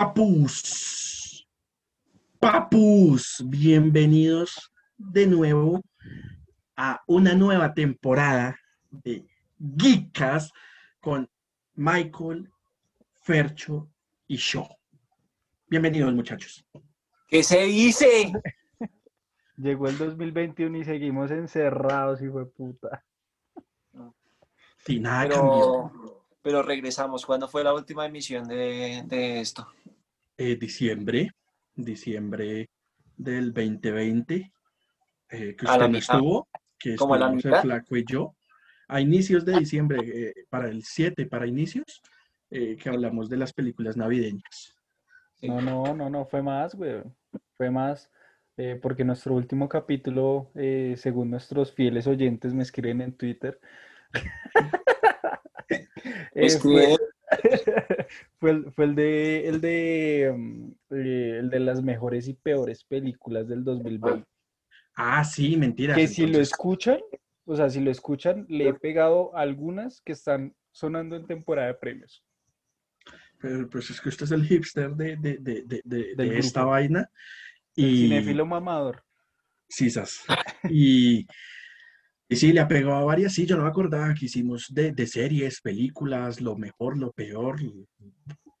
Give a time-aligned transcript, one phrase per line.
[0.00, 1.46] Papus,
[2.38, 5.82] papus, bienvenidos de nuevo
[6.74, 8.58] a una nueva temporada
[8.90, 9.26] de
[9.58, 10.50] Geekas
[11.02, 11.28] con
[11.74, 12.50] Michael,
[13.20, 13.90] Fercho
[14.26, 14.66] y yo.
[15.68, 16.64] Bienvenidos muchachos.
[17.28, 18.32] ¿Qué se dice?
[19.58, 23.04] Llegó el 2021 y seguimos encerrados, hijo de puta.
[24.78, 25.92] Sí, nada cambió.
[25.92, 27.26] Pero, pero regresamos.
[27.26, 29.68] ¿Cuándo fue la última emisión de, de esto?
[30.42, 31.32] Eh, diciembre,
[31.74, 32.70] diciembre
[33.14, 34.50] del 2020,
[35.28, 36.48] eh, que usted no estuvo,
[36.78, 37.62] que ¿Como la estuvimos el mitad?
[37.62, 38.34] Flaco y yo,
[38.88, 42.00] a inicios de diciembre, eh, para el 7, para inicios,
[42.50, 44.74] eh, que hablamos de las películas navideñas.
[45.42, 47.02] No, no, no, no, fue más, güey.
[47.58, 48.10] Fue más,
[48.56, 53.60] eh, porque nuestro último capítulo, eh, según nuestros fieles oyentes me escriben en Twitter,
[55.68, 55.86] eh,
[56.32, 57.10] Es fue, que
[58.38, 62.84] fue el, fue el de, el de, mm, eh, el de las mejores y peores
[62.84, 64.26] películas del 2020.
[64.96, 65.96] Ah, sí, mentiras.
[65.96, 66.98] Que si lo escuchan,
[67.44, 71.74] o sea, si lo escuchan, le he pegado algunas que están sonando en temporada de
[71.74, 72.24] premios.
[73.38, 77.10] pero, pues es que usted es el hipster de, de, de, de, de- esta vaina.
[77.76, 79.02] El Y, cinéfilo mamador.
[79.68, 80.24] Sisas.
[80.70, 81.26] Y,
[82.30, 83.34] y sí, le ha pegado a varias.
[83.34, 87.58] Sí, yo no me acordaba que hicimos de, de series, películas, lo mejor, lo peor,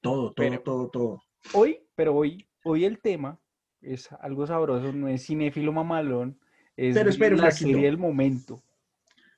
[0.00, 1.22] todo, todo, Pero- todo, todo.
[1.54, 3.38] Hoy, pero hoy, hoy el tema
[3.80, 6.38] es algo sabroso, no es cinéfilo mamalón,
[6.76, 7.68] es Pero la flaquito.
[7.70, 8.62] serie del momento.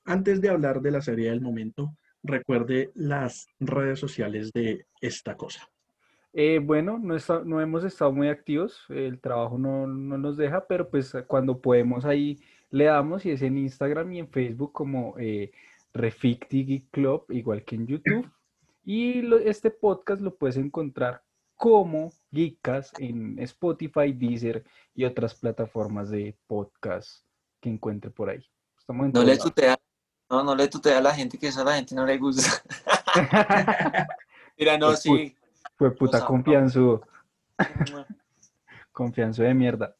[0.04, 1.94] Antes de hablar de la serie del momento,
[2.24, 5.68] recuerde las redes sociales de esta cosa.
[6.32, 10.66] Eh, bueno, no, está- no hemos estado muy activos, el trabajo no, no nos deja,
[10.66, 12.40] pero pues cuando podemos ahí
[12.72, 15.52] le damos y es en Instagram y en Facebook como eh,
[16.90, 18.30] Club, igual que en YouTube.
[18.84, 21.22] Y lo- este podcast lo puedes encontrar
[21.54, 27.24] como Geekas en Spotify, Deezer y otras plataformas de podcast
[27.60, 28.44] que encuentre por ahí.
[28.76, 29.78] Estamos en no le tutea,
[30.28, 32.50] no, no le tutea a la gente que eso a la gente no le gusta.
[34.58, 35.36] Mira, no, Pues, sí.
[35.76, 37.02] Fue puta confianzudo,
[38.92, 39.94] confianzo de mierda.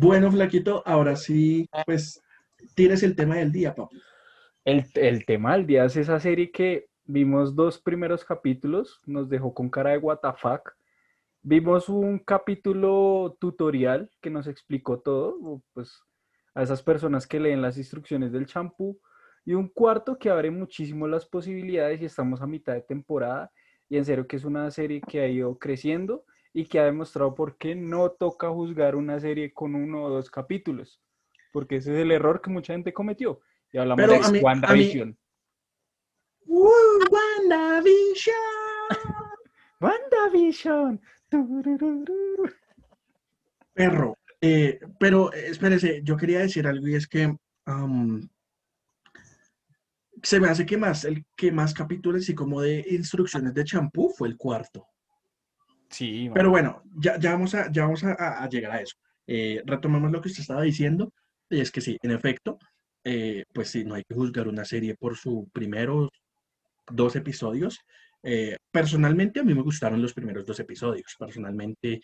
[0.00, 2.22] Bueno, Flaquito, ahora sí, pues,
[2.74, 4.00] tienes el tema del día, papi.
[4.64, 9.54] El, el tema del día es esa serie que vimos dos primeros capítulos, nos dejó
[9.54, 10.74] con cara de fuck.
[11.42, 16.02] Vimos un capítulo tutorial que nos explicó todo, pues
[16.54, 19.00] a esas personas que leen las instrucciones del champú,
[19.46, 23.50] y un cuarto que abre muchísimo las posibilidades y estamos a mitad de temporada,
[23.88, 27.34] y en serio que es una serie que ha ido creciendo y que ha demostrado
[27.34, 31.00] por qué no toca juzgar una serie con uno o dos capítulos,
[31.52, 33.40] porque ese es el error que mucha gente cometió.
[33.72, 35.16] Y hablamos Pero de mí- WandaVision.
[36.46, 36.68] ¡Uh,
[37.10, 38.34] WandaVision!
[39.80, 41.00] WandaVision.
[43.72, 44.16] Perro.
[44.40, 47.36] Eh, pero eh, espérese, yo quería decir algo y es que
[50.22, 54.10] se me hace que más el que más capítulos y como de instrucciones de champú
[54.10, 54.86] fue el cuarto.
[55.90, 56.34] Sí, man.
[56.34, 58.94] Pero bueno, ya, ya vamos a, ya vamos a, a- a llegar a eso.
[59.26, 61.12] Eh, retomemos lo que usted estaba diciendo,
[61.48, 62.58] y es que sí, en efecto,
[63.04, 66.08] eh, pues sí, no hay que juzgar una serie por sus primeros
[66.92, 67.78] dos episodios.
[68.22, 71.16] Eh, personalmente, a mí me gustaron los primeros dos episodios.
[71.18, 72.00] Personalmente,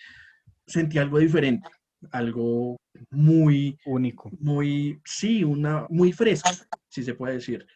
[0.67, 1.69] sentí algo diferente,
[2.13, 2.77] algo
[3.11, 4.31] muy, único.
[4.41, 6.51] muy, sí, una, muy fresco,
[6.89, 7.67] si se puede decir.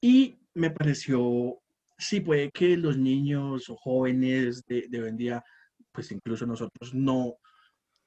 [0.00, 1.60] Y me pareció,
[2.04, 5.44] sí, puede que los niños o jóvenes de, de hoy en día,
[5.92, 7.36] pues incluso nosotros no,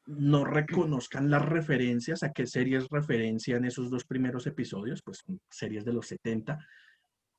[0.07, 5.93] no reconozcan las referencias, a qué series referencian esos dos primeros episodios, pues series de
[5.93, 6.57] los 70,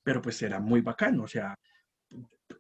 [0.03, 1.55] pero pues era muy bacano, o sea,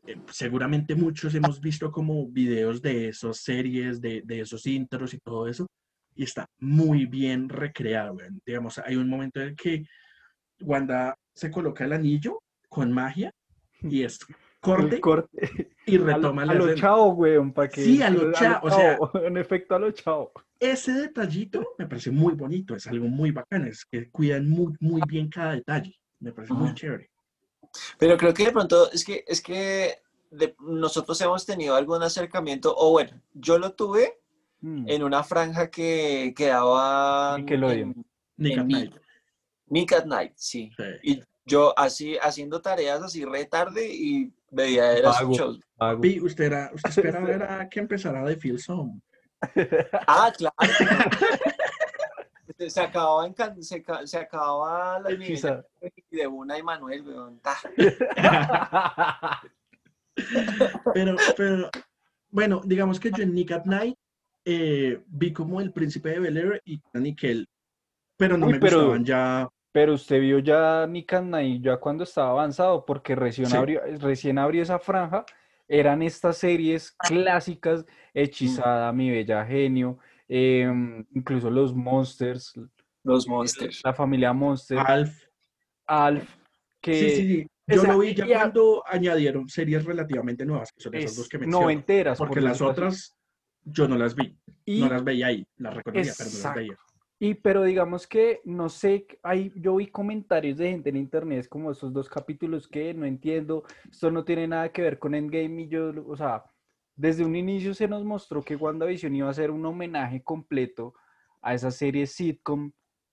[0.07, 5.19] eh, seguramente muchos hemos visto como videos de esas series, de, de esos intros y
[5.19, 5.67] todo eso,
[6.15, 8.17] y está muy bien recreado.
[8.45, 9.85] Digamos, hay un momento en el que
[10.61, 13.31] Wanda se coloca el anillo con magia
[13.83, 14.19] y es
[14.61, 15.71] corte corte.
[15.87, 16.81] y A lo, retoma a la lo escena.
[16.81, 17.83] chao, weón, para que.
[17.85, 20.33] Sí, a lo chao, o sea- En efecto, a lo chao.
[20.61, 25.01] Ese detallito me parece muy bonito, es algo muy bacano, es que cuidan muy, muy
[25.07, 25.95] bien cada detalle.
[26.21, 27.11] Me parece muy chévere.
[27.99, 29.99] Pero creo que de pronto es que, es que
[30.33, 34.15] de- nosotros hemos tenido algún acercamiento, o bueno, yo lo tuve
[34.61, 34.89] Mm.
[34.89, 37.91] en una franja que quedaba Nickelodeon.
[37.91, 38.05] en
[38.39, 38.95] Nick en at Mi- Night.
[39.69, 40.73] Nick at Night, sí.
[40.77, 40.83] Sí.
[41.05, 45.35] Y yo así haciendo tareas así re tarde y veía era Vago.
[45.35, 45.61] shows.
[45.77, 46.01] Vago.
[46.01, 49.01] Pi, usted, era, usted esperaba era que empezara de Feel Some.
[50.07, 50.55] Ah, claro.
[52.59, 55.65] Se- acababa, en se, se acababa la Quizá.
[56.11, 57.41] de una y Manuel, weón.
[60.93, 61.71] Pero, pero
[62.31, 63.97] bueno, digamos que yo en Nick at Night
[64.45, 67.47] eh, vi como el príncipe de Bel Air y Nickel,
[68.17, 69.49] pero no Uy, me pero- gustaban ya.
[69.79, 73.57] Pero usted vio ya Nick and Night ya cuando estaba avanzado, porque recién, Sí.
[73.57, 75.25] abrió, recién abrió esa franja,
[75.69, 82.55] eran estas series clásicas, Hechizada, Mi Bella Genio, em, incluso los Monsters,
[83.05, 83.81] Los Monsters.
[83.85, 85.27] la familia Monster, Alf.
[85.87, 86.29] Alf,
[86.81, 87.47] que Sí, sí, sí.
[87.69, 91.29] Yo lo vi ya y cuando añadieron series relativamente nuevas, que son esas es dos
[91.29, 91.63] que menciono.
[91.63, 93.15] noventeras, por Porque las otras
[93.63, 94.37] yo no las vi.
[94.65, 95.47] Y- No las veía ahí.
[95.59, 96.77] Las reconocía, pero no las veía.
[97.21, 101.49] Y pero digamos que, no sé, hay, yo vi comentarios de gente en internet es
[101.49, 105.63] como estos dos capítulos que no entiendo, esto no tiene nada que ver con Endgame
[105.63, 106.45] y yo, o sea,
[106.95, 110.95] desde un inicio se nos mostró que WandaVision iba a ser un homenaje completo
[111.43, 112.73] a esas series sitcom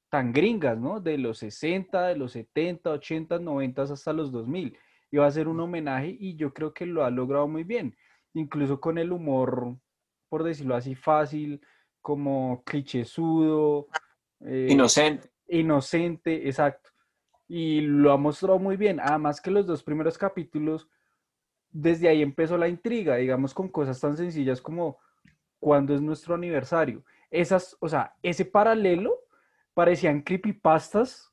[0.10, 1.00] tan gringas, ¿no?
[1.00, 4.78] De los 60, de los 70, 80, 90 hasta los 2000.
[5.12, 7.96] Iba a ser un homenaje y yo creo que lo ha logrado muy bien,
[8.34, 9.78] incluso con el humor,
[10.30, 11.62] por decirlo así, fácil,
[12.06, 13.88] como clichésudo,
[14.42, 15.28] eh, Inocente.
[15.48, 16.92] inocente, exacto.
[17.48, 19.00] Y lo ha mostrado muy bien.
[19.00, 20.88] Además que los dos primeros capítulos,
[21.72, 25.00] desde ahí empezó la intriga, digamos, con cosas tan sencillas como
[25.60, 27.04] cuándo es nuestro aniversario.
[27.32, 29.16] Esas, o sea, ese paralelo
[29.74, 31.32] parecían creepypastas,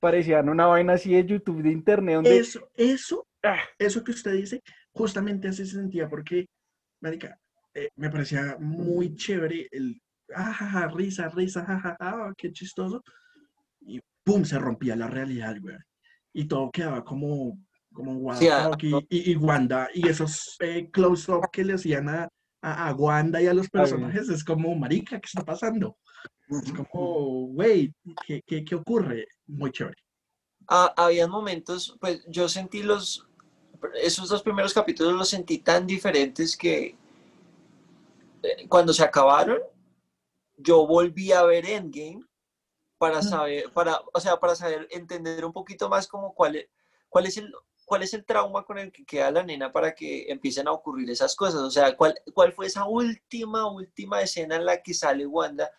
[0.00, 3.60] parecían una vaina así de YouTube, de internet, donde Eso, eso, Ah.
[3.78, 4.60] eso que usted dice,
[4.90, 6.46] justamente así se sentía, porque,
[7.00, 7.38] marica,
[7.84, 10.00] eh, me parecía muy chévere el,
[10.34, 13.02] ah, ja, ja, risa, risa, jajaja, ah, qué chistoso,
[13.80, 15.76] y pum, se rompía la realidad, güey.
[16.32, 17.58] Y todo quedaba como,
[17.92, 19.00] como Sí, ah, y, no.
[19.08, 22.28] y- y Wanda, y esos eh, close-up que le hacían a,
[22.62, 25.96] a, a Wanda y a los personajes, es como, marica, ¿qué está pasando?
[26.48, 27.92] Es como, güey,
[28.26, 29.26] ¿qué, qué, qué ocurre?
[29.46, 29.96] Muy chévere.
[30.68, 33.26] Ah, habían momentos, pues yo sentí los,
[34.02, 36.96] esos dos primeros capítulos los sentí tan diferentes que
[38.68, 39.58] cuando se acabaron,
[40.56, 42.24] yo volví a ver Endgame
[42.98, 46.68] para saber, para, o sea, para saber, entender un poquito más como cuál es,
[47.08, 47.52] cuál es el,
[47.86, 51.08] cuál es el trauma con el que queda la nena para que empiecen a ocurrir
[51.10, 51.60] esas cosas.
[51.62, 55.70] O sea, cuál, cuál fue esa última, última escena en la que sale Wanda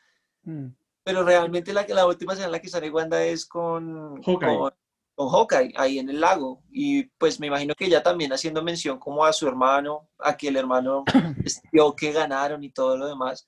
[0.44, 0.70] Mm,
[1.04, 4.58] pero realmente la, que- la última escena en la que sale Wanda es con Hawkeye.
[4.58, 4.74] con,
[5.22, 6.64] con Hawkeye, ahí en el lago.
[6.72, 10.48] Y pues me imagino que ella también haciendo mención como a su hermano, a que
[10.48, 11.04] el hermano
[11.72, 13.48] vio que ganaron y todo lo demás.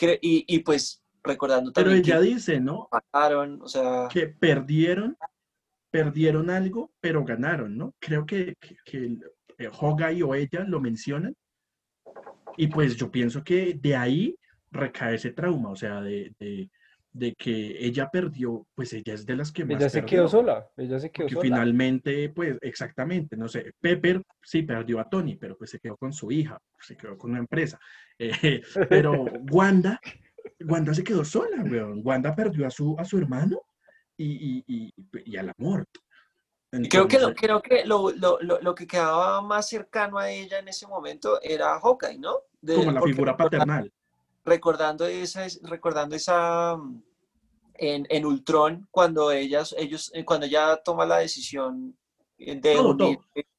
[0.00, 2.88] Y, y pues recordando Pero también ella que dice, ¿no?
[2.92, 5.16] o sea, que perdieron,
[5.90, 7.94] perdieron algo, pero ganaron, ¿no?
[7.98, 9.18] Creo que, que, que
[9.58, 11.34] eh, Hawkeye o ella lo mencionan.
[12.56, 14.36] Y pues yo pienso que de ahí
[14.70, 16.70] recae ese trauma, o sea, de, de-
[17.12, 20.28] de que ella perdió, pues ella es de las que más Ella se perdió, quedó
[20.28, 21.42] sola, ella se quedó Porque sola.
[21.42, 26.12] finalmente, pues exactamente, no sé, Pepper sí perdió a Tony, pero pues se quedó con
[26.12, 27.78] su hija, se quedó con una empresa.
[28.18, 30.00] Eh, pero Wanda,
[30.60, 32.02] Wanda se quedó sola, weón.
[32.04, 33.62] Wanda perdió a su, a su hermano
[34.16, 34.94] y, y, y,
[35.24, 35.86] y al amor.
[36.72, 40.30] y creo que, lo, creo que lo, lo, lo, lo que quedaba más cercano a
[40.30, 42.36] ella en ese momento era Hawkeye, ¿no?
[42.60, 43.92] De- como la porque figura paternal.
[44.48, 47.02] Recordando esa, recordando esa mm,
[47.74, 51.96] en, en Ultron, cuando ellas, ellos, eh, cuando ella toma la decisión
[52.36, 53.18] de Todo, unir,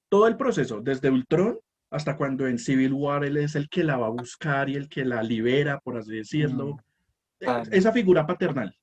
[0.10, 1.60] Todo el proceso, desde Ultron
[1.92, 4.90] hasta cuando en Civil War él es el que la va a buscar y el
[4.90, 6.72] que la libera, por así decirlo.
[6.72, 6.86] Eh,
[7.48, 7.64] Ah.
[7.72, 8.76] Esa figura paternal.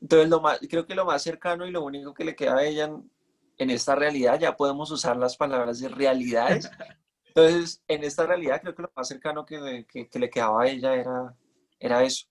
[0.00, 2.64] Entonces, lo más, creo que lo más cercano y lo único que le queda a
[2.64, 3.10] ella en,
[3.58, 6.70] en esta realidad, ya podemos usar las palabras de realidades.
[7.34, 10.68] Entonces, en esta realidad, creo que lo más cercano que, que- que le quedaba a
[10.68, 11.34] ella era,
[11.80, 12.26] era eso.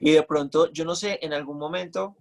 [0.00, 2.16] Y de pronto, yo no sé, en algún momento,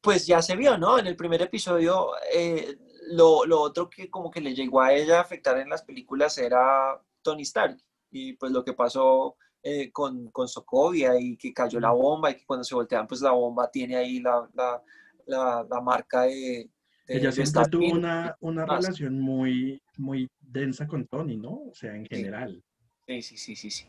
[0.00, 0.98] pues ya se vio, ¿no?
[0.98, 2.76] En el primer episodio, eh,
[3.12, 6.38] lo, lo otro que como que le llegó a ella a afectar en las películas
[6.38, 7.78] era Tony Stark.
[8.10, 12.36] Y pues lo que pasó eh, con, con Sokovia y que cayó la bomba y
[12.36, 14.82] que cuando se voltean, pues la bomba tiene ahí la, la,
[15.26, 16.32] la, la marca de...
[16.32, 16.70] de-
[17.16, 21.50] Ella siempre tuvo una, una relación muy, muy densa con Tony, ¿no?
[21.70, 22.62] O sea, en general.
[23.06, 23.84] Sí, sí, sí, sí, sí.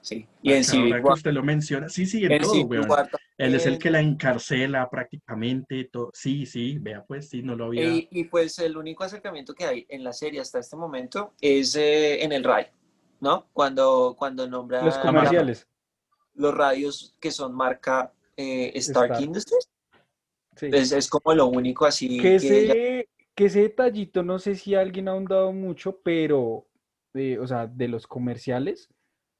[0.00, 0.26] sí.
[0.42, 2.90] Y en Civil War, usted lo menciona, sí, sí, en en todo, Civil weón.
[2.90, 3.78] War Él es el también.
[3.80, 5.84] que la encarcela prácticamente.
[5.92, 6.10] todo.
[6.14, 7.84] Sí, sí, vea, pues sí, no lo había.
[7.84, 11.74] Y, y, pues el único acercamiento que hay en la serie hasta este momento es
[11.76, 12.68] eh, en el radio,
[13.20, 13.48] ¿no?
[13.52, 15.66] Cuando, cuando nombra Los comerciales.
[16.34, 19.22] los radios que son marca eh, Stark, Stark.
[19.24, 19.68] Industries.
[20.56, 20.68] Sí.
[20.70, 22.64] Es, es como lo único así que que ese,
[23.00, 23.04] ella-
[23.42, 26.68] que ese detallito, no sé si alguien ha ahondado mucho, pero,
[27.12, 28.88] eh, o sea, de los comerciales,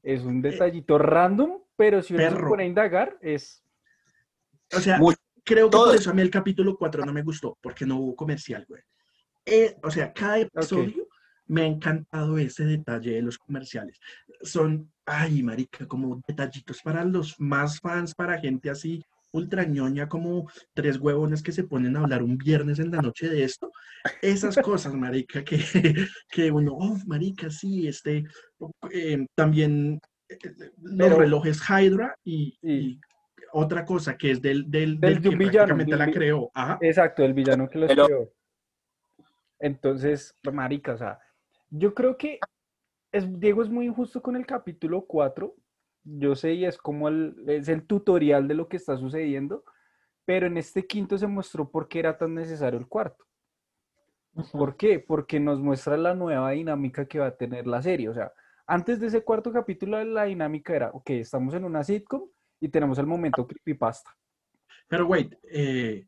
[0.02, 2.48] es un detallito random, pero si uno se perro.
[2.48, 3.62] pone a indagar, es...
[4.74, 4.98] O sea,
[5.44, 5.86] creo que Todo.
[5.86, 8.82] por eso a mí el capítulo 4 no me gustó, porque no hubo comercial, güey.
[9.46, 11.06] Eh, o sea, cada episodio
[11.46, 14.00] me ha encantado ese detalle de los comerciales.
[14.40, 20.48] Son, ay, marica, como detallitos para los más fans, para gente así ultra ñoña, como
[20.74, 23.70] tres huevones que se ponen a hablar un viernes en la noche de esto.
[24.20, 25.56] Esas cosas, marica, que,
[26.30, 28.24] que uno, oh, marica, sí, este,
[28.92, 30.38] eh, también eh,
[30.82, 32.68] los Pero- relojes Hydra y, Sí.
[32.68, 33.00] y
[33.54, 36.50] otra cosa que es del, del, Del del de que villano, prácticamente la creó.
[36.54, 36.78] Ajá.
[36.80, 38.32] Exacto, el villano que lo Pero- escribió.
[39.58, 41.18] Entonces, marica, o sea,
[41.70, 42.38] yo creo que
[43.12, 45.54] es, Diego es muy injusto con el capítulo 4.
[46.04, 49.64] Yo sé, y es como el, es el tutorial de lo que está sucediendo,
[50.24, 53.24] pero en este quinto se mostró por qué era tan necesario el cuarto.
[54.52, 54.98] ¿Por qué?
[54.98, 58.08] Porque nos muestra la nueva dinámica que va a tener la serie.
[58.08, 58.32] O sea,
[58.66, 62.28] antes de ese cuarto capítulo, la dinámica era, ok, estamos en una sitcom
[62.58, 64.10] y tenemos el momento creepypasta.
[64.88, 66.06] Pero wait, eh, eh,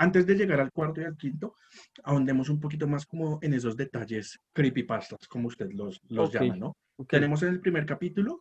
[0.00, 1.56] antes de llegar al cuarto y al quinto,
[2.04, 6.56] ahondemos un poquito más como en esos detalles creepypastas, como usted los, los Ok, llama,
[6.56, 6.76] ¿no?
[6.96, 8.40] Ok, Tenemos en el primer capítulo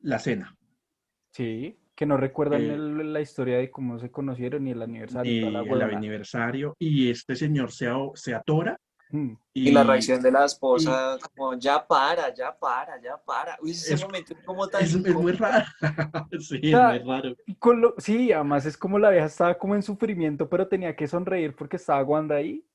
[0.00, 0.56] la cena
[1.30, 5.30] Sí, que no recuerdan Eh, el- la historia de cómo se conocieron ni el aniversario.
[5.30, 8.78] y y el aniversario y este señor se, se atora
[9.14, 13.56] Mm, Y la reacción de la esposa, como ya para, ya para, ya para.
[13.62, 15.64] Uy, ese Es- momento es como tan es, es muy raro.
[16.40, 17.36] sí, es sea, muy raro.
[17.46, 20.96] y con lo- sí, además es como la vieja estaba como en sufrimiento, pero tenía
[20.96, 22.66] que sonreír porque estaba Wanda ahí.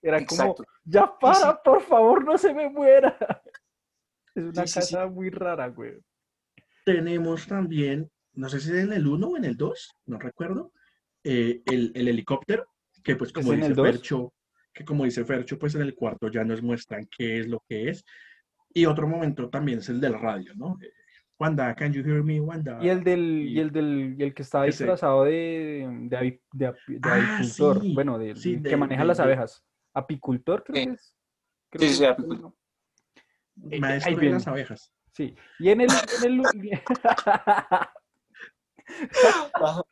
[0.00, 0.54] Era como,
[0.84, 3.16] ya para, por favor, no se me muera.
[4.36, 4.94] Es una Sí, sí, sí.
[4.94, 5.98] casa muy rara, güey.
[6.84, 10.70] Tenemos también, no sé si es en el 1 o en el 2, no recuerdo,
[11.24, 12.68] eh, el, el helicóptero,
[13.02, 13.86] que pues como en dice el 2?
[13.88, 14.32] Fercho,
[14.76, 17.88] que como dice Fercho, pues en el cuarto ya nos muestran qué es lo que
[17.88, 18.04] es.
[18.74, 20.76] Y otro momento también es el del radio, ¿no?
[20.82, 20.90] Eh,
[21.38, 22.78] Wanda, can you hear me, Wanda?
[22.82, 24.84] Y el del, y y- el del, y el que estaba ese.
[24.84, 26.16] disfrazado de, de,
[27.02, 29.64] Ah, apicultor, sí, bueno, de, sí, que maneja de- las abejas.
[29.94, 30.86] Apicultor, creo Sí.
[30.88, 31.14] que es.
[31.70, 32.52] Creo Sí, que sí, es, apicultor.
[33.70, 34.92] Eh, Maestro ahí de las abejas.
[35.12, 35.34] Sí.
[35.58, 35.88] Y en el,
[36.22, 36.42] en el
[39.54, 39.82] Ajá.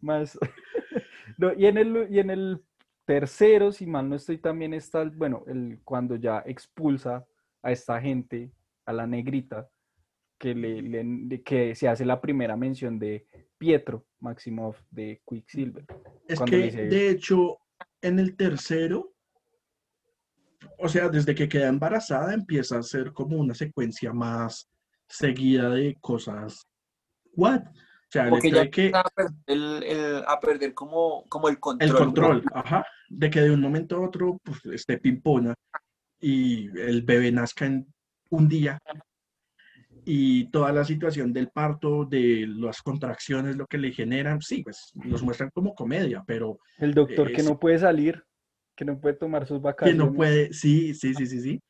[0.00, 0.38] más
[1.38, 2.62] no, y en el y en el
[3.04, 7.26] tercero, si mal no estoy, también está bueno, el cuando ya expulsa
[7.62, 8.50] a esta gente,
[8.86, 9.68] a la negrita,
[10.38, 15.84] que le, que se hace la primera mención de Pietro Maximoff de Quicksilver.
[16.28, 17.58] Es que, dice- de hecho,
[18.02, 19.14] en el tercero,
[20.78, 24.70] o sea, desde que queda embarazada empieza a ser como una secuencia más
[25.08, 26.66] seguida de cosas.
[27.36, 27.62] ¿What?
[28.14, 30.72] O sea, el Como que hecho ya de que a perder, el, el- a perder
[30.74, 31.90] como, como el control.
[31.90, 35.52] el control, ajá, de que de un momento a otro pues, esté pimpona
[36.20, 37.86] y el bebé nazca en
[38.30, 38.78] un día
[40.04, 44.92] y toda la situación del parto, de las contracciones, lo que le generan, sí, pues
[45.04, 48.22] los muestran como comedia, pero El doctor que Es- no puede salir,
[48.76, 49.98] que no puede tomar sus que vacaciones.
[50.06, 51.60] no puede, sí, sí, sí, sí, sí.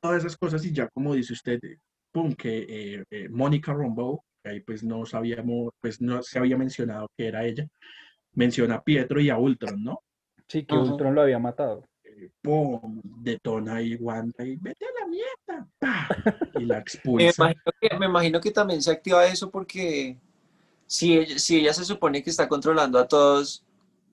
[0.00, 1.78] Todas esas cosas y ya como dice usted, eh,
[2.12, 6.56] pum, que eh, eh, Mónica Rambeau, que ahí pues no sabíamos, pues no se había
[6.56, 7.66] mencionado que era ella,
[8.34, 10.02] menciona a Pietro y a Ultron, ¿no?
[10.46, 10.84] Sí, que Ajá.
[10.92, 11.84] Ultron lo había matado.
[12.04, 16.08] Eh, pum, detona y Wanda y vete a la mierda, ¡pah!
[16.54, 17.44] y la Me expulsa.
[17.44, 20.16] imagino, que, me imagino que también se activa eso porque
[20.86, 23.64] si ella, si ella se supone que está controlando a todos,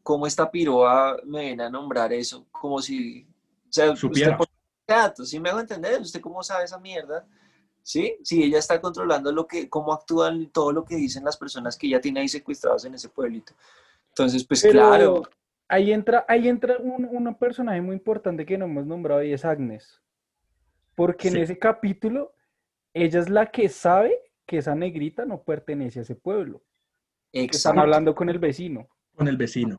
[0.04, 2.46] ¿cómo esta piroa me viene a nombrar eso?
[2.51, 3.25] Como si...
[3.70, 4.38] O sea, usted Supiera.
[4.38, 4.48] por-
[4.88, 6.00] Gato, ¿sí me hago entender?
[6.00, 7.25] ¿Usted cómo sabe esa mierda?
[7.86, 8.18] ¿Sí?
[8.24, 11.86] Si ella está controlando lo que, cómo actúan todo lo que dicen las personas que
[11.86, 13.54] ella tiene ahí secuestrados en ese pueblito.
[14.10, 15.24] Entonces, pues Pero claro,
[15.68, 19.46] ahí entra, ahí entra un, un personaje muy importante que no hemos nombrado y es
[19.46, 20.01] Agnes.
[20.96, 22.34] Porque en ese capítulo,
[22.92, 26.63] ella es la que sabe que esa negrita no pertenece a ese pueblo.
[27.32, 28.88] Están hablando con el vecino.
[29.13, 29.77] con el vecino.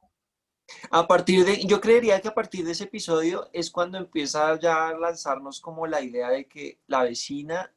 [0.90, 4.88] A partir de, yo creería que a partir de ese episodio es cuando empieza ya
[4.88, 7.72] a lanzarnos como la idea de que la vecina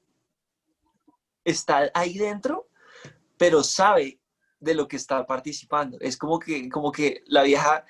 [1.43, 2.69] está ahí dentro,
[3.37, 4.19] pero sabe
[4.59, 5.97] de lo que está participando.
[5.99, 7.85] Es como que, como que la vieja,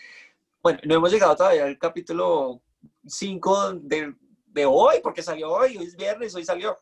[0.61, 2.61] bueno, no hemos llegado todavía al capítulo
[3.05, 4.13] 5 de,
[4.47, 6.77] de hoy, porque salió hoy, hoy es viernes, hoy salió.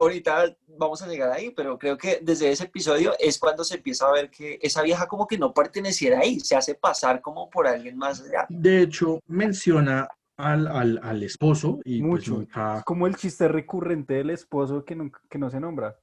[0.00, 4.06] Ahorita vamos a llegar ahí, pero creo que desde ese episodio es cuando se empieza
[4.06, 7.66] a ver que esa vieja como que no perteneciera ahí, se hace pasar como por
[7.66, 8.46] alguien más allá.
[8.48, 12.34] De hecho, menciona al, al, al esposo y pues Mucho.
[12.38, 12.78] nunca...
[12.78, 15.98] Es como el chiste recurrente del esposo que no, que no se nombra.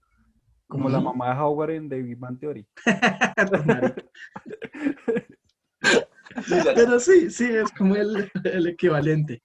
[0.68, 2.68] Como la mamá de Howard en The Big Bang Theory.
[6.76, 9.44] Pero sí, sí, es como el, el equivalente.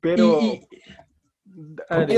[0.00, 0.40] Pero.
[0.40, 0.68] Y-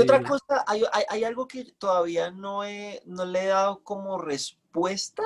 [0.01, 3.81] otra ver, cosa, hay, hay- hay algo que todavía no, he, no le he dado
[3.83, 5.23] como respuesta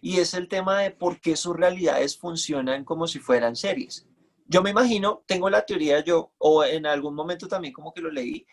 [0.00, 4.07] y es el tema de por qué sus realidades funcionan como si fueran series.
[4.48, 8.10] Yo me imagino, tengo la teoría yo, o en algún momento también como que lo
[8.10, 8.46] leí,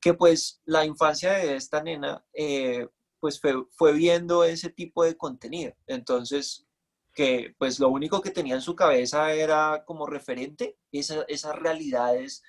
[0.00, 2.88] que pues la infancia de esta nena, eh,
[3.18, 5.74] pues fue, fue, viendo ese tipo de contenido.
[5.86, 6.66] Entonces,
[7.12, 12.42] que pues lo único que tenía en su cabeza era como referente esa, esas realidades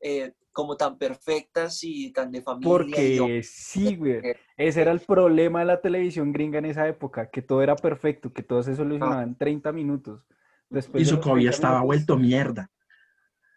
[0.00, 2.70] eh, como tan perfectas y tan de familia.
[2.70, 4.20] Porque sí, güey.
[4.56, 8.32] Ese era el problema de la televisión gringa en esa época, que todo era perfecto,
[8.32, 10.20] que todo se solucionaba en 30 minutos.
[10.70, 12.70] Después y su COVID estaba vuelto mierda.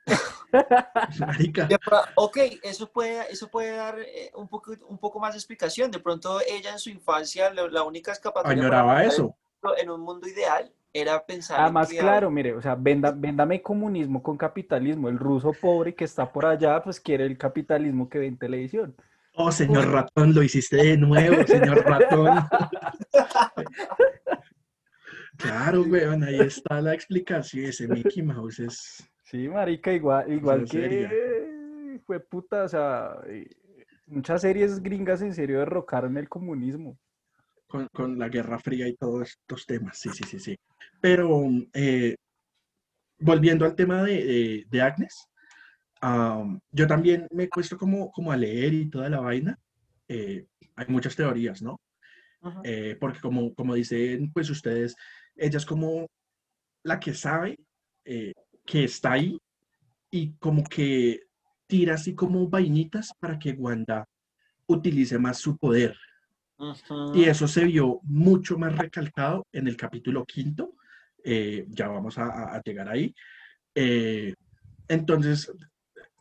[2.15, 5.91] ok, eso puede, eso puede dar eh, un, poco, un poco más de explicación.
[5.91, 8.61] De pronto ella en su infancia, la, única escapatoria...
[8.61, 9.35] Añoraba eso.
[9.77, 11.61] En un mundo ideal era pensar...
[11.61, 15.09] Además, claro, mire, o sea, venda, véndame comunismo con capitalismo.
[15.09, 18.95] El ruso pobre que está por allá, pues quiere el capitalismo que ve en televisión.
[19.35, 22.45] Oh, señor ratón, lo hiciste de nuevo, señor ratón.
[25.37, 27.65] Claro, weón, ahí está la explicación.
[27.65, 29.11] Ese Mickey Mouse es.
[29.23, 33.15] Sí, marica, igual, igual que fue puta, o sea,
[34.05, 36.97] muchas series gringas en serio derrocaron el comunismo.
[37.93, 40.59] Con, la Guerra Fría y todos estos temas, sí, sí, sí, sí.
[40.99, 42.15] Pero eh,
[43.17, 45.29] volviendo al tema de, Agnes,
[46.71, 49.57] yo también me he puesto como, como a leer y toda la vaina.
[50.09, 50.45] Eh,
[50.75, 51.79] hay muchas teorías, ¿no?
[52.63, 54.95] Eh, porque como, como dicen pues ustedes,
[55.41, 56.07] ella es como
[56.83, 57.59] la que sabe
[58.05, 58.33] eh,
[58.65, 59.37] que está ahí
[60.11, 61.21] y como que
[61.67, 64.07] tira así como vainitas para que Wanda
[64.67, 65.97] utilice más su poder.
[67.15, 70.75] Y eso se vio mucho más recalcado en el capítulo quinto.
[71.23, 73.15] Eh, ya vamos a, llegar ahí.
[73.73, 74.35] Eh,
[74.87, 75.51] entonces,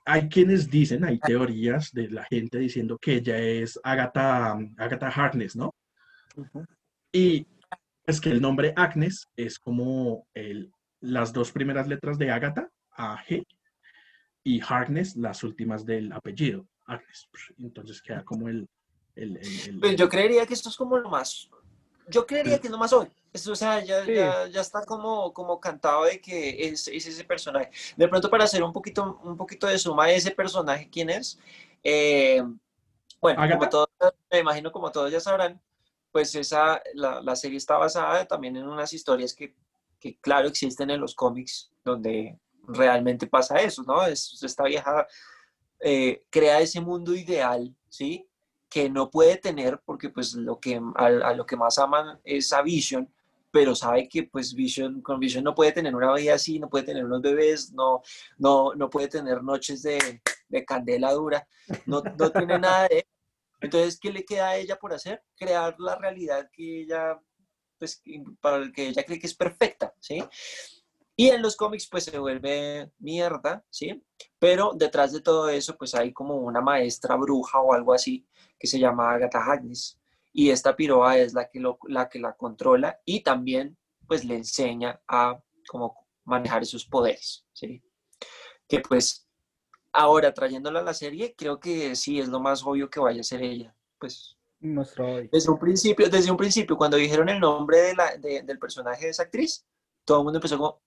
[0.06, 5.56] hay quienes dicen, hay teorías de la gente diciendo que ella es Agatha, Agatha Harkness,
[5.56, 5.74] ¿no?
[7.12, 7.46] Y
[8.11, 13.47] es que el nombre Agnes es como el, las dos primeras letras de Agatha, A-G,
[14.43, 17.29] y Harkness las últimas del apellido, Agnes.
[17.59, 18.68] Entonces queda como el...
[19.81, 21.49] Pues yo creería que esto es como lo más...
[22.09, 23.07] Yo creería que es lo más hoy.
[23.33, 24.05] Esto, o sea, ya,
[24.49, 27.70] ya, está como, como cantado de que es, es, ese personaje.
[27.96, 31.38] De pronto, para hacer un poquito, un poquito de suma de ese personaje, ¿quién es?
[31.85, 32.42] Eh,
[33.20, 33.88] bueno, como todos,
[34.33, 35.61] me imagino como todos ya sabrán,
[36.12, 39.55] pues esa, la, la, serie está basada también en unas historias que,
[39.99, 44.05] que, claro, existen en los cómics, donde realmente pasa eso, ¿no?
[44.05, 45.07] Es, esta vieja
[45.81, 48.29] eh, crea ese mundo ideal, ¿sí?
[48.68, 52.62] Que no puede tener porque pues lo que, a, lo que más aman es a
[52.62, 53.12] Vision,
[53.51, 56.85] pero sabe que pues Vision, con Vision no puede tener una vida así, no puede
[56.85, 58.03] tener unos bebés, no,
[58.38, 61.46] no, no puede tener noches de, de candela dura,
[61.87, 63.07] no, no tiene nada de
[63.61, 65.23] entonces, ¿qué le queda a ella por hacer?
[65.37, 67.20] Crear la realidad que ella,
[67.79, 68.03] pues,
[68.40, 70.23] para el que ella cree que es perfecta, ¿sí?
[71.16, 74.03] Y en los cómics, pues, se vuelve mierda, ¿sí?
[74.38, 78.27] Pero detrás de todo eso, pues, hay como una maestra bruja o algo así
[78.59, 79.99] que se llama Agatha Harkness.
[80.33, 85.01] Y esta piroa es la que, la que la controla y también, pues, le enseña
[85.07, 87.83] a cómo manejar esos poderes, ¿sí?
[88.66, 89.29] Que, pues,
[89.92, 93.24] Ahora, trayéndola a la serie, creo que sí es lo más obvio que vaya a
[93.24, 93.74] ser ella.
[93.98, 99.07] Pues desde un principio, desde un principio, cuando dijeron el nombre de la, del personaje
[99.07, 99.64] de esa actriz,
[100.05, 100.83] todo el mundo empezó como,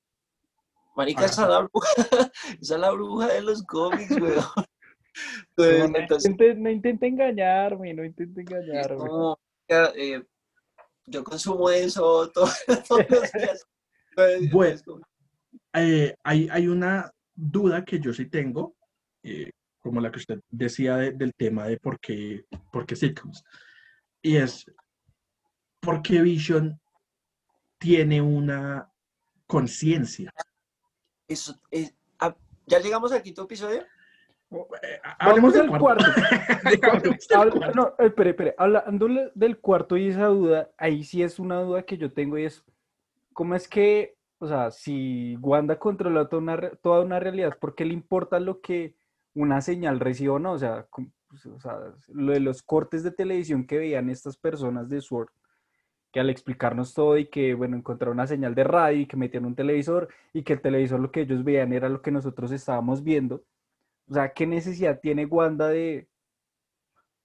[0.96, 1.90] marica, esa es la bruja,
[2.62, 4.46] esa es la bruja de los cómics, weón.
[5.92, 9.36] no, intente, engañarme, no intente engañarme.
[9.68, 10.24] Eh,
[11.08, 13.68] yo consumo eso todos, los días.
[14.52, 15.02] Bueno,
[15.74, 18.76] eh, hay, hay una duda que yo sí tengo
[19.24, 23.44] eh, como la que usted decía del tema de por qué, por qué sitcoms.
[24.22, 24.66] Y es,
[25.82, 26.80] ¿por qué Vision
[27.78, 28.90] tiene una
[29.46, 30.32] conciencia?
[31.28, 31.60] Eso,
[32.20, 33.86] ah, ¿Ya llegamos al quinto episodio?
[34.52, 36.06] Eh, hablemos del cuarto.
[37.76, 38.56] no, espere, espere.
[38.58, 42.46] Hablando del cuarto y esa duda, ahí sí es una duda que yo tengo y
[42.46, 42.64] es,
[43.34, 47.84] ¿cómo es que, o sea, si Wanda controla toda una, toda una realidad, ¿por qué
[47.84, 48.96] le importa lo que
[49.36, 50.88] una señal recibo no, o sea,
[51.28, 55.30] pues, o sea, lo de los cortes de televisión que veían estas personas de SWORD,
[56.12, 59.46] que al explicarnos todo y que, bueno, encontraron una señal de radio y que metían
[59.46, 63.02] un televisor y que el televisor lo que ellos veían era lo que nosotros estábamos
[63.02, 63.44] viendo.
[64.08, 66.08] O sea, ¿qué necesidad tiene Wanda de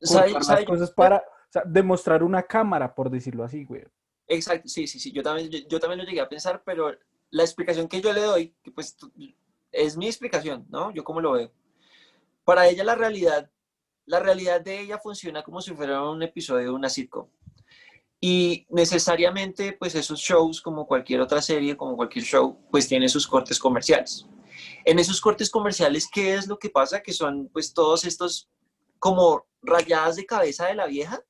[0.00, 1.22] las cosas para
[1.66, 3.84] demostrar una cámara, por decirlo así, güey?
[4.26, 6.96] Exacto, sí, sí, sí, yo también, yo también lo llegué a pensar, pero
[7.30, 8.96] la explicación que yo le doy, que pues
[9.70, 10.92] es mi explicación, ¿no?
[10.92, 11.52] Yo cómo lo veo
[12.48, 13.50] para ella la realidad,
[14.06, 17.28] la realidad de ella funciona como si fuera un episodio de una sitcom.
[18.22, 23.26] Y necesariamente, pues esos shows, como cualquier otra serie, como cualquier show, pues tiene sus
[23.26, 24.24] cortes comerciales.
[24.86, 27.02] En esos cortes comerciales, ¿qué es lo que pasa?
[27.02, 28.48] Que son pues todos estos
[28.98, 31.20] como rayadas de cabeza de la vieja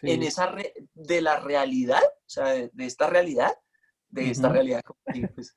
[0.00, 0.10] Sí.
[0.10, 3.52] en esa re- de la realidad, o sea, de, de esta realidad,
[4.08, 4.54] de esta Ujú.
[4.54, 4.82] realidad.
[4.84, 5.56] como que, pues,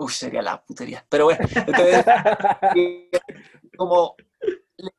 [0.00, 1.04] Uy, sería la putería.
[1.08, 2.04] Pero bueno, entonces,
[3.78, 4.16] como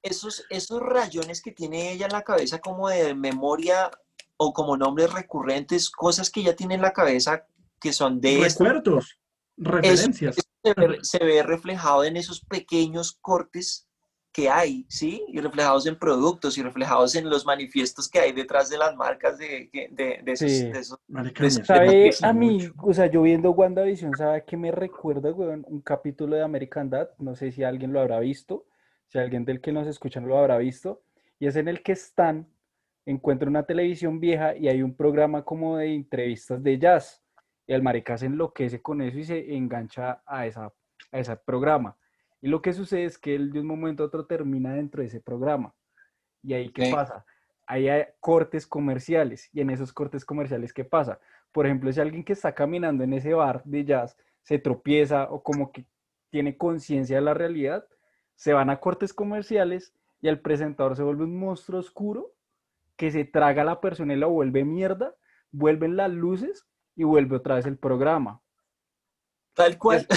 [0.01, 3.91] esos, esos rayones que tiene ella en la cabeza como de memoria
[4.37, 7.45] o como nombres recurrentes, cosas que ella tiene en la cabeza
[7.79, 9.19] que son de Recuerdos,
[9.57, 10.37] referencias.
[10.63, 13.88] se ve, se ve reflejado en esos pequeños cortes
[14.39, 15.23] que hay, ¿sí?
[15.28, 19.38] Y reflejados en productos y reflejados en los manifiestos que hay detrás de las marcas
[19.38, 20.63] de, de, de esos, Sí.
[20.71, 20.99] de esos-
[21.38, 22.73] Pues, ¿Sabe a mí, mucho.
[22.82, 25.65] o sea, yo viendo WandaVision, ¿sabe qué me recuerda, weón?
[25.67, 28.65] Un capítulo de American Dad, no sé si alguien lo habrá visto,
[29.08, 31.02] si alguien del que nos escuchan lo habrá visto,
[31.39, 32.47] y es en el que Stan
[33.06, 37.23] encuentra una televisión vieja y hay un programa como de entrevistas de jazz,
[37.65, 40.65] y el marica se enloquece con eso y se engancha a, esa,
[41.12, 41.95] a ese programa.
[42.41, 45.08] Y lo que sucede es que él de un momento a otro termina dentro de
[45.08, 45.73] ese programa.
[46.41, 47.25] ¿Y ahí qué pasa?
[47.67, 49.49] Ahí hay cortes comerciales.
[49.54, 51.19] Y en esos cortes comerciales, ¿qué pasa?
[51.52, 55.43] Por ejemplo, si alguien que está caminando en ese bar de jazz se tropieza o
[55.43, 55.86] como que
[56.30, 57.86] tiene conciencia de la realidad,
[58.36, 62.32] se van a cortes comerciales y el presentador se vuelve un monstruo oscuro
[62.95, 65.15] que se traga a la persona y la vuelve mierda,
[65.52, 68.41] vuelven las luces y vuelve otra vez el programa.
[69.54, 70.08] tal cual.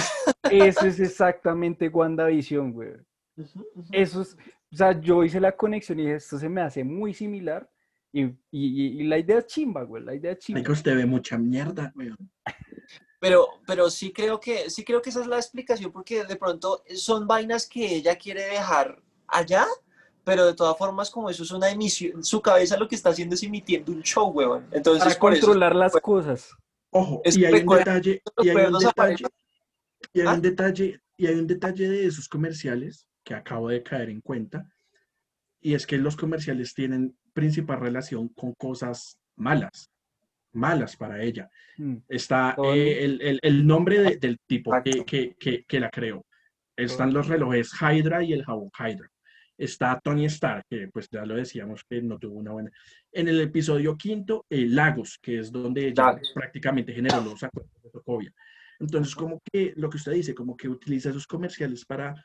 [0.51, 2.91] Eso es exactamente WandaVision, güey.
[3.91, 4.37] Eso es,
[4.71, 7.69] o sea, yo hice la conexión y dije, esto se me hace muy similar.
[8.11, 10.57] Y, y- y- y la idea es chimba, güey, la idea es chimba.
[10.59, 12.17] Marica, usted ve mucha mierda, weón.
[13.19, 16.83] Pero, pero sí creo que sí creo que esa es la explicación porque de pronto
[16.93, 19.65] son vainas que ella quiere dejar allá,
[20.25, 23.33] pero de todas formas como eso es una emisión, su cabeza lo que está haciendo
[23.35, 24.67] es emitiendo un show, weón.
[24.71, 26.51] Entonces Para por eso controlar las cosas.
[26.91, 29.25] Ojo, Es y hay un recuerda- detalle, y hay un detalle.
[30.13, 30.33] Y hay ¿Ah?
[30.33, 34.67] un detalle, y hay un detalle de esos comerciales que acabo de caer en cuenta,
[35.61, 39.89] y es que los comerciales tienen principal relación con cosas malas,
[40.51, 41.49] malas para ella.
[41.77, 45.89] Mm, Está eh, el, el- el nombre de- del tipo que, que- que- que la
[45.89, 46.25] creó.
[46.75, 49.09] Están los relojes Hydra y el jabón Hydra.
[49.57, 52.71] Está Tony Stark, que pues ya lo decíamos que no tuvo una buena.
[53.11, 57.89] En el episodio quinto, eh, Lagos, que es donde ella prácticamente generó los acuerdos de
[57.91, 58.33] Sokovia.
[58.83, 62.15] Entonces, como que lo que usted dice, como que utiliza esos comerciales para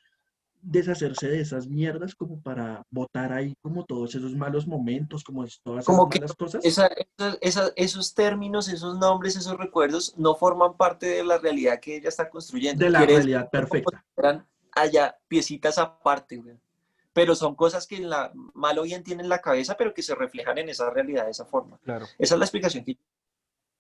[0.61, 5.85] deshacerse de esas mierdas, como para botar ahí como todos esos malos momentos, como todas
[5.85, 6.65] esas Como que malas cosas.
[6.65, 11.79] Esa- esa- esa- esos términos, esos nombres, esos recuerdos no forman parte de la realidad
[11.81, 12.85] que ella está construyendo.
[12.85, 14.05] de la realidad que perfecta.
[14.17, 16.57] eran allá piecitas aparte, güey.
[17.13, 20.03] Pero son cosas que en la, mal o bien tienen en la cabeza, pero que
[20.03, 21.79] se reflejan en esa realidad de esa forma.
[21.85, 22.07] claro.
[22.19, 22.99] Esa es la explicación que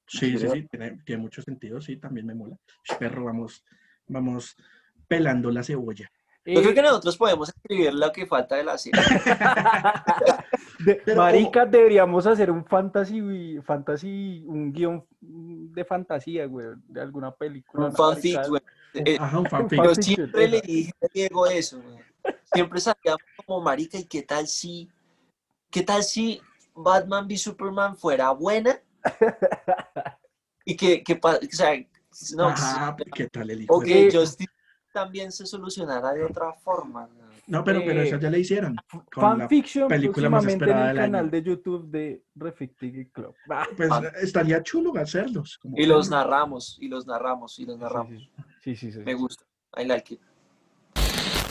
[0.09, 2.57] Sí, sí, sí, tiene, tiene mucho sentido, sí, también me mola.
[2.99, 3.63] Perro, vamos,
[4.07, 4.57] vamos
[5.07, 6.11] pelando la cebolla.
[6.47, 8.99] Yo creo que nosotros podemos escribir lo que falta de la serie.
[10.79, 17.87] de- marica, deberíamos hacer un fantasy, fantasy, un guion de fantasía, güey, de alguna película.
[17.87, 18.63] Un fanfic, güey.
[18.95, 19.85] Eh, Ajá, un fanfic.
[19.85, 21.99] yo siempre le dije a Diego eso, güey.
[22.45, 24.89] Siempre salíamos como marica, ¿y qué tal si,
[25.71, 26.41] qué tal si
[26.75, 28.81] Batman v Superman fuera buena?
[30.65, 31.73] Y que, que o sea,
[32.37, 34.11] no, Ajá, ¿qué tal el hijo o de que?
[34.13, 34.51] Justice
[34.93, 37.09] también se solucionara de otra forma.
[37.47, 38.77] No, pero, pero Eh, esa ya la hicieron.
[39.11, 41.31] con la Fanfiction película más próximamente en esperada el del canal año.
[41.31, 43.35] de YouTube de Reflecting Club.
[43.51, 44.03] Ah, Pues Ah.
[44.21, 45.59] estaría chulo hacerlos.
[45.59, 46.21] como Y los perro.
[46.21, 48.11] narramos, y los narramos, y los sí, narramos.
[48.13, 48.31] sí,
[48.63, 48.99] sí, sí, sí.
[48.99, 49.45] Me gusta.
[49.79, 50.21] I like it.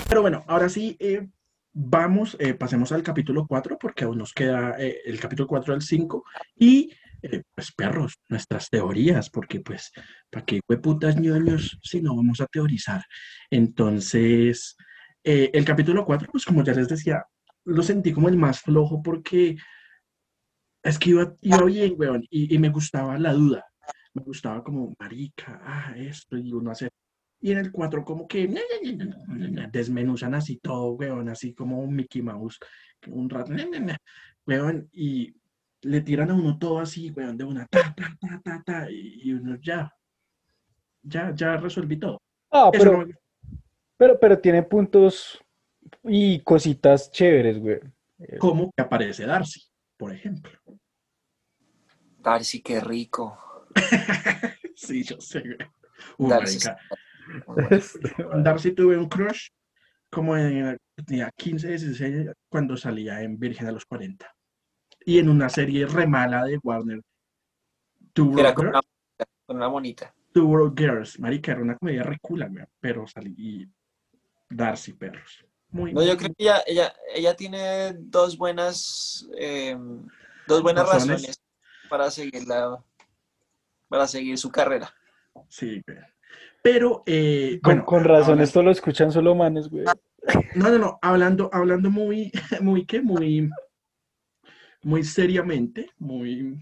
[0.07, 1.27] Pero bueno, ahora sí, eh,
[1.73, 5.81] vamos, eh, pasemos al capítulo 4, porque aún nos queda eh, el capítulo 4 del
[5.81, 6.23] 5.
[6.57, 9.91] Y, eh, pues, perros, nuestras teorías, porque, pues,
[10.29, 13.03] ¿para qué putas ñoños si no vamos a teorizar?
[13.49, 14.75] Entonces,
[15.23, 17.23] eh, el capítulo 4, pues, como ya les decía,
[17.65, 19.57] lo sentí como el más flojo porque
[20.83, 23.65] es que iba, iba bien, weón, y, y me gustaba la duda.
[24.13, 26.89] Me gustaba como, marica, ah, esto, y uno hace
[27.39, 28.49] y en el 4 como que
[29.71, 32.57] desmenuzan así todo, weón, así como un Mickey Mouse,
[33.07, 33.53] un rato,
[34.45, 35.35] weón, y
[35.81, 39.31] le tiran a uno todo así, weón, de una ta, ta, ta, ta, ta, y
[39.33, 39.93] uno ya,
[41.03, 42.21] ya, ya resolví todo.
[42.51, 43.15] Ah, Eso pero, no me-
[43.97, 45.39] pero, pero tiene puntos
[46.03, 47.79] y cositas chéveres, güey.
[48.39, 49.61] como que aparece Darcy,
[49.97, 50.51] por ejemplo.
[52.19, 53.37] Darcy, qué rico.
[54.75, 55.57] Sí, yo sé, weón.
[56.19, 56.59] Uy, Darcy
[58.23, 59.47] con Darcy tuve un crush
[60.11, 64.31] como en, tenía 15, 16, cuando salía en Virgen a los 40.
[65.07, 67.01] Y en una serie re mala de Warner,
[68.11, 68.81] Two Era con una,
[69.45, 70.13] con una monita.
[70.33, 71.17] Two World Girls.
[71.17, 73.67] Marica, era una comedia recula, pero salí y
[74.49, 75.45] Darcy, perros.
[75.69, 79.77] Muy, No, yo muy- creo que ella, ella, ella tiene dos buenas, eh,
[80.45, 81.21] dos buenas Razones.
[81.21, 81.41] razones
[81.89, 82.77] para seguir la,
[83.87, 84.93] para seguir su carrera.
[85.47, 85.81] Sí.
[86.61, 89.85] Pero, eh, Con, bueno, con razón, ahora- esto lo escuchan solo manes, güey.
[90.55, 92.29] No, no, no, hablando, hablando muy,
[92.61, 93.01] muy, ¿qué?
[93.01, 93.49] Muy,
[94.83, 96.55] muy seriamente, muy,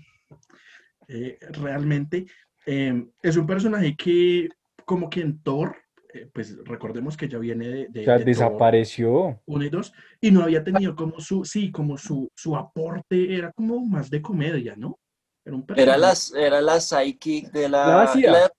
[1.07, 2.25] eh, realmente,
[2.65, 4.49] eh, es un personaje que,
[4.85, 5.75] como que en Thor,
[6.13, 9.41] eh, pues recordemos que ya viene de, de, O sea, de Thor desapareció.
[9.45, 13.51] 1 y 2, y no había tenido como su, sí, como su, su aporte, era
[13.51, 14.97] como más de comedia, ¿no?
[15.43, 18.51] Era un Era personaje- las, era la sidekick de La la, la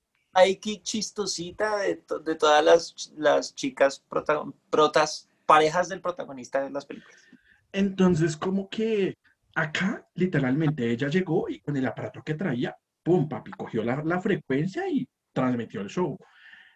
[0.44, 6.70] sidekick chistosita de, to- de todas las, las chicas prota- protas, parejas del protagonista de
[6.70, 7.20] las películas.
[7.72, 9.16] Entonces, como que
[9.56, 14.20] acá, literalmente, ella llegó y con el aparato que traía, pum, papi, cogió la, la
[14.20, 16.18] frecuencia y transmitió el show.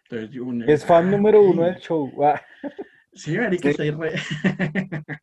[0.03, 2.11] Entonces, yo, un- Es fan ah, número uno del show.
[2.23, 2.41] Ah,
[3.13, 3.69] Sí, marica, Sí.
[3.69, 4.13] está ahí re...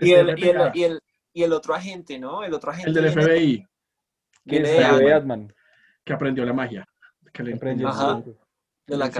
[0.00, 1.00] Y el, y, el, y, el,
[1.34, 2.42] y el otro agente, ¿no?
[2.44, 3.66] El otro agente El del FBI,
[4.46, 5.10] este de, de Batman.
[5.10, 5.54] Batman.
[6.04, 6.86] que aprendió la magia.
[7.32, 8.22] Que le Aprendió Ajá.
[8.86, 9.10] de la.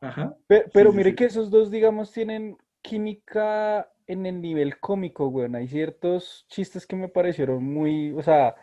[0.00, 0.36] Ajá.
[0.46, 1.16] Pe- Pero, sí, mire sí.
[1.16, 5.54] que esos dos, digamos, tienen química en el nivel cómico, weón.
[5.56, 8.54] Hay ciertos chistes que me parecieron muy, o sea,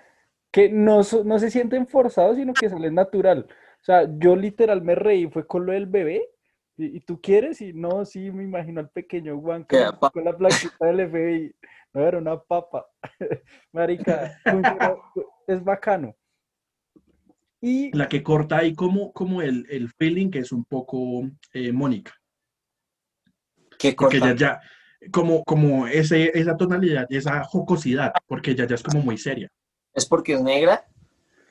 [0.52, 3.48] que no, no se sienten forzados, sino que salen natural.
[3.50, 6.30] O sea, yo literal me reí, fue con lo del bebé.
[6.78, 7.62] ¿Y, y tú quieres?
[7.62, 9.80] Y no, sí, me imagino al pequeño Juan con,
[10.24, 11.56] la plaquita del FBI.
[11.94, 12.88] No, era una papa.
[13.72, 14.40] Marica,
[15.48, 16.16] es bacano.
[17.60, 21.72] Y La que corta ahí como, como el, el feeling que es un poco eh,
[21.72, 22.14] Mónica.
[23.78, 24.32] Que Porque corta.
[24.32, 24.62] ella ya,
[25.10, 29.50] como, como ese, esa tonalidad, esa jocosidad, porque ella ya es como muy seria.
[29.94, 30.86] ¿Es porque es negra?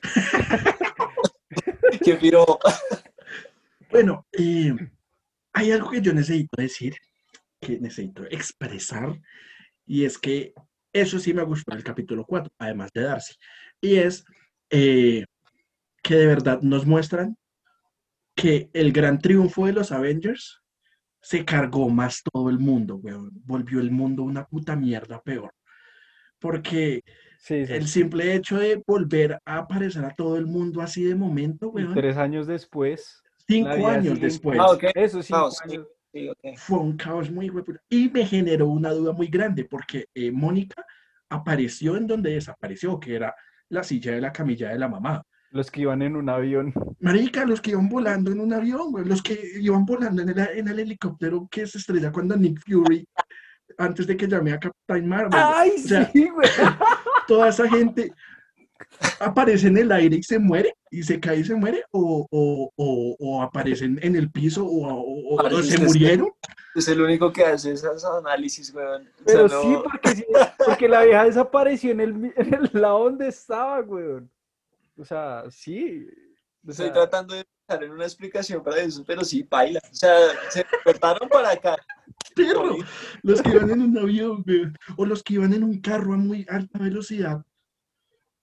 [2.03, 2.59] que piro.
[3.89, 4.73] Bueno, eh,
[5.53, 6.95] hay algo que yo necesito decir,
[7.59, 9.19] que necesito expresar,
[9.85, 10.53] y es que
[10.93, 13.35] eso sí me gustó del capítulo 4, además de Darcy,
[13.81, 14.23] y es
[14.69, 15.25] eh,
[16.01, 17.37] que de verdad nos muestran
[18.35, 20.60] que el gran triunfo de los Avengers
[21.21, 23.29] se cargó más todo el mundo, weón.
[23.45, 25.53] Volvió el mundo una puta mierda peor.
[26.39, 27.03] Porque
[27.37, 31.15] sí, sí, el simple hecho de volver a aparecer a todo el mundo así de
[31.15, 33.21] momento, y weón, tres años después.
[33.47, 34.85] cinco años después, Ah, ok.
[34.95, 35.57] Eso, cinco sí.
[35.63, 35.87] años.
[36.13, 36.57] Sí, ok.
[36.57, 37.79] fue un caos muy hueputa.
[37.87, 40.83] Y me generó una duda muy grande porque eh, Mónica
[41.29, 43.33] apareció en donde desapareció, que era
[43.69, 45.23] la silla de la camilla de la mamá.
[45.51, 46.73] Los que iban en un avión.
[46.99, 50.39] Marica, los que iban volando en un avión, güey, los que iban volando en el,
[50.39, 53.07] en el helicóptero que se estrella cuando Nick Fury,
[53.77, 55.31] antes de que llame a Captain Marvel.
[55.33, 56.47] ¡Ay, O sea, sí, güey!
[57.27, 58.13] toda esa gente
[59.19, 62.71] aparece en el aire y se muere, y se cae y se muere, o, o,
[62.75, 66.29] o, o aparecen en el piso, o, o- o- o Parece se murieron.
[66.75, 69.01] Es el único que hace esos análisis, weón.
[69.03, 70.25] O sea, Pero no- sí, porque, sí,
[70.65, 74.21] porque la vieja desapareció en el, en el lado donde estaba, güey.
[75.01, 76.07] O sea, sí.
[76.65, 79.79] O Estoy sea, tratando de pensar en una explicación para eso, pero sí, baila.
[79.91, 80.15] O sea,
[80.49, 81.75] se despertaron para acá.
[82.35, 82.75] perro.
[83.23, 84.45] Los que iban en un avión,
[84.95, 87.43] o los que iban en un carro a muy alta velocidad.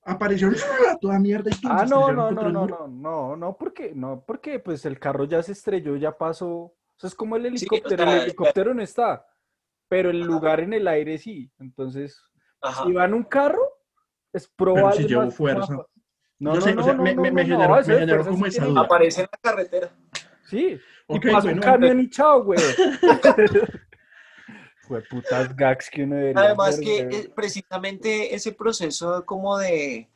[0.02, 0.56] Aparecieron
[1.00, 1.54] toda mierda y.
[1.64, 5.40] Ah, no, no, no, no, no, no, no, porque, no, porque pues el carro ya
[5.44, 6.48] se estrelló, ya pasó.
[6.50, 9.24] O sea, es como el helicóptero, sea, el helicóptero no está,
[9.86, 11.52] pero el lugar en el aire sí.
[11.60, 12.20] Entonces,
[12.60, 12.84] Ajá.
[12.84, 13.62] si va en un carro,
[14.32, 15.06] es probable.
[15.06, 15.72] llevó más- fuerza.
[15.76, 15.86] más-
[16.40, 17.98] No, no, sé, no, o sea, no, me- no, me- me generó- no, me de
[18.00, 18.80] generó como esa duda.
[18.82, 19.90] Aparece en la carretera.
[20.46, 22.58] Sí, Ok, y pasa bueno, un camión y chao, güey.
[24.86, 27.16] Fue putas gags que uno debería Además hacer, que güey.
[27.16, 30.08] eh, precisamente ese proceso como de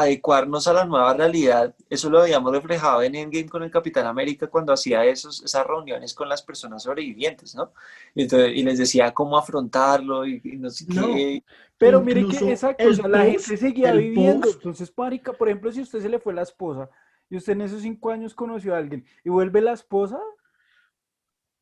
[0.00, 4.48] adecuarnos a la nueva realidad, eso lo habíamos reflejado en Endgame con el Capitán América
[4.48, 7.72] cuando hacía esos, esas reuniones con las personas sobrevivientes, ¿no?
[8.14, 11.06] Y, entonces- y les decía cómo afrontarlo y, y no sé No.
[11.06, 11.44] qué.
[11.78, 14.42] Pero mire que exacto, o sea, la post- gente seguía viviendo.
[14.46, 16.88] post- Entonces, marica, por ejemplo, si usted se le fue la esposa
[17.30, 20.18] y usted en esos cinco años conoció a alguien y vuelve la esposa,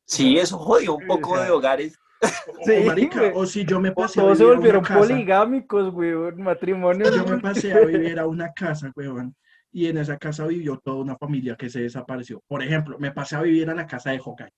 [0.05, 1.99] Sí, eso jodió un o poco sea, de hogares.
[2.59, 3.31] O, Sí, marica, güey.
[3.35, 6.13] o si yo me pasé a todos se vivir a una volvieron casa, poligámicos, güey,
[6.35, 7.13] matrimonio.
[7.13, 9.35] yo me pasé a vivir a una casa, weón,
[9.71, 12.41] y en esa casa vivió toda una familia que se desapareció.
[12.47, 14.53] Por ejemplo, me pasé a vivir a la casa de Hawkeye.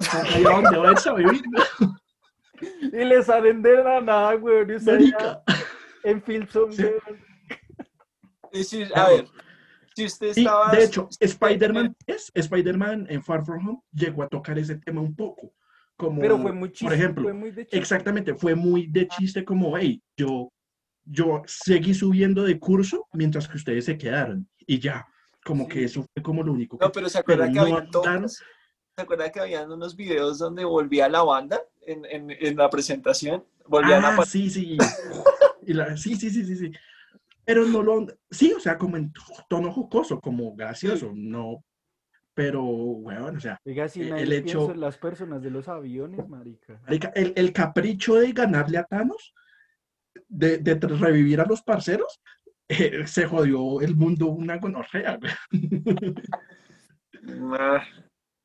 [0.00, 1.42] Hawkeye, ¿a dónde vas a vivir?
[2.92, 4.62] Y le salen de la nada, güey.
[4.62, 5.42] Y Marica.
[6.02, 6.72] en Filson,
[8.52, 8.84] Sí.
[8.94, 9.26] a ver,
[9.96, 10.70] si usted estaba...
[10.70, 15.14] de hecho, Spider-Man es Spider-Man en Far From Home llegó a tocar ese tema un
[15.14, 15.52] poco.
[15.96, 17.78] Como, Pero fue muy chiste, por ejemplo, fue muy de chiste.
[17.78, 20.48] exactamente, fue muy de chiste como, hey, yo,
[21.04, 25.06] yo seguí subiendo de curso mientras que ustedes se quedaron y ya.
[25.44, 26.86] Como que eso fue como lo único que...
[26.86, 27.90] No, pero se acuerda que no habían?
[28.28, 33.44] ¿Se acuerda que habían unos videos donde volvía la banda en, en, en la presentación?
[33.66, 34.78] Volvían a Ah, sí, sí.
[35.66, 36.72] Y la- sí, sí, sí, sí, sí.
[37.44, 38.06] Pero no lo...
[38.30, 39.12] Sí, o sea, como en
[39.48, 41.62] tono jocoso, como gracioso, no...
[42.34, 46.28] Pero, bueno, o sea, Oiga, si nadie el hecho- en las personas de los aviones,
[46.28, 46.80] marica.
[46.84, 49.32] marica, el, el capricho de ganarle a Thanos,
[50.28, 52.20] de, de revivir a los parceros,
[52.68, 55.18] eh, se jodió el mundo una gonorrea.
[55.18, 55.32] güey.
[57.56, 57.82] Ah,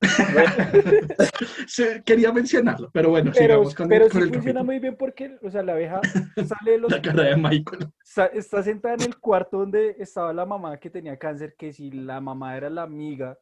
[1.68, 4.64] Se- quería mencionarlo, pero bueno, Pero, sigamos con, pero el, con sí el funciona capítulo.
[4.64, 6.00] muy bien porque, o sea, la abeja
[6.48, 7.90] sale de los La cara de Michael.
[8.34, 12.22] está sentada en el cuarto donde estaba la mamá que tenía cáncer, que si la
[12.22, 13.38] mamá era la amiga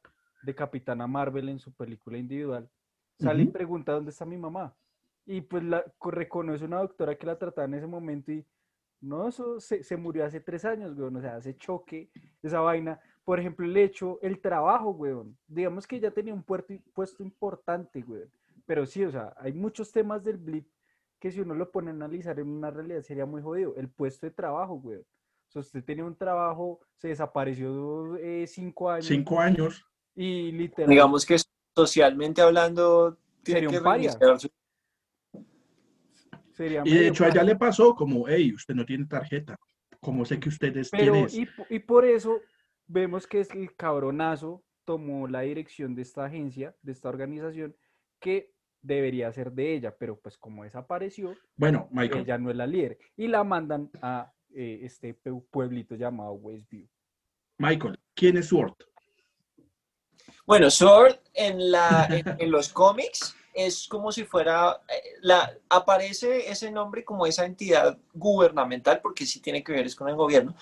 [0.47, 2.67] de Capitana Marvel en su película individual,
[3.19, 4.73] sale y pregunta dónde está mi mamá.
[5.25, 8.45] Y pues la co- reconoce una doctora que la trataba en ese momento y
[9.01, 11.17] no, eso se, se murió hace tres años, weón.
[11.17, 12.09] O sea, ese choque,
[12.41, 12.99] esa vaina.
[13.25, 15.37] Por ejemplo, el hecho, el trabajo, weón.
[15.47, 18.31] Digamos que ya tenía un puerto, puesto importante, weón.
[18.65, 20.65] Pero sí, o sea, hay muchos temas del blip
[21.19, 23.75] que si uno lo pone a analizar en una realidad sería muy jodido.
[23.75, 25.01] El puesto de trabajo, weón.
[25.01, 29.85] O sea, usted tenía un trabajo, se desapareció eh, cinco años Cinco años.
[30.17, 31.37] Y literal digamos que
[31.75, 34.09] socialmente hablando, tiene Sería un que paria.
[34.19, 34.49] reiniciar su-
[36.53, 37.53] sería Y de hecho a ella paria.
[37.53, 39.55] le pasó como, hey, usted no tiene tarjeta.
[40.01, 41.47] Como sé que ustedes Pero, tienen.
[41.69, 42.41] y, y por eso
[42.87, 47.75] vemos que es el cabronazo tomó la dirección de esta agencia, de esta organización,
[48.19, 52.65] que debería ser de ella, pero pues como desapareció, Bueno, Michael, ella no es la
[52.65, 52.97] líder.
[53.17, 56.87] Y la mandan a eh, este pue- pueblito llamado Westview.
[57.59, 58.73] Michael, ¿quién es Sword?
[60.47, 66.49] Bueno, Sword en, la, en, en los cómics es como si fuera, eh, la, aparece
[66.49, 70.55] ese nombre como esa entidad gubernamental, porque sí tiene que ver es con el gobierno,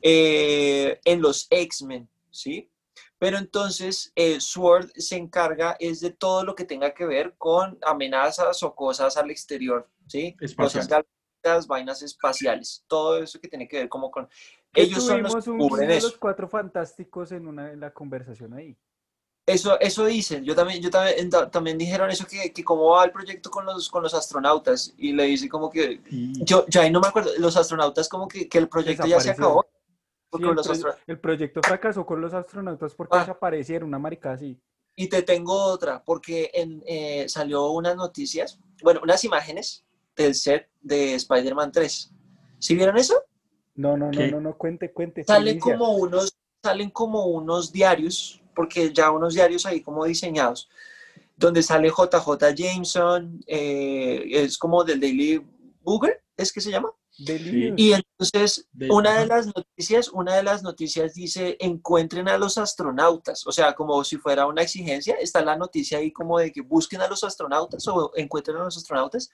[0.00, 2.70] eh, en los X-Men, ¿sí?
[3.18, 7.78] Pero entonces eh, Sword se encarga es de todo lo que tenga que ver con
[7.82, 10.34] amenazas o cosas al exterior, ¿sí?
[10.34, 10.86] Cosas Espacial.
[10.88, 14.28] galácticas, vainas espaciales, todo eso que tiene que ver como con...
[14.72, 16.08] Ellos son que cubren eso.
[16.08, 18.76] los cuatro fantásticos en, una, en la conversación ahí.
[19.46, 23.04] Eso, eso dicen, yo también, yo también, ta- también dijeron eso que, que cómo va
[23.04, 26.90] el proyecto con los, con los astronautas y le dice como que, yo ya ahí
[26.90, 29.64] no me acuerdo, los astronautas como que, que el proyecto ya se acabó.
[30.36, 33.20] Sí, el, los proyecto fracasó con los astronautas porque Ah.
[33.20, 34.60] desaparecieron, una marica así.
[34.96, 39.84] Y te tengo otra, porque en, eh, salió unas noticias, bueno, unas imágenes
[40.16, 42.10] del set de Spider-Man 3.
[42.58, 43.14] ¿Sí vieron eso?
[43.76, 44.28] No, no, no, ¿Qué?
[44.32, 45.22] no, no, cuente, cuente.
[45.22, 50.68] Salen como unos, salen como unos diarios, porque ya unos diarios ahí como diseñados,
[51.36, 55.46] donde sale JJ Jameson, eh, es como del Daily
[55.82, 56.90] Booger, ¿es que se llama?
[57.76, 63.46] Y entonces, una de las noticias, una de las noticias dice, encuentren a los astronautas,
[63.46, 67.00] o sea, como si fuera una exigencia, está la noticia ahí como de que busquen
[67.00, 69.30] a los astronautas o encuentren a los astronautas.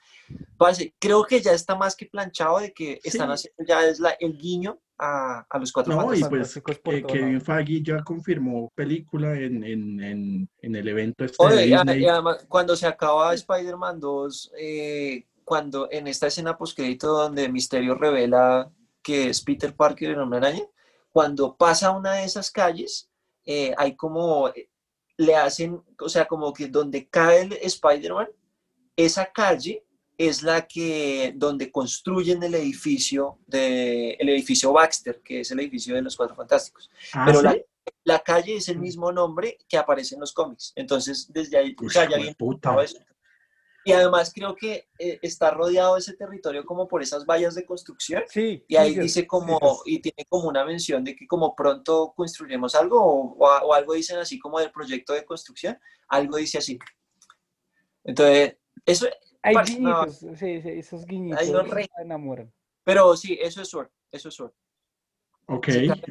[0.57, 3.33] Parce, creo que ya está más que planchado de que están Sí.
[3.49, 7.41] haciendo ya es la, el guiño a, a los cuatro No, y pues eh, Kevin.
[7.41, 12.03] Feige ya confirmó película en, en, en, en el evento este de Oye, a- Disney.
[12.03, 17.95] y además, cuando se acaba Spider-Man 2, eh, cuando en esta escena postcrédito donde Misterio
[17.95, 20.63] revela que es Peter Parker en Hombre Araña,
[21.11, 23.09] cuando pasa una de esas calles,
[23.45, 24.69] eh, hay como, eh,
[25.17, 28.29] le hacen, o sea, como que donde cae el Spider-Man,
[28.95, 29.83] esa calle
[30.17, 35.95] es la que, donde construyen el edificio, de, el edificio Baxter, que es el edificio
[35.95, 37.45] de los Cuatro Fantásticos Ah, pero ¿sí?
[37.45, 37.57] la,
[38.03, 40.73] la calle es el mismo nombre que aparece en los cómics.
[40.75, 42.99] Entonces, desde ahí, o Uy, sea, ya notado eso.
[43.85, 48.23] Y además creo que eh, está rodeado ese territorio como por esas vallas de construcción.
[48.29, 48.63] Sí.
[48.67, 52.75] Y ahí sí, dice como, y tiene como una mención de que como pronto construiremos
[52.75, 56.79] algo, o, o o algo dicen así como del proyecto de construcción, algo dice así.
[58.05, 59.07] Entonces, eso,
[59.43, 60.05] Hay parce, no.
[60.05, 62.51] guiñitos, sí, sí, esos guiñitos Hay unos re- enamoran.
[62.83, 64.51] pero sí, eso es Sword, eso es Sword.
[65.47, 65.67] Ok,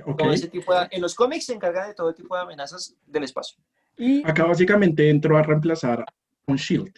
[0.06, 0.18] ok.
[0.18, 3.24] todo ese tipo de- en los cómics se encarga de todo tipo de amenazas del
[3.24, 3.58] espacio.
[3.96, 6.04] Y Acá básicamente entró a reemplazar
[6.46, 6.92] un Shield.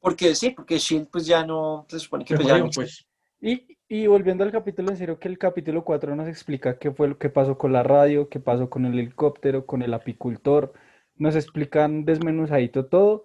[0.00, 3.06] Porque sí, porque Shield pues ya no, se supone que pues, ya no- pues.
[3.40, 7.08] Y, y volviendo al capítulo, en serio que el capítulo 4 nos explica qué fue
[7.08, 10.72] lo que pasó con la radio, qué pasó con el helicóptero, con el apicultor,
[11.16, 13.24] nos explican desmenuzadito todo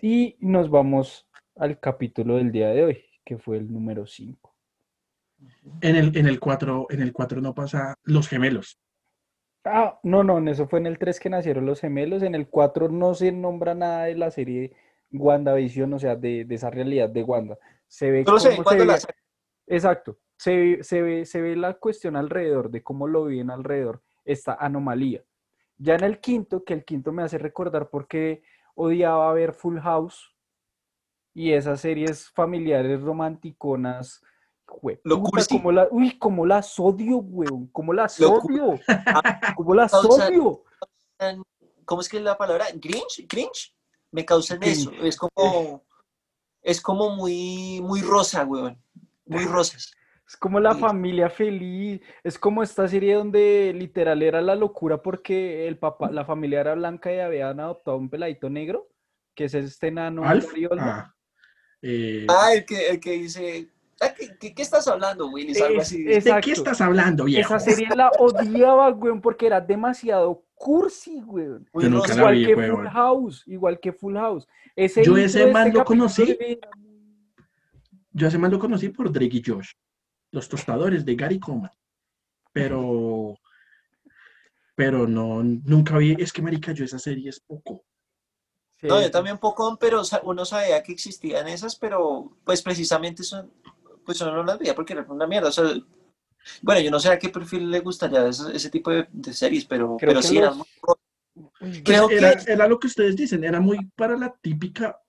[0.00, 4.54] y nos vamos al capítulo del día de hoy, que fue el número 5.
[5.80, 8.80] En el, en el 4, en el 4 no pasa los gemelos.
[9.64, 12.48] Ah, no, no, en eso fue en el 3 que nacieron los gemelos, en el
[12.48, 14.72] 4 no se nombra nada de la serie
[15.12, 17.58] WandaVision, o sea, de, de esa realidad de Wanda.
[17.86, 18.98] Se ve Solo se ve cuando la.
[19.66, 20.18] Exacto.
[20.36, 24.02] Se, ve- se ve, se ve la cuestión alrededor, de cómo lo viven alrededor.
[24.24, 25.22] esta anomalía.
[25.78, 28.42] Ya en el quinto, que el quinto me hace recordar porque
[28.78, 30.32] odiaba ver Full House
[31.34, 34.22] y esas series familiares romanticonas.
[34.64, 38.78] como la, uy, como las odio, weón, como las odio,
[39.56, 40.62] como las odio.
[41.84, 42.66] ¿Cómo es que es la palabra?
[42.74, 43.26] ¿Grinch?
[43.28, 43.74] ¿Grinch?
[44.12, 44.92] Me causan eso.
[45.02, 45.84] Es como,
[46.62, 48.80] es como muy, muy rosa, weón.
[49.26, 49.90] Muy rosas.
[50.28, 55.66] Es como la familia feliz, es como esta serie donde literal era la locura porque
[55.66, 58.90] el papá, la familia era blanca y habían adoptado un peladito negro,
[59.34, 60.20] que es este enano.
[60.26, 61.14] Ah,
[61.80, 63.70] eh, ah, el, que, el que dice,
[64.02, 65.54] ah, ¿Qué, qué, estás hablando, Willy?
[65.54, 67.56] ¿De qué estás hablando, viejo?
[67.56, 71.46] Esa serie la odiaba, güey, porque era demasiado cursi, güey.
[71.72, 74.46] igual que Full House, igual que Full House.
[74.76, 76.36] Yo ese man lo conocí.
[78.12, 79.70] Yo ese man lo conocí por Drake y Josh
[80.30, 81.70] los tostadores de Gary Coleman.
[82.52, 83.38] Pero,
[84.74, 87.84] pero no, nunca vi, es que marica, yo esa serie es poco.
[88.82, 93.52] No, yo también poco, pero uno sabía que existían esas, pero pues precisamente son,
[94.04, 95.50] pues uno no las veía porque era una mierda.
[96.62, 100.22] bueno, yo no sé a qué perfil le gustaría ese, tipo de, series, pero, pero
[100.22, 100.66] sí eran muy...
[101.82, 102.52] Creo era, que...
[102.52, 105.00] era lo que ustedes dicen, era muy para la típica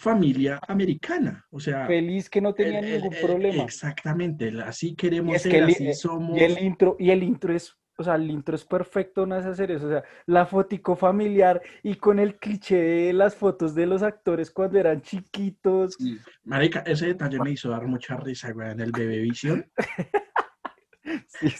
[0.00, 1.86] familia americana, o sea...
[1.86, 3.62] Feliz que no tenía ningún problema.
[3.62, 6.38] Exactamente, así queremos ser, así somos.
[6.38, 9.48] Y el intro, y el intro es, o sea, el intro es perfecto, no hace
[9.48, 13.84] hacer eso, o sea, la fotico familiar y con el cliché de las fotos de
[13.84, 15.98] los actores cuando eran chiquitos.
[16.44, 19.70] Marica, ese detalle me hizo dar mucha risa, güey, en el Bebé Visión.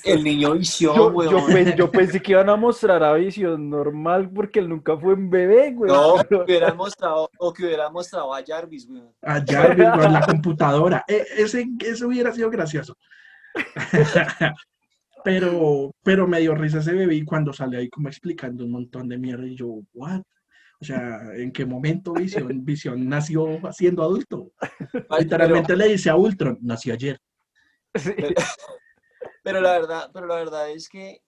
[0.04, 0.94] El niño visión,
[1.74, 5.72] yo, pensé que iban a mostrar a visión normal porque él nunca fue un bebé,
[5.72, 5.90] güey.
[5.90, 9.02] No, que hubieran mostrado, o que hubieran mostrado a Jarvis, güey.
[9.22, 11.04] A Jarvis, con la computadora.
[11.08, 12.96] E, ese, eso hubiera sido gracioso.
[15.24, 19.18] pero, pero me dio risa ese bebé cuando sale ahí como explicando un montón de
[19.18, 20.22] mierda y yo, what?
[20.82, 24.52] O sea, ¿en qué momento Visión, Visión nació siendo adulto?
[25.18, 27.20] Literalmente le dice a Ultron, nació ayer.
[27.94, 28.12] Sí.
[28.16, 28.34] Pero
[29.60, 31.22] la verdad, pero la verdad es que,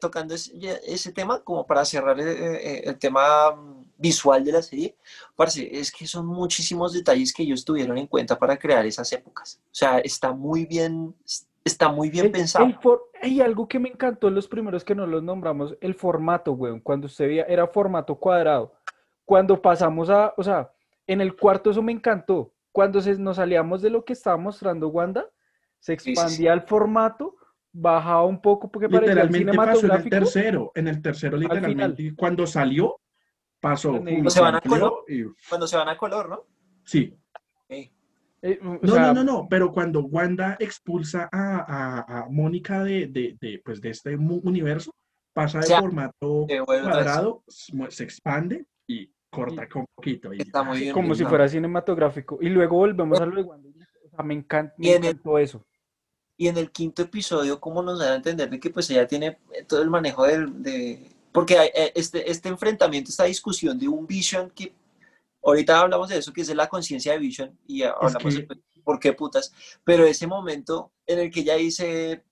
[0.00, 4.96] tocando ese, tema, como para cerrar eh, eh, el, tema mm, visual de la serie,
[5.36, 9.60] parece, es que son muchísimos detalles que ellos tuvieron en cuenta para crear esas épocas.
[9.66, 11.14] O sea, está muy bien,
[11.64, 12.66] está muy bien pensado.
[13.22, 16.80] hay algo que me encantó en los primeros que nos los nombramos, el formato, weón.
[16.80, 18.74] Cuando usted veía, era formato cuadrado.
[19.24, 20.72] Cuando pasamos a, o sea,
[21.06, 22.52] en el cuarto eso me encantó.
[22.72, 25.28] Cuando nos salíamos de lo que estaba mostrando Wanda,
[25.80, 27.36] se expandía el formato,
[27.80, 29.56] bajaba un poco porque parecía cinematográfico.
[29.56, 33.00] Pasó en el tercero, en el tercero literalmente, cuando salió,
[33.60, 34.00] pasó.
[34.00, 35.04] Cuando se van a color,
[35.48, 36.44] cuando se van a color, ¿no?
[36.84, 37.14] Sí.
[38.40, 43.60] Eh, no, no, no, no, pero cuando Wanda expulsa a, a, Mónica de, de, de,
[43.64, 44.94] pues de este universo,
[45.32, 50.32] pasa de formato cuadrado, se expande y corta con un poquito.
[50.32, 52.38] Y, Está muy bien, como si fuera cinematográfico.
[52.40, 53.68] Y luego volvemos a lo de Wanda.
[54.04, 55.66] O sea, me encanta, me encantó eso.
[56.40, 59.38] Y en el quinto episodio, ¿cómo nos dan a entender de que pues ella tiene
[59.66, 61.10] todo el manejo de...
[61.32, 64.72] porque eh, este, este enfrentamiento, esta discusión de un Vision que...
[65.42, 68.46] Ahorita hablamos de eso, que es de la conciencia de Vision, y hablamos de
[68.84, 69.52] por qué putas,
[69.84, 72.24] pero ese momento en el que ella dice,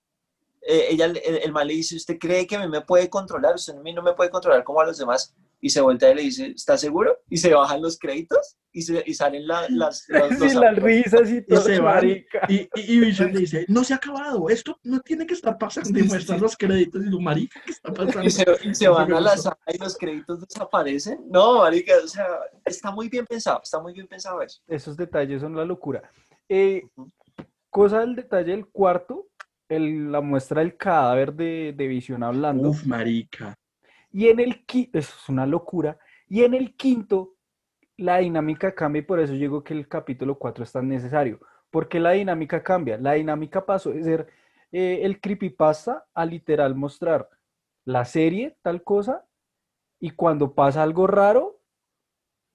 [0.61, 3.55] eh, ella, el, el, mal le dice, ¿usted cree que a mí me puede controlar?
[3.55, 6.15] Usted a mí no me puede controlar como a los demás y se voltea y
[6.15, 7.17] le dice, ¿estás seguro?
[7.29, 10.13] Y se bajan los créditos y, se, y salen las, sí,
[10.53, 11.67] las risas y todo.
[12.47, 15.97] Y, y, Vision le dice, no se ha acabado, esto no tiene que estar pasando.
[15.97, 18.23] Y muestran los créditos y lo marica, ¿qué está pasando?
[18.23, 21.19] Y se, y se van a la sala y los créditos desaparecen.
[21.27, 22.27] No, marica, o sea,
[22.63, 24.61] está muy bien pensado, está muy bien pensado eso.
[24.67, 26.09] Esos detalles son la locura.
[26.47, 26.87] Eh,
[27.69, 29.27] cosa del detalle del cuarto,
[29.69, 32.69] el, la muestra del cadáver de, de Vision hablando.
[32.69, 33.57] Uf, marica.
[34.11, 35.97] Y en el quinto, eso es una locura,
[36.27, 37.35] y en el quinto
[37.97, 41.39] la dinámica cambia y por eso digo que el capítulo 4 es tan necesario,
[41.71, 44.27] porque la dinámica cambia, la dinámica pasó de ser
[44.71, 47.29] eh, el creepypasta a literal mostrar
[47.85, 49.25] la serie, tal cosa,
[49.99, 51.61] y cuando pasa algo raro,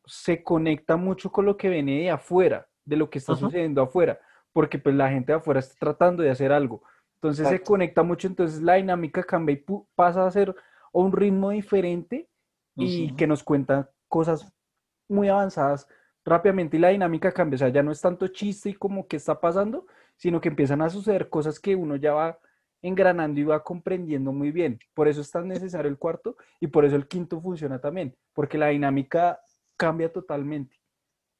[0.04, 4.20] se conecta mucho con lo que viene de afuera, de lo que está sucediendo afuera,
[4.52, 6.82] porque pues la gente de afuera está tratando de hacer algo.
[7.14, 10.54] Entonces se conecta mucho, entonces la dinámica cambia y pasa a ser
[10.92, 12.28] o un ritmo diferente
[12.76, 14.50] y que nos cuenta cosas
[15.08, 15.86] muy avanzadas
[16.24, 17.56] rápidamente y la dinámica cambia.
[17.56, 19.86] O sea, ya no es tanto chiste y como qué está pasando,
[20.16, 22.38] sino que empiezan a suceder cosas que uno ya va
[22.82, 24.78] engranando y va comprendiendo muy bien.
[24.94, 28.58] Por eso es tan necesario el cuarto y por eso el quinto funciona también, porque
[28.58, 29.40] la dinámica
[29.76, 30.76] cambia totalmente.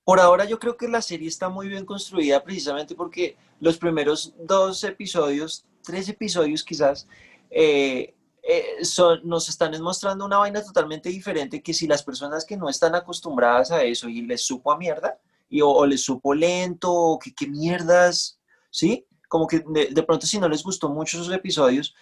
[0.04, 4.34] Por ahora yo creo que la serie está muy bien construida precisamente porque los primeros
[4.38, 7.08] dos episodios, tres episodios quizás,
[7.50, 12.56] eh, eh, son, nos están mostrando una vaina totalmente diferente que si las personas que
[12.56, 15.18] no están acostumbradas a eso y les supo a mierda,
[15.48, 18.40] y, o, les supo lento, o que qué mierdas,
[18.70, 19.06] ¿sí?
[19.28, 21.94] Como que de, de, pronto si no les gustó mucho esos episodios,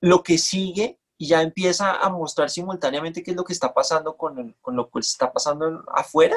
[0.00, 4.56] lo que sigue ya empieza a mostrar simultáneamente qué es lo que está pasando con,
[4.60, 6.36] con lo que está pasando afuera,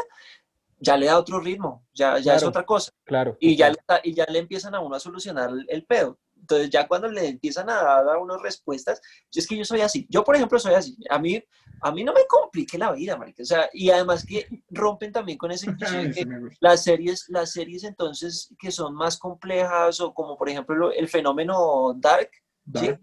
[0.80, 2.92] ya le da otro ritmo, ya, ya es otra cosa.
[3.06, 3.38] Claro.
[3.40, 6.18] Y ya, le, y ya le empiezan a uno a solucionar el, el pedo.
[6.44, 10.06] Entonces ya cuando le empiezan a dar uno respuestas, yo es que yo soy así.
[10.10, 10.98] Yo, por ejemplo, soy así.
[11.10, 11.42] A mí,
[11.82, 13.44] a mí no me complique la vida, marica.
[13.44, 16.28] O sea, y además que rompen también con ese que
[16.60, 21.94] las series, las series entonces que son más complejas o como por ejemplo el fenómeno
[21.96, 22.30] Dark,
[22.76, 22.94] ¿sí?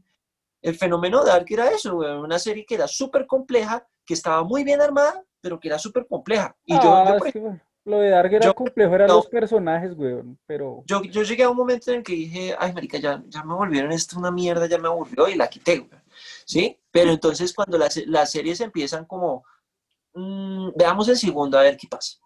[0.60, 4.82] El fenómeno Dark era eso, una serie que era súper compleja, que estaba muy bien
[4.82, 6.54] armada, pero que era súper compleja.
[6.66, 9.14] Y yo, Ah, yo, por lo de Dark era yo- complejo, eran no.
[9.16, 10.82] los personajes, weón, pero...
[10.86, 13.54] Yo, yo llegué a un momento en el que dije, ay, marica, ya, ya me
[13.54, 16.00] volvieron esto una mierda, ya me aburrió y la quité, güey.
[16.44, 16.78] ¿Sí?
[16.90, 19.44] Pero entonces cuando las, las series empiezan como,
[20.14, 22.18] mm, veamos el segundo a ver qué pasa.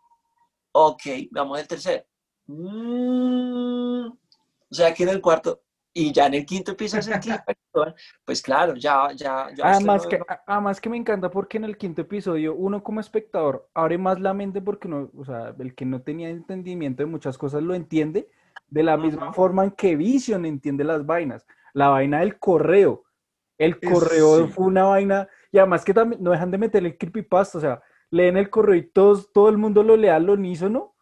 [0.73, 2.05] Ok, veamos el tercero.
[2.47, 5.63] Mm, o sea, que en el cuarto,
[5.97, 7.45] y ya en el quinto a ser
[8.25, 9.65] pues claro, ya, ya, ya.
[9.65, 13.97] Además que, además que me encanta porque en el quinto episodio uno como espectador abre
[13.97, 17.63] más la mente porque uno, o sea, el que no tenía entendimiento de muchas cosas
[17.63, 18.29] lo entiende
[18.69, 19.35] de la misma Ujú.
[19.35, 21.47] forma en que Vision entiende las vainas.
[21.73, 23.05] La vaina del correo.
[23.57, 24.53] El correo sí.
[24.53, 27.83] fue una vaina, y además que también no dejan de meterle el creepypasta, o sea,
[28.11, 30.97] leen el correo y todos, todo el mundo lo lee al unísono.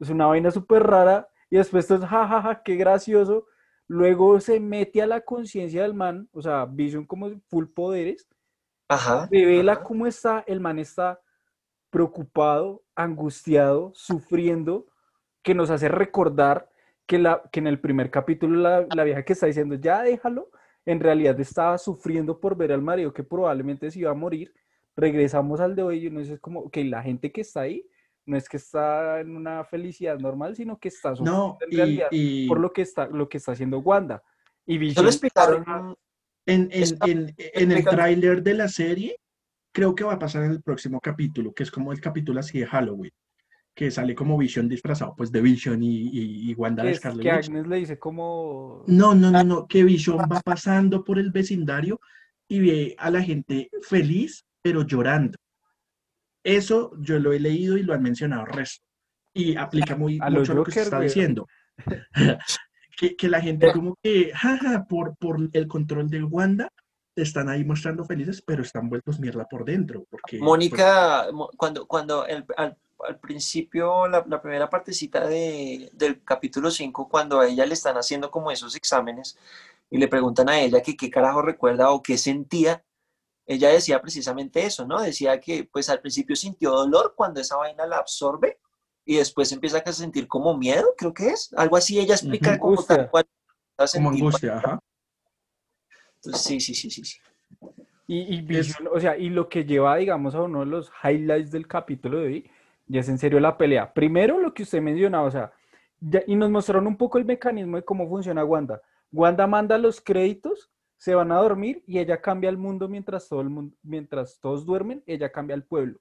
[0.00, 3.46] Es una vaina súper rara y después es jajaja, qué gracioso.
[3.92, 8.26] Luego se mete a la conciencia del man, o sea, Vision como full poderes,
[8.88, 9.28] Ajá.
[9.30, 9.82] revela ajá.
[9.82, 11.20] cómo está, el man está
[11.90, 14.86] preocupado, angustiado, sufriendo,
[15.42, 16.70] que nos hace recordar
[17.04, 20.48] que, la, que en el primer capítulo la, la vieja que está diciendo, ya déjalo,
[20.86, 24.54] en realidad estaba sufriendo por ver al marido que probablemente se iba a morir.
[24.96, 27.86] Regresamos al de hoy y uno dice, como que la gente que está ahí
[28.26, 31.76] no es que está en una felicidad normal, sino que está sufriendo No, en y,
[31.76, 34.22] realidad y por lo que está, lo que está haciendo Wanda.
[34.66, 35.64] Y Vision explicaron,
[36.46, 39.16] en, en- está- en- en el tráiler de la serie,
[39.72, 42.60] creo que va a pasar en el próximo capítulo, que es como el capítulo así
[42.60, 43.10] de Halloween,
[43.74, 47.22] que sale como Vision disfrazado, pues de Vision y, y, y Wanda de es Scarlet
[47.22, 47.30] que.
[47.30, 48.84] Agnes le dice como...
[48.86, 51.98] No, no, no, no, que Vision va pasando por el vecindario
[52.48, 55.38] y ve a la gente feliz, pero llorando.
[56.44, 58.84] Eso yo lo he leído y lo han mencionado resto.
[59.34, 61.46] Y aplica muy A lo mucho lo que se está diciendo.
[62.96, 66.68] que, que la gente como que, jaja, por, por el control de Wanda,
[67.16, 70.04] están ahí mostrando felices, pero están vueltos mierda por dentro.
[70.10, 71.26] Porque, pues, Mónica,
[71.56, 72.76] cuando, cuando el- al,
[73.06, 77.96] al principio, la, la primera partecita de, del capítulo 5, cuando a ella le están
[77.96, 79.38] haciendo como esos exámenes
[79.90, 82.82] y le preguntan a ella que qué carajo recuerda o qué sentía,
[83.52, 85.00] ella decía precisamente eso, ¿no?
[85.00, 88.58] Decía que pues al principio sintió dolor cuando esa vaina la absorbe
[89.04, 91.52] y después empieza a sentir como miedo, creo que es.
[91.56, 93.24] Algo así ella explica como tal cual.
[93.94, 94.78] como angustia, ajá.
[96.16, 97.04] Entonces, sí, sí, sí, sí.
[97.04, 97.18] sí.
[98.06, 101.50] Y, y Vision, o sea, y lo que lleva, digamos, a uno de los highlights
[101.50, 102.50] del capítulo de hoy,
[102.86, 103.92] ya es en serio la pelea.
[103.92, 105.52] Primero lo que usted mencionaba, o sea,
[106.00, 108.82] ya- y nos mostraron un poco el mecanismo de cómo funciona Wanda.
[109.12, 110.70] Wanda manda los créditos,
[111.02, 114.64] se van a dormir y ella cambia el mundo mientras todo el mundo, mientras todos
[114.64, 115.98] duermen, ella cambia el pueblo.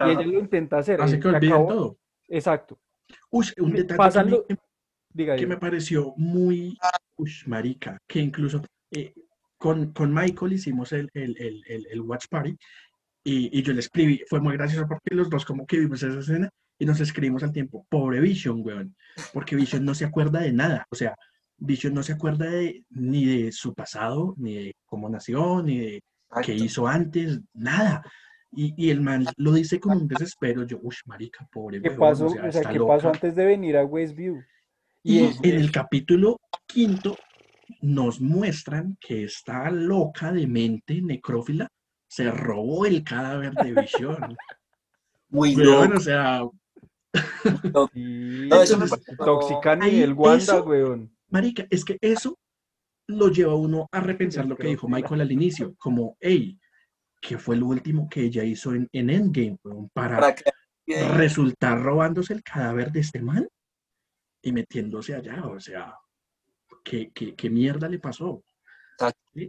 [0.00, 0.12] Y Ajá.
[0.12, 1.00] ella lo intenta hacer.
[1.00, 1.98] Así eh, que olviden acabó- todo.
[2.28, 2.78] Exacto.
[3.30, 4.56] Uy, un Me- detalle pasan también lo- que
[5.14, 5.48] Diga, que diga.
[5.54, 6.76] me pareció muy
[7.16, 8.60] ush, marica, que incluso
[8.90, 9.14] eh,
[9.56, 12.54] con, con Michael hicimos el, el, el, el, el Watch Party
[13.24, 16.18] y, y yo le escribí, fue muy gracioso porque los dos como que vimos esa
[16.18, 18.94] escena y nos escribimos al tiempo, pobre Vision, weón,
[19.32, 21.16] porque Vision no se acuerda de nada, o sea,
[21.58, 26.02] Vision no se acuerda de, ni de su pasado, ni de cómo nació, ni de
[26.44, 28.02] qué hizo antes, nada.
[28.52, 32.26] Y, y el man lo dice con un desespero, yo, uy, marica, pobre ¿Qué pasó?
[32.26, 33.10] o sea, O sea, está ¿qué pasó loca".
[33.10, 34.42] antes de venir a Westview?
[35.02, 37.16] Y es- en el capítulo quinto
[37.82, 41.68] nos muestran que esta loca de mente necrófila
[42.08, 44.36] se robó el cadáver de Vision.
[45.28, 45.96] Muy Weón, loco.
[45.98, 46.40] o sea,
[47.74, 47.90] No,
[48.62, 48.78] eso
[49.18, 51.10] tóxica ahí nivel Wanda, eso- weón.
[51.28, 52.38] Marica, es que eso
[53.08, 54.88] lo lleva a uno a repensar lo que dijo.
[54.88, 56.58] Michael al inicio, como, hey,
[57.20, 60.44] ¿qué fue lo último que ella hizo en, en Endgame weón, para Para que
[61.16, 63.48] resultar robándose el cadáver de este man
[64.42, 65.46] y metiéndose allá?
[65.46, 65.94] O sea,
[66.84, 68.42] ¿qué, qué, qué mierda le pasó?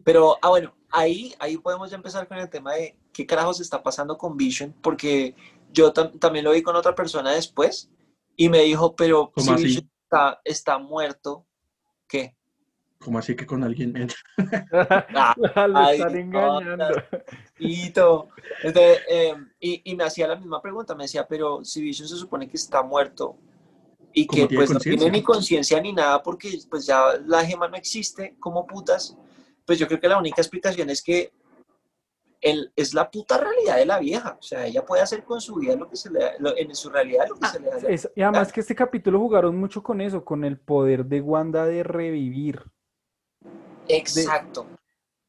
[0.06, 3.82] Pero, ah, bueno, ahí, ahí podemos ya empezar con el tema de qué carajos está
[3.82, 5.36] pasando con Vision, porque
[5.72, 7.90] yo tam- también lo vi con otra persona después
[8.36, 9.64] y me dijo, pero ¿Cómo si así?
[9.64, 11.48] Vision está, está muerto,
[12.10, 12.36] ¿qué?
[13.00, 14.10] ¿Cómo así que con alguien?
[14.74, 15.34] Ah,
[15.68, 17.02] Lo ay, están no, engañando.
[17.58, 18.28] Y todo.
[18.62, 22.18] Entonces, eh, y, y me hacía la misma pregunta, me decía, pero si Vision se
[22.18, 23.38] supone que está muerto
[24.12, 27.46] y ¿Cómo que tiene pues no tiene ni conciencia ni nada porque pues ya la
[27.46, 29.16] gema no existe, como putas,
[29.66, 31.32] pues yo creo que la única explicación es que
[32.42, 35.76] es la puta realidad de la vieja, o sea, ella puede hacer con su vida
[35.76, 37.78] lo que se le da, lo- en su realidad lo que se le da.
[37.90, 41.66] Es- y además que este capítulo jugaron mucho con eso, con el poder de Wanda
[41.66, 42.64] de revivir.
[43.88, 44.66] Exacto.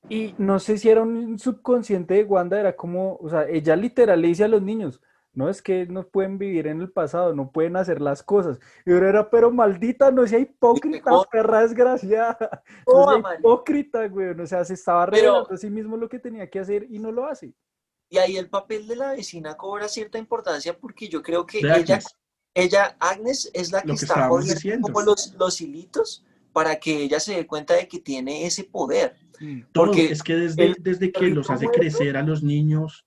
[0.09, 4.21] Y no sé si era un subconsciente de Wanda, era como, o sea, ella literal
[4.21, 5.01] le dice a los niños,
[5.33, 8.59] no es que no pueden vivir en el pasado, no pueden hacer las cosas.
[8.85, 12.37] Y ahora era, pero maldita, no sea hipócrita, perra desgraciada.
[12.87, 14.31] No Toma, sea hipócrita, güey.
[14.31, 16.99] O sea, se estaba Pero- revelando a sí mismo lo que tenía que hacer y
[16.99, 17.55] no lo hace.
[18.09, 21.75] Y ahí el papel de la vecina cobra cierta importancia porque yo creo que ella,
[21.75, 22.17] Agnes.
[22.55, 24.89] ella, Agnes, es la que que está diciendo.
[24.89, 29.15] como los, los hilitos para que ella se dé cuenta de que tiene ese poder.
[29.73, 33.07] Todo, Porque es que desde, el desde que los hace crecer a los niños,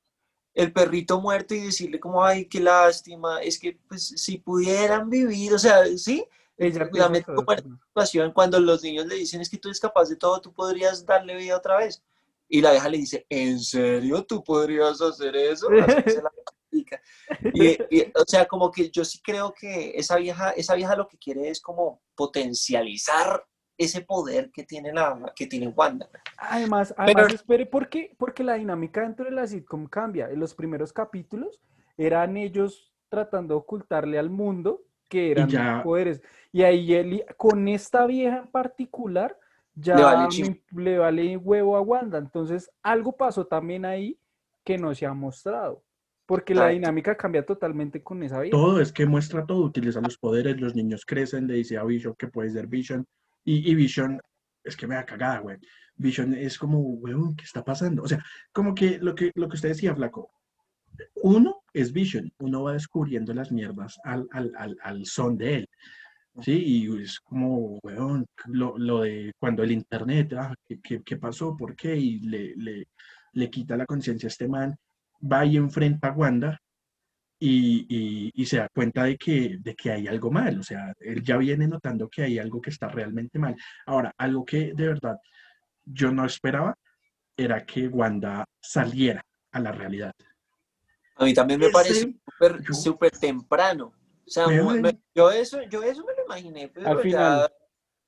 [0.54, 5.54] El perrito muerto y decirle como, ay, qué lástima, es que pues si pudieran vivir,
[5.54, 6.26] o sea, sí,
[6.58, 7.46] la como
[7.88, 11.06] situación cuando los niños le dicen es que tú eres capaz de todo, tú podrías
[11.06, 12.04] darle vida otra vez.
[12.48, 15.68] Y la vieja le dice, ¿en serio tú podrías hacer eso?
[15.70, 16.32] Así la.
[17.54, 21.08] Y, y, o sea, como que yo sí creo que esa vieja, esa vieja lo
[21.08, 23.46] que quiere es como potencializar
[23.78, 26.08] ese poder que tiene la, que tiene Wanda.
[26.38, 28.14] Además, Pero- además espere, ¿por qué?
[28.18, 30.30] Porque la dinámica dentro de la sitcom cambia.
[30.30, 31.60] En los primeros capítulos
[31.98, 36.22] eran ellos tratando de ocultarle al mundo que eran ya- poderes.
[36.52, 39.38] Y ahí él- con esta vieja en particular,
[39.76, 40.28] ya Le vale
[40.72, 42.18] me- le vale huevo a Wanda.
[42.20, 44.18] Entonces, algo pasó también ahí
[44.64, 45.84] que no se ha mostrado.
[46.26, 48.56] Porque la dinámica cambia totalmente con esa vieja.
[48.56, 52.16] todo es que muestra todo, utiliza los poderes, los niños crecen, le dice a Vision
[52.18, 53.06] que puede ser Vision,
[53.44, 54.20] y, y Vision,
[54.64, 55.58] es que me da cagada, güey.
[55.96, 58.04] Vision es como, weón, ¿qué está pasando?
[58.04, 60.32] O sea, como que lo que, lo que usted decía, Flaco,
[61.24, 65.70] uno es Vision, uno va descubriendo las mierdas al, al, al, al son de él.
[66.42, 71.18] Sí, y es como, weón, lo, lo de cuando el internet, ah, ¿qué, qué, qué
[71.18, 71.56] pasó?
[71.56, 71.96] ¿Por qué?
[71.96, 72.88] Y le, le,
[73.34, 74.76] le quita la conciencia a este man,
[75.22, 76.60] va y enfrenta a Wanda
[77.40, 80.94] y, y- y se da cuenta de que, de que hay algo mal, o sea,
[81.00, 83.56] él ya viene notando que hay algo que está realmente mal.
[83.86, 85.18] Ahora, algo que de verdad
[85.86, 86.76] yo no esperaba
[87.36, 89.22] era que Wanda saliera
[89.52, 90.14] a la realidad.
[91.16, 92.16] A mí también me parece
[92.72, 93.94] súper temprano.
[94.26, 97.52] O sea, me- yo, eso, yo eso me lo imaginé, pero Al ya final.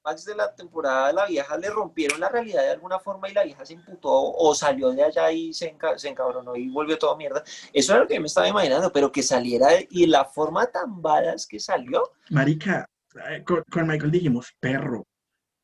[0.06, 3.44] Max de la temporada la vieja le rompieron la realidad de alguna forma y la
[3.44, 7.18] vieja se imputó o salió de allá y se, enca- se encabronó y volvió todo
[7.18, 7.44] mierda.
[7.74, 11.02] Eso era lo que yo me estaba imaginando, pero que saliera y la forma tan
[11.02, 12.88] badass que salió, Marica,
[13.30, 15.06] eh, con, con Michael dijimos, perro,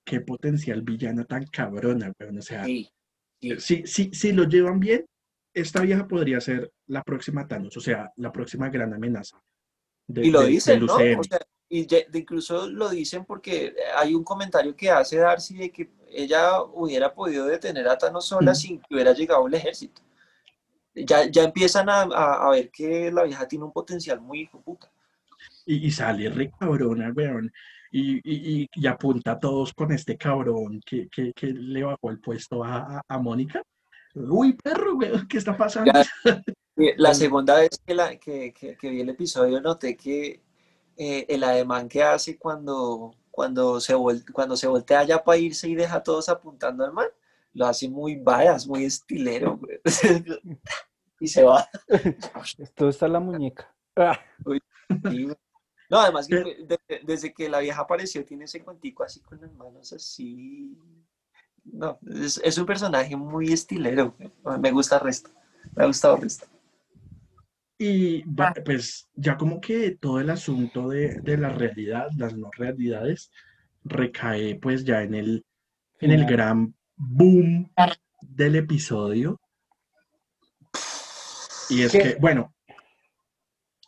[0.03, 2.39] qué potencial villano tan cabrona, weón.
[2.39, 2.89] O sea, sí,
[3.39, 3.59] sí.
[3.59, 5.05] si, si, si lo llevan bien,
[5.53, 9.39] esta vieja podría ser la próxima Thanos, o sea, la próxima gran amenaza.
[10.07, 10.95] de- Y lo de- dicen, ¿no?
[10.95, 11.39] O sea,
[11.73, 16.61] y de- incluso lo dicen porque hay un comentario que hace Darcy de que ella
[16.63, 18.55] hubiera podido detener a Thanos sola Mm.
[18.55, 20.01] sin que hubiera llegado el ejército.
[20.93, 24.59] Ya, ya empiezan a, a- a ver que la vieja tiene un potencial muy hijo
[24.61, 24.91] puta.
[25.65, 27.51] Y, y sale re cabrona, weón.
[27.93, 32.63] Y, y, apunta a todos con este cabrón que, que, que le bajó el puesto
[32.63, 33.61] a, a, Mónica.
[34.15, 35.91] Uy, perro, weón, ¿qué está pasando?
[35.93, 36.03] Ya.
[36.77, 40.41] Eh, La segunda vez que, la, que- que vi el episodio noté que
[41.03, 45.67] eh, el ademán que hace cuando, cuando, se vol- cuando se voltea ya para irse
[45.67, 47.11] y deja a todos apuntando al mar,
[47.53, 49.59] lo hace muy badass, muy estilero.
[51.19, 51.67] y se va.
[52.59, 53.73] Esto está en la muñeca.
[53.95, 54.19] Ah.
[55.89, 56.67] No, además que
[57.03, 60.77] desde que la vieja apareció tiene ese cuentico así con las manos así.
[61.63, 64.13] No, es, es un personaje muy estilero.
[64.59, 65.29] Me gusta el resto.
[65.75, 66.45] Me ha gustado el resto.
[67.83, 72.51] Y va- pues ya como que todo el asunto de, de la realidad, las no
[72.55, 73.31] realidades,
[73.83, 75.43] recae pues ya en el,
[75.99, 77.71] en el gran boom
[78.21, 79.41] del episodio.
[81.69, 81.99] Y es ¿Qué?
[81.99, 82.53] que, bueno,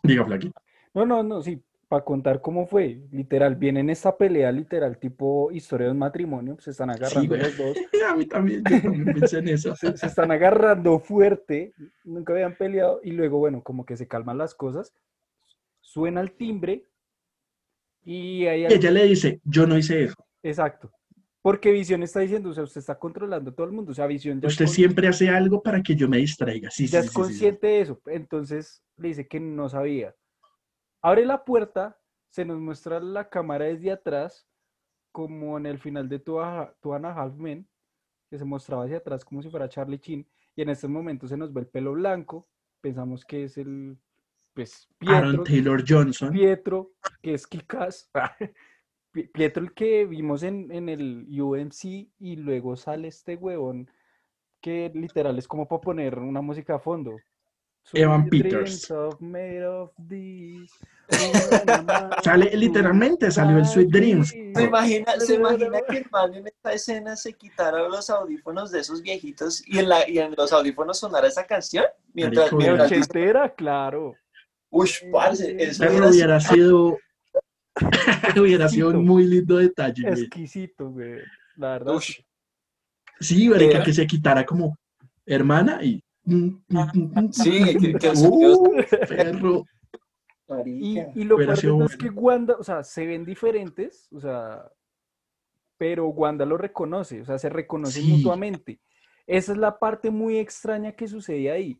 [0.01, 0.51] diga Flaky.
[0.95, 1.61] No, no, no, sí,
[1.93, 6.71] para contar cómo fue, literal, vienen esta pelea literal tipo historia de un matrimonio, se
[6.71, 7.77] están agarrando los dos,
[8.09, 9.75] A mí también, yo también pensé en eso.
[9.75, 11.71] se, se están agarrando fuerte,
[12.03, 14.91] nunca habían peleado y luego, bueno, como que se calman las cosas,
[15.81, 16.87] suena el timbre
[18.03, 20.15] y ella le dice, yo no hice eso.
[20.41, 20.91] exacto,
[21.43, 24.07] porque Visión está diciendo, o sea, usted está controlando a todo el mundo, o sea,
[24.07, 26.71] Visión Usted siempre hace algo para que yo me distraiga.
[26.71, 27.19] Sí, ya sí, es sí.
[27.19, 30.15] consciente de eso, entonces le dice que no sabía.
[31.03, 31.99] Abre la puerta,
[32.29, 34.47] se nos muestra la cámara desde atrás
[35.11, 37.67] como en el final de Two, a- Two and a Half Men,
[38.29, 41.37] que se mostraba hacia atrás como si fuera Charlie Chin, y en estos momentos se
[41.37, 42.47] nos ve el pelo blanco,
[42.81, 43.97] pensamos que es el,
[44.53, 46.31] pues, Aaron Pietro, Taylor Johnson.
[46.31, 48.09] Pietro, que es Kikas,
[49.11, 53.91] Pi- Pietro el que vimos en, en el UMC, y luego sale este huevón
[54.61, 57.17] que literal es como para poner una música a fondo.
[57.91, 58.89] Evan Peters.
[58.91, 59.91] of of
[62.23, 64.29] Sale, literalmente salió el Sweet Dreams.
[64.29, 68.79] ¿Se imagina, se imagina que el man en esta escena se quitara los audífonos de
[68.79, 71.85] esos viejitos y en, la, y en los audífonos sonara esa canción?
[72.13, 74.15] Mientras, Ochentera, claro.
[74.69, 76.97] ush, parce, eso Pero hubiera hubiera sido-
[78.37, 80.03] hubiera sido un muy lindo detalle.
[80.03, 80.21] güey.
[80.21, 81.19] Exquisito, güey.
[81.57, 81.95] La verdad.
[81.95, 82.19] ush.
[83.19, 83.81] Sí, Eh.
[83.85, 84.77] que se quitara como
[85.25, 86.03] hermana y.
[87.31, 88.75] Sí, que, Uh,
[89.07, 89.65] perro.
[90.65, 92.21] Y, lo sido todo es que bueno.
[92.21, 94.69] Wanda, o sea, se ven diferentes, o sea,
[95.77, 98.11] pero Wanda lo reconoce, o sea, se reconocen Sí.
[98.11, 98.79] mutuamente.
[99.25, 101.79] Esa es la parte muy extraña que sucede ahí.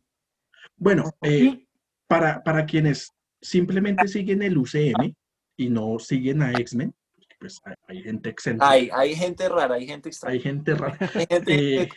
[0.76, 1.66] Bueno, eh,
[2.06, 5.14] para, para quienes simplemente siguen el UCM
[5.56, 6.94] y no siguen a X-Men,
[7.38, 10.98] pues hay, hay gente excéntrica, Hay, hay gente rara, hay gente extraña, hay gente rara.
[11.14, 11.88] hay gente Eh,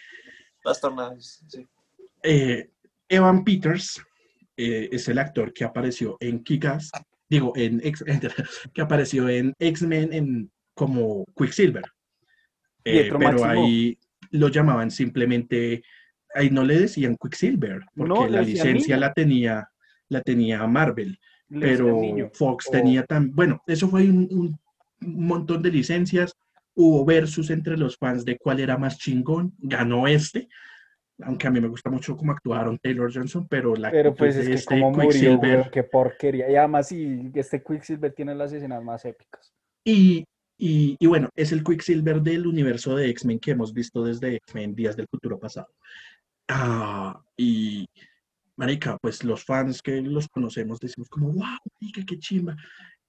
[0.62, 1.16] trastornada.
[1.20, 1.66] Sí.
[2.24, 2.70] Eh,
[3.10, 4.02] Evan Peters
[4.56, 6.92] eh, es el actor que apareció en Kick-Ass,
[7.30, 8.04] digo, en X,
[8.74, 11.84] que apareció en X-Men en, como Quicksilver.
[12.84, 13.46] Eh, pero Máximo.
[13.50, 13.98] ahí
[14.32, 15.84] lo llamaban simplemente,
[16.34, 19.08] ahí no le decían Quicksilver, porque No, la licencia niño.
[19.08, 19.70] la tenía,
[20.10, 21.20] la tenía Marvel.
[21.50, 22.00] le pero.
[22.34, 24.58] Fox o- tenía tan, bueno, eso fue un, un
[25.28, 26.34] montón de licencias,
[26.76, 30.48] hubo versus entre los fans de cuál era más chingón, ganó este,
[31.24, 34.48] aunque a mí me gusta mucho cómo actuaron Taylor Johnson, pero la Pero pues es
[34.48, 36.50] que este como murió, güey, qué porquería.
[36.50, 39.54] Y además sí, este Quicksilver tiene las escenas más épicas.
[39.84, 40.26] y,
[40.58, 44.76] y, y bueno, es el Quicksilver del universo de X-Men que hemos visto desde X-Men
[44.76, 45.68] Días del Futuro Pasado.
[46.48, 47.86] Ah, y
[48.56, 52.56] marica, pues los fans que los conocemos decimos como, wow, marica, qué chimba.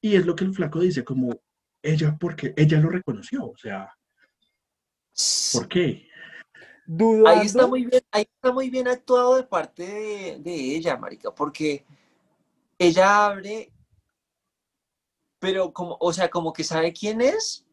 [0.00, 1.40] Y es lo que el flaco dice, como,
[1.82, 3.90] ella, porque ella lo reconoció, o sea,
[5.52, 6.08] ¿por qué?
[6.90, 10.96] Dudando, Ahí está muy bien, ahí está muy bien actuado de parte de, de ella,
[10.96, 11.84] marica, porque
[12.78, 13.70] ella abre,
[15.38, 17.66] pero como, o sea, como que sabe quién es,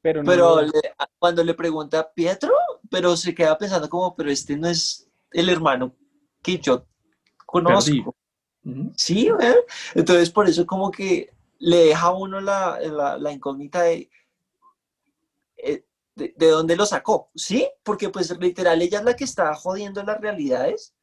[0.00, 0.62] pero no pero duda.
[0.62, 2.52] le- a- cuando le pregunta a Pietro,
[2.90, 5.94] pero se queda pensando como, pero este no es el hermano
[6.42, 6.86] que yo
[7.44, 8.16] conozco.
[8.62, 8.92] Perdí.
[8.96, 9.28] Sí.
[9.94, 14.08] Entonces por eso como que le deja a uno la, la- la incógnita de,
[15.58, 15.84] eh,
[16.16, 17.68] de, de dónde lo sacó, ¿sí?
[17.84, 20.94] Porque pues literal ella es la que está jodiendo las realidades.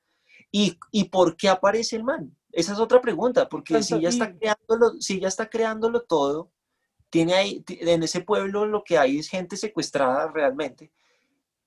[0.52, 2.36] ¿Y, y por qué aparece el man?
[2.52, 6.52] Esa es otra pregunta, porque si Tanto- ya está creándolo, si ya está creándolo todo,
[7.10, 10.92] tiene ahí, en ese pueblo lo que hay es gente secuestrada realmente.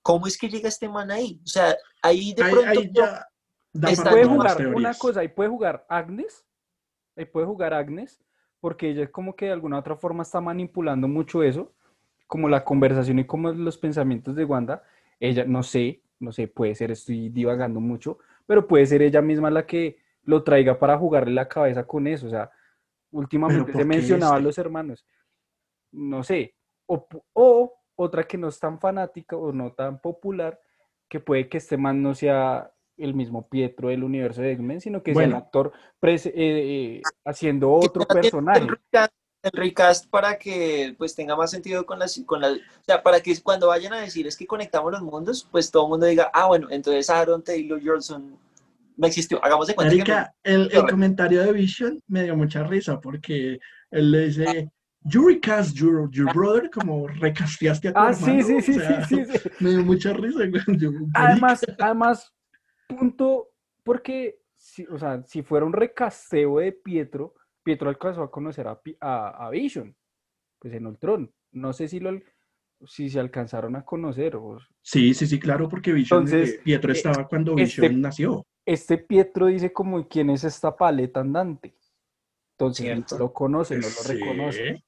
[0.01, 1.41] ¿Cómo es que llega este man ahí?
[1.43, 3.27] O sea, ahí de Ahí, pronto ahí ya
[4.09, 6.45] puede jugar una cosa, ahí puede jugar Agnes,
[7.15, 8.19] ahí puede jugar Agnes,
[8.61, 11.73] porque ella como que de alguna otra forma está manipulando mucho eso,
[12.27, 14.83] como la conversación y como los pensamientos de Wanda,
[15.19, 19.49] ella, no sé, no sé, puede ser, estoy divagando mucho, pero puede ser ella misma
[19.49, 22.51] la que lo traiga para jugarle la cabeza con eso, o sea,
[23.11, 24.43] últimamente ¿por se qué mencionaba a este?
[24.47, 25.05] los hermanos,
[25.91, 26.55] no sé,
[26.85, 30.59] o, o otra que no es tan fanática o no tan popular,
[31.07, 35.01] que puede que este man no sea el mismo Pietro del universo de X-Men, sino
[35.01, 35.37] que sea Bueno.
[35.37, 35.71] el actor
[36.01, 38.67] pres- eh, eh, haciendo otro personaje.
[39.51, 43.19] El recast, para que pues tenga más sentido con las, con la, o sea, para
[43.19, 46.29] que cuando vayan a decir es que conectamos los mundos, pues todo el mundo diga,
[46.33, 48.37] ah, bueno, entonces Aaron Taylor Johnson
[48.97, 49.43] no existió.
[49.43, 53.59] Hagamos de cuenta que el, comentario de Vision me dio mucha risa porque
[53.91, 54.71] él le dice,
[55.03, 58.73] you recast your, your brother, como recasteaste a tu Ah, sí, hermano", sí, o sí,
[58.73, 59.49] sí, sea, sí, sí.
[59.59, 60.39] Me dio mucha risa.
[60.77, 62.33] Yo, Además, además,
[62.87, 63.49] punto,
[63.83, 67.35] porque, si, o sea, si fuera un recasteo de Pietro,
[67.67, 69.93] Pietro alcanzó a conocer a, Pi- a, a Vision,
[70.57, 71.29] pues en Ultron.
[71.51, 72.17] No sé si lo
[72.85, 74.37] si se alcanzaron a conocer.
[74.37, 78.01] O, Sí, sí, sí, claro, porque Vision, Entonces, eh, Pietro eh, estaba cuando este- Vision
[78.01, 78.45] nació.
[78.65, 81.75] este Pietro dice como quién es esta paleta andante.
[82.53, 84.13] Entonces lo conoce, no lo Sí.
[84.13, 84.83] reconoce.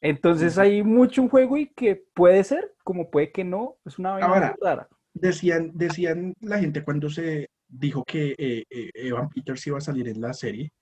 [0.00, 4.10] Entonces hay mucho un juego y que puede ser, como puede que no, es una
[4.12, 4.88] vaina muy Ahora, rara.
[5.14, 10.08] Decían, decían la gente cuando se dijo que eh, eh, Evan Peters iba a salir
[10.08, 10.72] en la serie,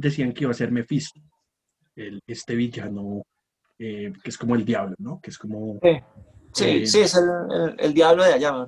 [0.00, 1.20] decían que iba a ser Mephisto,
[1.96, 3.22] el, este villano
[3.78, 5.20] eh, que es como el diablo, ¿no?
[5.20, 5.78] Que es como
[6.52, 8.66] sí, eh, sí, es el, el- el diablo de allá,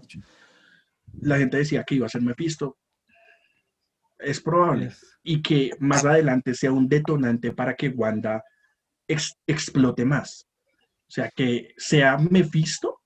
[1.23, 2.77] la gente decía que iba a ser Mephisto.
[4.19, 4.87] Es probable.
[4.87, 8.43] Es- Y que más adelante sea un detonante para que Wanda
[9.09, 10.47] ex- explote más.
[11.09, 13.01] O sea, que sea Mephisto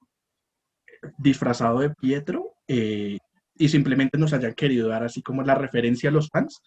[1.19, 3.19] disfrazado de Pietro eh,
[3.57, 6.61] y simplemente nos hayan querido dar así como la referencia a los fans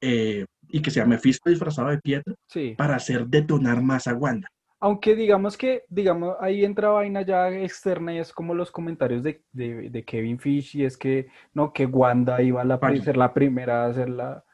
[0.00, 2.74] eh, y que sea Mephisto disfrazado de Pietro Sí.
[2.76, 4.48] para hacer detonar más a Wanda.
[4.80, 9.42] Aunque digamos que, digamos, ahí entra vaina ya externa y es como los comentarios de,
[9.52, 13.34] de- de Kevin Fish y es que, no, que Wanda iba a la, ser la
[13.34, 14.44] primera a ser la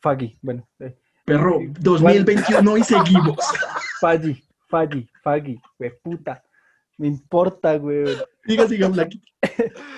[0.00, 3.36] Faggy, bueno, eh, Perro, 2021 y seguimos.
[4.00, 5.60] Faggy, Faggy, Faggy,
[6.02, 6.42] puta,
[6.98, 8.04] me importa, güey.
[8.44, 9.22] Diga, siga, Blacky.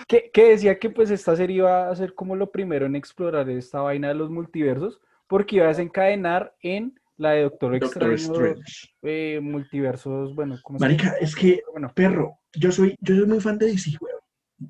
[0.07, 3.49] Que, que decía que pues esta serie iba a ser como lo primero en explorar
[3.51, 8.55] esta vaina de los multiversos, porque iba a desencadenar en la de Doctor Doctor Extraño,
[8.55, 8.89] Strange.
[9.03, 13.59] eh, multiversos, bueno, ¿cómo Marica, es que, Bueno, perro, yo soy, yo soy muy fan
[13.59, 14.21] de DC, weón.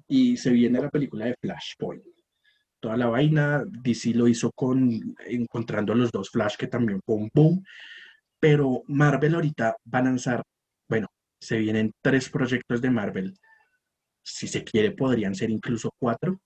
[0.07, 2.03] Y se viene la película de Flashpoint.
[2.81, 7.17] Toda la vaina, DC lo hizo con encontrando a los dos Flash, que también fue
[7.17, 7.65] un boom.
[8.41, 10.43] Pero Marvel ahorita va a lanzar,
[10.89, 11.09] bueno,
[11.41, 13.35] se vienen tres proyectos de Marvel.
[14.23, 16.41] Si se quiere, podrían ser incluso cuatro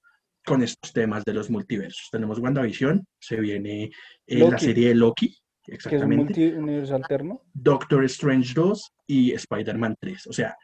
[0.44, 2.08] con estos temas de los multiversos.
[2.10, 3.90] Tenemos WandaVision, se viene
[4.26, 5.28] eh, la serie de Loki,
[5.62, 6.24] que es un exactamente.
[6.50, 7.42] multiverso alterno.
[7.54, 10.26] Doctor Strange 2 y Spider-Man 3.
[10.26, 10.56] O sea,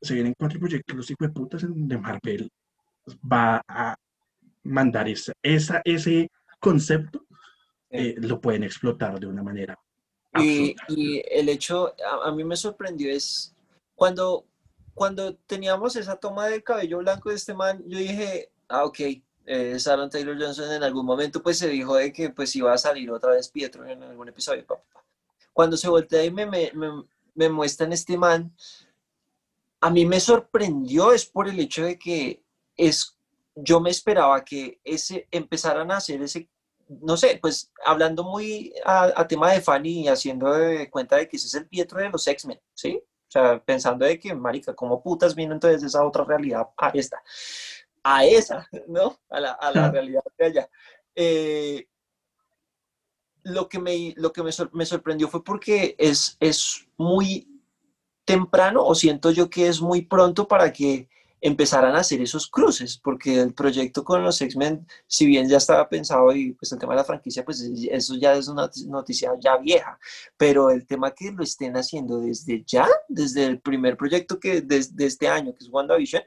[0.00, 2.50] se vienen cuatro proyectos, los hijos de putas en- de Marvel
[3.30, 3.96] va a
[4.62, 6.28] mandar esa, esa- ese
[6.60, 7.26] concepto,
[7.90, 9.78] eh, lo pueden explotar de una manera
[10.36, 10.74] Y,
[11.30, 13.53] el hecho, a, a mí me sorprendió es
[13.94, 14.46] cuando,
[14.94, 19.00] cuando teníamos esa toma del cabello blanco de este man, yo dije, ah, ok,
[19.46, 22.78] eh, Sharon Taylor Johnson en algún momento pues se dijo de que pues iba a
[22.78, 24.64] salir otra vez Pietro en algún episodio.
[25.52, 28.54] Cuando se voltea y me, me, me, me muestran este man,
[29.80, 32.42] a mí me sorprendió es por el hecho de que
[32.76, 33.18] es,
[33.54, 36.48] yo me esperaba que ese, empezaran a hacer ese
[36.88, 41.28] no sé, pues hablando muy a, a tema de fan y haciendo de cuenta de
[41.28, 43.02] que ese es el Pietro de los X-Men, ¿sí?
[43.34, 47.20] O sea, pensando de que, marica, ¿cómo putas vino entonces esa otra realidad a esta?
[48.04, 49.18] A esa, ¿no?
[49.28, 50.70] A la, a la realidad de allá.
[51.16, 51.88] Eh,
[53.42, 57.48] lo que, me, lo que me, sor- me sorprendió fue porque es, es muy
[58.24, 61.08] temprano, o siento yo que es muy pronto para que
[61.40, 65.88] empezaran a hacer esos cruces, porque el proyecto con los X-Men si bien ya estaba
[65.88, 69.56] pensado y pues el tema de la franquicia, pues eso ya es una noticia ya
[69.58, 69.98] vieja,
[70.36, 75.04] pero el tema que lo estén haciendo desde ya, desde el primer proyecto que desde
[75.04, 76.22] este año, que es WandaVision,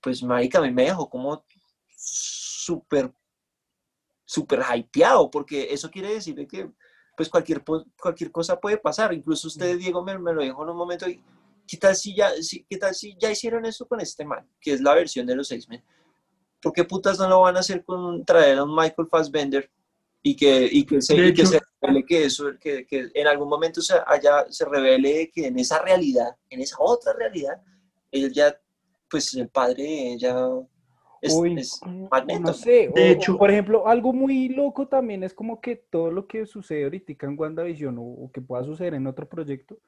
[0.00, 1.44] pues marica, a mí me dejó como
[1.96, 3.12] súper,
[4.24, 6.70] súper hypeado, porque eso quiere decir de que
[7.16, 7.64] pues cualquier,
[8.00, 11.20] cualquier cosa puede pasar, incluso usted, Diego, me, me lo dijo en un momento, y
[11.68, 14.72] ¿qué tal si ya, si- qué tal si ya hicieron eso con este man, que
[14.72, 15.82] es la versión de los X-Men?
[16.60, 19.70] ¿por qué putas no lo van a hacer con traer a un Michael Fassbender
[20.24, 23.26] y que, y que, se, De y que se revele que eso, que, que en
[23.28, 27.62] algún momento se, haya, se revele que en esa realidad, en esa otra realidad,
[28.10, 28.58] él ya,
[29.08, 30.36] pues el padre ya
[31.20, 32.40] es, Uy, es mm, Magneto.
[32.40, 35.76] no sé, De o- o, hecho- por ejemplo, algo muy loco también es como que
[35.76, 39.78] todo lo que sucede ahorita en WandaVision o, o que pueda suceder en otro proyecto,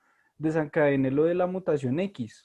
[0.40, 2.42] desencadene lo de la mutación X.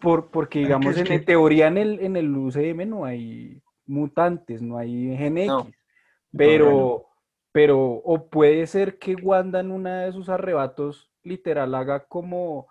[0.00, 4.78] Por, porque, digamos, en, que- teoría en el, en el UCM no hay mutantes, no
[4.78, 5.48] hay gen X.
[5.48, 5.70] No.
[6.36, 7.06] Pero,
[7.52, 12.68] pero, o puede ser que Wanda en una de sus arrebatos literal haga como,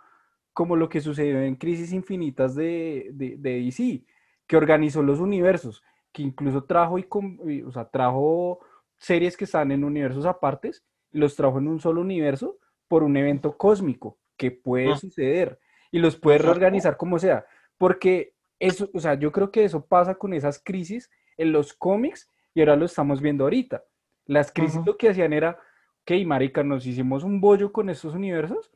[0.51, 4.03] como lo que sucedió en Crisis Infinitas de, de, de DC,
[4.47, 8.59] que organizó los universos, que incluso trajo y, o sea, trajo
[8.97, 12.57] series que están en universos apartes, los trajo en un solo universo
[12.91, 14.97] por un evento cósmico que puede Ah.
[14.97, 15.57] suceder
[15.91, 17.45] y los puede reorganizar como sea,
[17.77, 22.27] porque eso, o sea, yo creo que eso pasa con esas crisis en los cómics
[22.53, 23.81] y ahora lo estamos viendo ahorita.
[24.25, 24.83] Las crisis Ajá.
[24.87, 25.57] lo que hacían era,
[26.01, 28.69] ok, marica, nos hicimos un bollo con estos universos,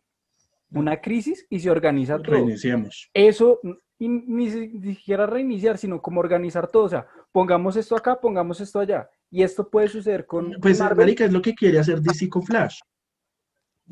[0.72, 2.36] una crisis y se organiza todo.
[2.38, 3.10] Reiniciamos.
[3.14, 3.60] Eso,
[4.00, 6.84] y ni si- ni siquiera reiniciar, sino como organizar todo.
[6.86, 9.10] O sea, pongamos esto acá, pongamos esto allá.
[9.30, 11.00] Y esto puede suceder con Pues, Marvel.
[11.06, 12.80] marica, es lo que quiere hacer DC con Flash.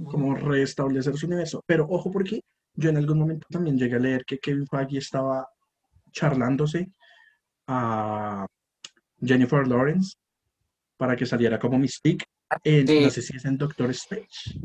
[0.06, 1.62] Como restablecer su universo.
[1.68, 2.42] Pero ojo porque
[2.76, 5.48] yo en algún momento también llegué a leer que Kevin Feige estaba
[6.12, 6.90] charlándose
[7.68, 8.46] a
[9.24, 10.16] Jennifer Lawrence
[10.98, 12.26] para que saliera como Mystique.
[12.64, 13.00] en- Sí.
[13.02, 14.60] No sé si es en Doctor Strange.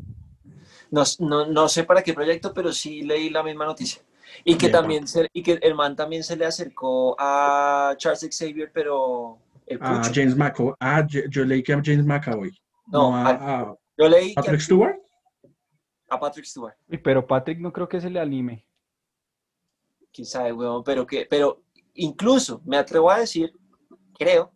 [0.90, 4.02] No, no, no sé para qué proyecto, pero sí leí la misma noticia.
[4.44, 8.28] Y que Bien, también se, y que el man también se le acercó a Charles
[8.30, 10.02] Xavier, pero el A.
[10.12, 10.74] James McAvoy.
[10.80, 12.50] Ah, yo, yo leí que a James McAvoy.
[12.88, 14.96] No, No, a, a Yo leí Patrick Stewart.
[16.08, 16.74] A Patrick Stewart.
[17.02, 18.64] Pero Patrick no creo que se le anime.
[20.12, 21.62] quién sabe, weón, pero que, pero
[21.94, 23.52] incluso me atrevo a decir,
[24.18, 24.52] creo,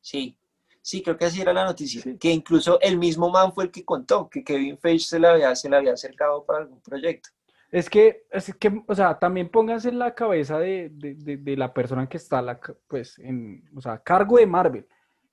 [0.00, 0.36] sí,
[0.82, 2.00] Sí, creo que así era la noticia.
[2.00, 2.16] Sí.
[2.16, 5.54] Que incluso el mismo man fue el que contó que Kevin Feige se le había,
[5.54, 7.28] se le había acercado para algún proyecto.
[7.70, 11.56] Es que, es que, o sea, también pónganse en la cabeza de, de- de- de
[11.58, 14.88] la persona que está, la, pues, en, o sea, a cargo de Marvel.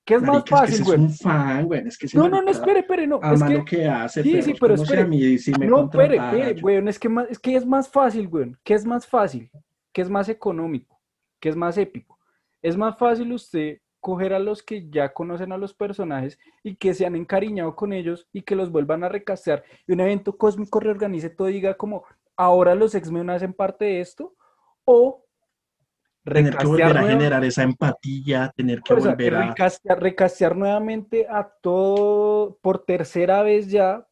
[0.08, 0.98] ¿Qué es más es que fácil, es güey?
[1.00, 1.86] un fan, güey.
[1.86, 3.16] Es que ese No, no, no, espere, espere, no.
[3.16, 5.02] Es ama que, lo que hace, sí, pero sí, es pero si espere.
[5.02, 7.90] a mí sí me no, espere, espere, güey, es que, más, es que es más
[7.90, 8.54] fácil, güey.
[8.64, 9.50] ¿Qué es más fácil?
[9.92, 10.98] ¿Qué es más económico?
[11.38, 12.18] ¿Qué es más épico?
[12.62, 16.94] Es más fácil usted coger a los que ya conocen a los personajes y que
[16.94, 20.80] se han encariñado con ellos y que los vuelvan a recastear y un evento cósmico
[20.80, 22.04] reorganice todo y diga como,
[22.34, 24.34] ahora los X-Men hacen parte de esto
[24.86, 25.26] o
[26.32, 29.48] Tener que volver a generar esa empatía, tener que o sea, volver a...
[29.48, 34.06] recastear, recastear nuevamente a todo, por tercera vez ya,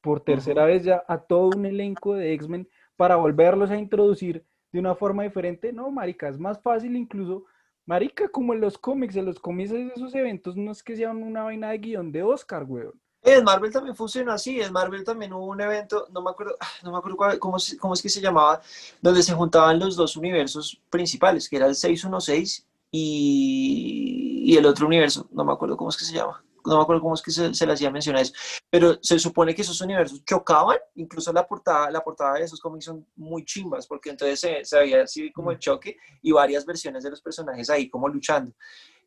[0.00, 4.80] por tercera vez ya, a todo un elenco de X-Men para volverlos a introducir de
[4.80, 5.72] una forma diferente.
[5.72, 7.44] No, marica, es más fácil incluso,
[7.86, 11.22] marica, como en los cómics, en los cómics de esos eventos, no es que sean
[11.22, 13.00] una vaina de guion de Oscar, weón.
[13.24, 14.60] En Marvel también funciona así.
[14.60, 17.56] En Marvel también hubo un evento, no me acuerdo, ah, no me acuerdo cuál- cómo,
[17.80, 18.60] cómo es que se llamaba,
[19.00, 24.86] donde se juntaban los dos universos principales, que era el 616 y, y el otro
[24.86, 25.28] universo.
[25.30, 26.44] No me acuerdo cómo es que se llama.
[26.64, 28.32] No me acuerdo cómo es que se, se le hacía mención a eso.
[28.70, 30.78] Pero se supone que esos universos chocaban.
[30.96, 34.78] Incluso la portada, la portada de esos cómics son muy chimbas, porque entonces se, se
[34.78, 38.52] veía así como el choque y varias versiones de los personajes ahí como luchando.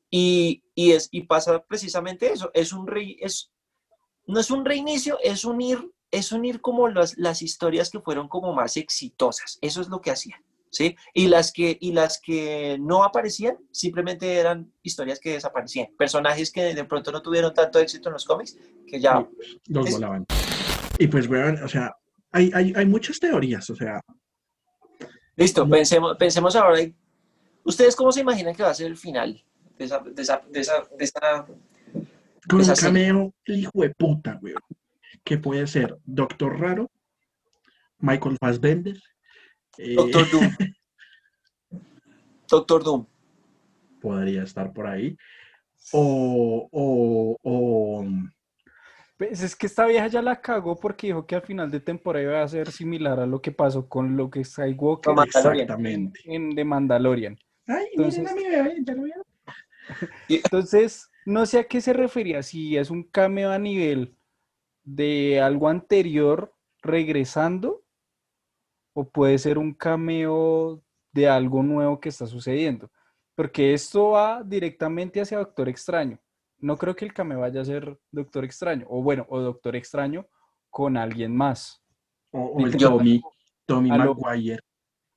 [0.10, 2.52] Y, y, es, y pasa precisamente eso.
[2.54, 3.52] Es un rey, es,
[4.28, 8.54] no es un reinicio, es unir, es unir como las, las historias que fueron como
[8.54, 9.58] más exitosas.
[9.62, 10.96] Eso es lo que hacían, ¿sí?
[11.14, 15.88] Y las que, y las que no aparecían simplemente eran historias que desaparecían.
[15.98, 18.58] Personajes que de pronto no tuvieron tanto éxito en los cómics,
[18.88, 19.28] que ya...
[19.68, 20.26] los es- volaban.
[20.98, 21.94] Y pues, weón, o sea,
[22.32, 24.02] hay, hay, hay muchas teorías, o sea,
[25.38, 26.80] Listo, pensemos, pensemos ahora.
[27.66, 29.44] ¿Ustedes cómo se imaginan que va a ser el final
[29.78, 30.00] de esa...
[30.00, 31.46] De esa, de esa, de esa-
[32.50, 32.86] con Es un así.
[32.86, 34.60] cameo, el hijo de puta, weón,
[35.24, 36.92] que puede ser Doctor Raro,
[38.00, 38.98] Michael Fassbender,
[39.78, 40.50] eh, Doctor Doom?
[42.50, 43.06] Doctor Doom.
[44.02, 45.18] podría estar por ahí,
[45.92, 48.06] o, o, o
[49.18, 52.24] Pues es que esta vieja ya la cagó porque dijo que al final de temporada
[52.24, 56.20] iba a ser similar a lo que pasó con lo que Skywalker exactamente.
[56.26, 57.38] en The Mandalorian.
[57.68, 59.24] Ay, Entonces- miren a mi bebé, ya lo vieron.
[60.30, 64.16] Entonces, no sé a qué se refería, si es un cameo a nivel
[64.84, 67.84] de algo anterior regresando
[68.94, 72.90] o puede ser un cameo de algo nuevo que está sucediendo.
[73.36, 76.20] Porque esto va directamente hacia Doctor Extraño.
[76.60, 80.26] No creo que el cameo vaya a ser Doctor Extraño, o bueno, o Doctor Extraño
[80.70, 81.82] con alguien más.
[82.32, 83.22] O, o el Tommy,
[83.66, 84.60] Tommy a lo- Maguire.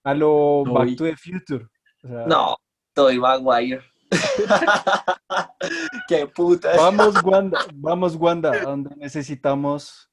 [0.04, 0.74] A lo Toy.
[0.74, 1.66] Back to the Future.
[2.04, 2.56] O sea, No,
[2.94, 3.82] Toy Maguire.
[6.08, 6.76] Qué puta.
[6.76, 10.10] Vamos, Wanda, vamos, Wanda, a donde necesitamos,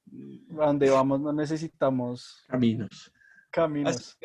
[0.59, 3.11] a donde vamos, no necesitamos Caminos.
[3.51, 4.17] caminos.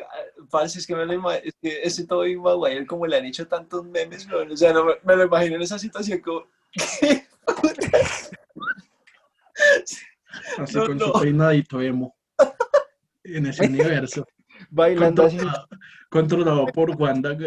[0.49, 3.85] Parce, es que me lo es que ese Toby Maguire, como le han hecho tantos
[3.85, 6.45] memes, o sea, no me, me lo imagino en esa situación como.
[6.99, 7.97] ¿qué puta?
[10.57, 11.05] Así No, con no.
[11.07, 12.15] su peinadito emo.
[13.23, 14.25] En ese universo.
[14.69, 15.37] Bailando así.
[15.37, 15.67] Controlado,
[16.09, 17.37] controlado por Wanda.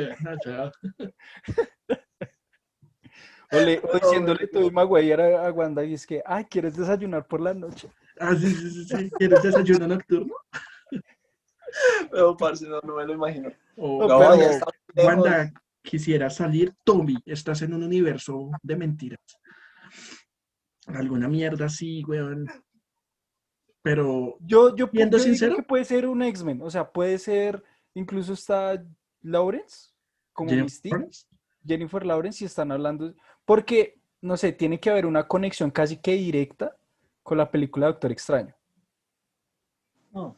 [0.43, 0.73] sea,
[3.55, 7.27] O, le- o diciéndole Tobey Maguire a, a Wanda y es que, ay, ¿quieres desayunar
[7.27, 7.89] por la noche?
[8.21, 9.11] ah, sí, sí, sí, sí.
[9.19, 10.35] ¿Quieres desayuno nocturno?
[12.13, 13.51] No, parce, no, no me lo imagino.
[13.77, 15.13] O No, No, pero- ya está lejos.
[15.17, 15.53] Wanda,
[15.83, 16.73] quisiera salir.
[16.85, 19.19] Tommy, estás en un universo de mentiras.
[20.87, 22.47] Alguna mierda así, weón.
[23.83, 25.57] Pero Yo, yo, Siendo yo digo sincero.
[25.57, 27.63] que puede ser un X-Men, o sea, puede ser,
[27.95, 28.83] incluso está
[29.23, 29.91] Lawrence
[30.33, 31.27] como Jennifer Mystique, Lawrence,
[31.67, 33.15] Jennifer Lawrence, y están hablando,
[33.45, 36.77] porque, no sé, tiene que haber una conexión casi que directa
[37.23, 38.55] con la película Doctor Extraño.
[40.13, 40.37] No.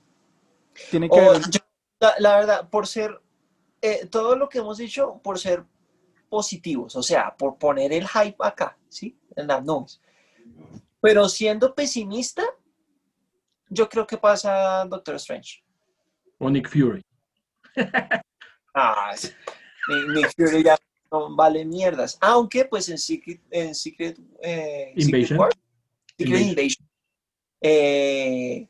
[0.90, 1.60] Tiene que O, haber, yo-
[2.00, 3.20] la, la verdad, por ser.
[3.82, 5.64] eh, todo lo que hemos dicho, por ser
[6.28, 9.18] positivos, o sea, por poner el hype acá, ¿sí?
[9.36, 10.00] En las nubes.
[11.00, 12.42] Pero siendo pesimista,
[13.68, 15.62] yo creo que pasa Doctor Strange.
[16.38, 17.02] o Nick Fury.
[18.78, 19.14] Ah,
[20.12, 20.76] Nick Fury ya
[21.10, 22.18] no vale mierdas.
[22.20, 25.38] Aunque, pues en Secret, en Secret, eh, Secret Invasion.
[25.38, 25.52] War,
[26.18, 26.48] Secret Invasion.
[26.50, 26.88] Invasion,
[27.60, 28.68] eh,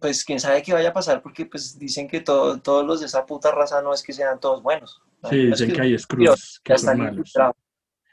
[0.00, 3.06] pues quién sabe qué vaya a pasar, porque pues dicen que todo- todos los de
[3.06, 5.00] esa puta raza no es que sean todos buenos.
[5.22, 5.28] ¿no?
[5.30, 7.32] Sí, dicen que hay Screws que son están malos.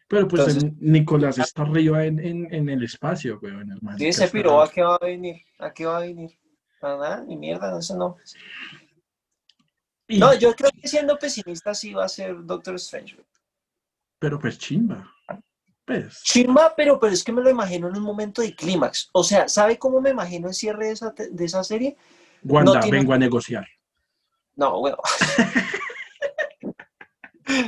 [0.08, 3.72] Pero pues Entonces- el Nicolás está arriba en, en, en el espacio, weón.
[3.72, 5.38] el man Sí, ese piro, ¿a qué va a venir?
[5.60, 6.32] ¿A qué va a venir?
[6.82, 8.16] A nada, ni mierda, eso no.
[10.08, 13.18] Y- No, yo creo que siendo pesimista sí va a ser Doctor Strange.
[14.20, 15.12] Pero pues chimba.
[15.86, 19.10] Pues, Chimba, pero, pero es que me lo imagino en un momento de clímax.
[19.14, 21.96] O sea, ¿sabe cómo me imagino el cierre de esa, de esa serie?
[22.44, 23.68] Wanda, tiene- vengo a negociar.
[24.56, 24.98] No, bueno.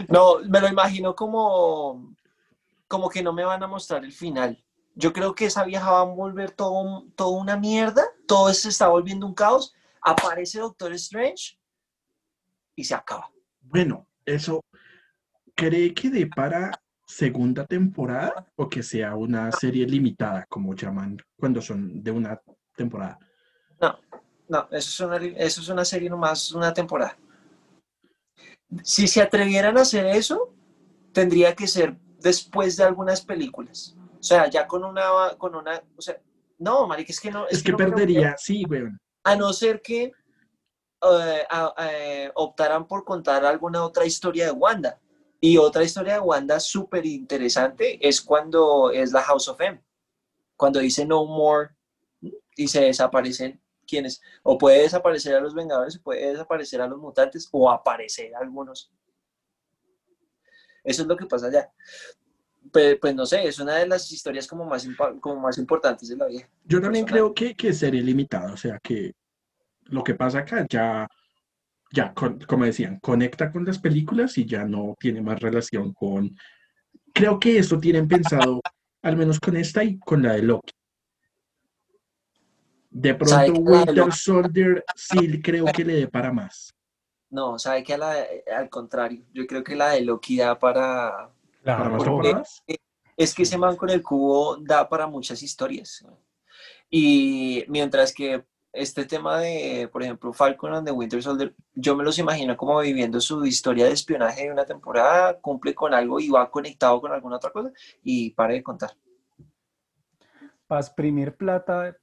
[0.10, 2.16] No, me lo imagino como,
[2.88, 4.64] como que no me van a mostrar el final.
[4.96, 8.88] Yo creo que esa vieja va a volver todo, todo una mierda, todo se está
[8.88, 9.76] volviendo un caos.
[10.02, 11.60] Aparece Doctor Strange
[12.76, 13.30] y se acaba.
[13.62, 14.62] Bueno, eso,
[15.58, 16.72] ¿cree que dé para
[17.06, 22.40] segunda temporada o que sea una serie limitada, como llaman cuando son de una
[22.76, 23.18] temporada?
[24.50, 27.18] No, eso es una, eso es una serie nomás, una temporada.
[28.82, 30.54] Si se atrevieran a hacer eso,
[31.12, 33.98] tendría que ser después de algunas películas.
[34.18, 36.18] O sea, ya con una, con una, o sea,
[36.60, 37.46] no, marica, es que no.
[37.48, 38.98] Es que no creo perdería, sí, weón.
[39.26, 40.14] A no ser que
[41.02, 45.00] a- eh, optaran por contar alguna otra historia de Wanda.
[45.40, 49.82] Y otra historia de Wanda súper interesante es cuando es la House of M.
[50.56, 51.70] Cuando dice no more
[52.56, 54.22] y se desaparecen quienes.
[54.44, 58.92] O puede desaparecer a los Vengadores, o puede desaparecer a los mutantes, o aparecer algunos.
[60.84, 61.72] Eso es lo que pasa allá.
[62.72, 64.88] Pe- Pues, no sé, es una de las historias como más,
[65.22, 66.50] como más importantes de la vida.
[66.66, 67.32] Yo también Personal.
[67.32, 69.14] creo que, que es serie limitada, o sea que
[69.84, 71.08] lo que pasa acá ya,
[71.92, 76.36] ya con- como decían, conecta con las películas y ya no tiene más relación con...
[77.14, 78.62] Creo que esto tienen pensado,
[79.02, 80.74] al menos con esta y con la de Loki.
[82.90, 86.74] De ¿Sabe pronto la Winter Soldier sí creo que le dé para más.
[87.30, 88.16] No, sabe que a la,
[88.56, 91.30] al contrario, yo creo que la de Loki da para...
[91.64, 92.64] ¿Para más temporadas?
[93.18, 96.06] Es que ese man con el cubo da para muchas historias.
[96.90, 98.46] Y mientras que
[98.78, 102.80] este tema de, por ejemplo, Falcon and the Winter Soldier, yo me los imagino como
[102.80, 107.12] viviendo su historia de espionaje de una temporada, cumple con algo y va conectado con
[107.12, 107.72] alguna otra cosa
[108.04, 108.92] y pare de contar.
[110.68, 111.98] Para exprimir plata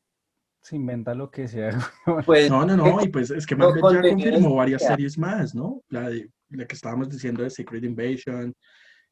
[0.60, 1.78] se inventa lo que sea.
[2.26, 5.82] Pues No, no, no, y pues es que Marvel ya confirmó varias series más, ¿no?
[5.88, 8.54] La, de, la que estábamos diciendo de Secret Invasion,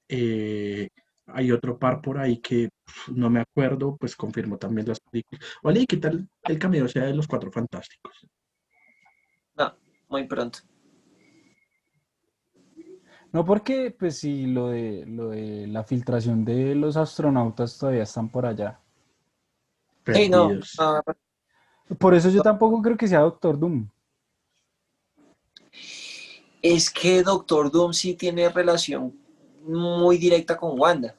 [0.09, 0.89] eh,
[1.27, 5.45] hay otro par por ahí que pf, no me acuerdo, pues confirmó también las películas.
[5.63, 8.27] Oye, ¿y qué tal el cameo sea de los Cuatro Fantásticos?
[10.09, 10.59] muy pronto.
[13.33, 18.29] No porque, pues sí, lo de, lo de la filtración de los astronautas todavía están
[18.29, 18.79] por allá.
[20.13, 21.03] Sí, no, no,
[21.99, 23.89] Por eso yo tampoco creo que sea Doctor Doom.
[26.61, 29.22] es que Doctor Doom sí tiene relación
[29.63, 31.15] muy directa con Wanda.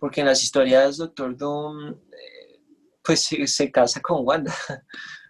[0.00, 2.60] Porque en las historias Doctor Doom, eh,
[3.02, 4.54] pues se, se casa con Wanda.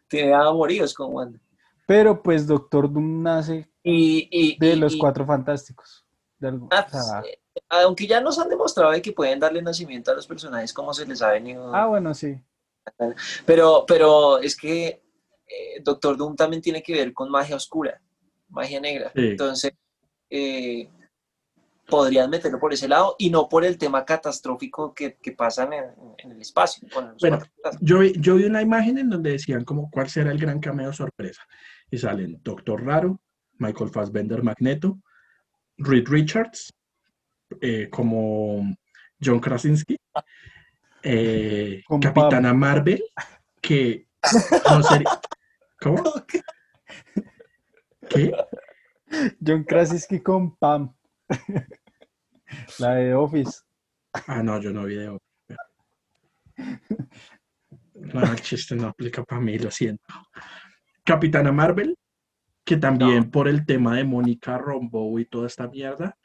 [0.09, 1.41] tiene amoríos con Wanda.
[1.87, 6.05] Pero pues Doctor Doom nace Y, y- de y- los y- cuatro fantásticos.
[6.39, 7.41] De algo- ah, o sea, pues, eh,
[7.71, 11.07] aunque ya nos han demostrado de que pueden darle nacimiento a los personajes como se
[11.07, 11.75] les ha venido.
[11.75, 12.41] ah, bueno, sí.
[13.45, 15.03] Pero, pero es que
[15.47, 18.01] eh, Doctor Doom también tiene que ver con magia oscura,
[18.49, 19.11] magia negra.
[19.14, 19.21] Sí.
[19.31, 19.73] Entonces,
[20.31, 20.89] eh,
[21.89, 25.84] podrían meterlo por ese lado y no por el tema catastrófico que, que pasan en,
[26.18, 26.86] en el espacio.
[26.93, 27.41] con los Bueno.
[27.80, 30.93] Yo, vi- yo vi una imagen en donde decían como cuál será el gran cameo
[30.93, 31.43] sorpresa.
[31.91, 33.20] Y salen Doctor Raro,
[33.59, 34.99] Michael Fassbender Magneto,
[35.78, 36.72] Reed Richards,
[37.62, 38.76] eh, como
[39.22, 39.97] John Krasinski,
[41.02, 43.02] eh, Capitana Marvel,
[43.62, 44.06] que
[44.70, 45.09] no sería...
[45.81, 46.02] ¿Cómo?
[48.10, 48.32] ¿Qué?
[49.44, 50.93] John Krasinski con Pam.
[52.79, 53.61] La de Office.
[54.27, 55.19] Ah, no, yo no vi de
[57.95, 60.05] No, el chiste no aplica para mí, lo siento.
[61.05, 61.97] Capitana Marvel,
[62.65, 66.16] que también por el tema de Mónica Rombo y toda esta mierda,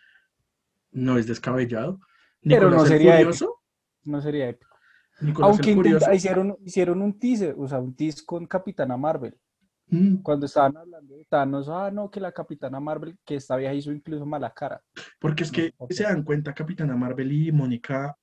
[0.92, 2.00] no es descabellado.
[2.42, 3.62] Pero no sería Furioso.
[4.04, 4.76] No sería épico.
[5.22, 9.40] Nicolás Aunque intenta- hicieron, hicieron un teaser, o sea, un tease con Capitana Marvel.
[9.88, 13.74] Mm, Cuando estaban hablando de Thanos, ah, no, que la Capitana Marvel, que esta vieja
[13.74, 14.82] hizo incluso mala cara.
[15.20, 18.18] Porque es que No, se dan cuenta, Capitana Marvel y Mónica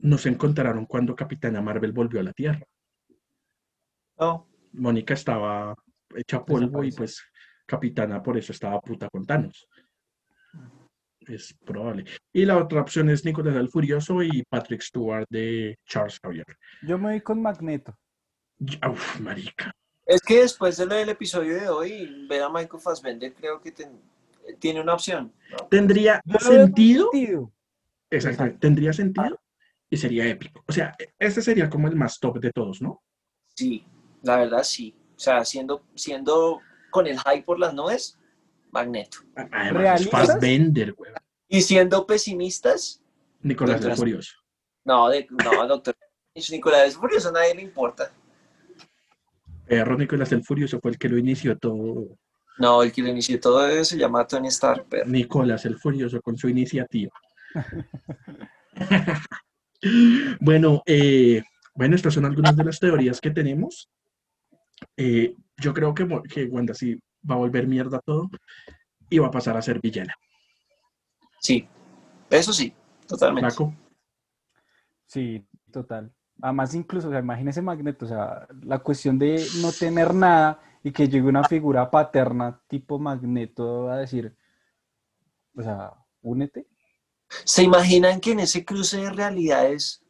[0.00, 2.64] no se encontraron cuando Capitana Marvel volvió a la Tierra.
[4.18, 5.74] No, Mónica estaba
[6.14, 7.22] hecha polvo y pues
[7.66, 9.68] Capitana por eso estaba puta con Thanos.
[11.20, 12.04] Es probable.
[12.32, 16.46] Y la otra opción es Nicolás el Furioso y Patrick Stewart de Charles Xavier.
[16.82, 17.94] Yo me voy con Magneto.
[18.88, 19.72] Uf, marica.
[20.08, 23.70] Es que después de lo del episodio de hoy, ver a Michael Fassbender creo que
[23.70, 24.00] ten-
[24.58, 25.32] tiene una opción.
[25.50, 25.66] ¿no?
[25.68, 27.52] Tendría sentido, sentido.
[28.10, 28.58] exacto, Exacto.
[28.60, 29.38] tendría sentido
[29.90, 30.64] y sería épico.
[30.66, 33.02] O sea, este sería como el más top de todos, ¿no?
[33.54, 33.84] Sí,
[34.22, 34.94] la verdad sí.
[35.16, 36.60] O sea, siendo, siendo
[36.90, 38.18] con el hype por las nubes,
[38.70, 39.18] Magneto.
[39.34, 40.26] Además, es ¿Realistas?
[40.28, 41.12] Fassbender, güey.
[41.48, 43.02] Y siendo pesimistas,
[43.40, 44.34] Nicolás Doctor- Furioso.
[44.84, 45.94] No, de, no, doctor.
[46.50, 48.12] Nicolás Furioso a nadie le importa.
[49.68, 52.18] Perro Nicolás el Furioso fue el que lo inició todo.
[52.58, 56.20] No, el que lo inició todo eso se llama Tony Stark, pero Nicolás el Furioso
[56.20, 57.12] con su iniciativa.
[60.40, 61.42] bueno, eh,
[61.74, 63.88] bueno, estas son algunas de las teorías que tenemos.
[64.96, 66.96] Eh, yo creo que, que Wanda sí
[67.28, 68.28] va a volver mierda todo
[69.10, 70.14] y va a pasar a ser villana.
[71.40, 71.68] sí.
[72.30, 72.74] Eso sí,
[73.06, 73.48] totalmente.
[73.48, 73.74] Paco,
[75.06, 75.42] Sí,
[75.72, 76.12] total.
[76.40, 80.92] Además, incluso, o sea, imagínese Magneto, o sea, la cuestión de no tener nada y
[80.92, 84.34] que llegue una figura paterna tipo Magneto a decir,
[85.56, 85.92] o sea,
[86.22, 86.66] únete.
[87.44, 90.02] ¿Se imaginan que en ese cruce de realidades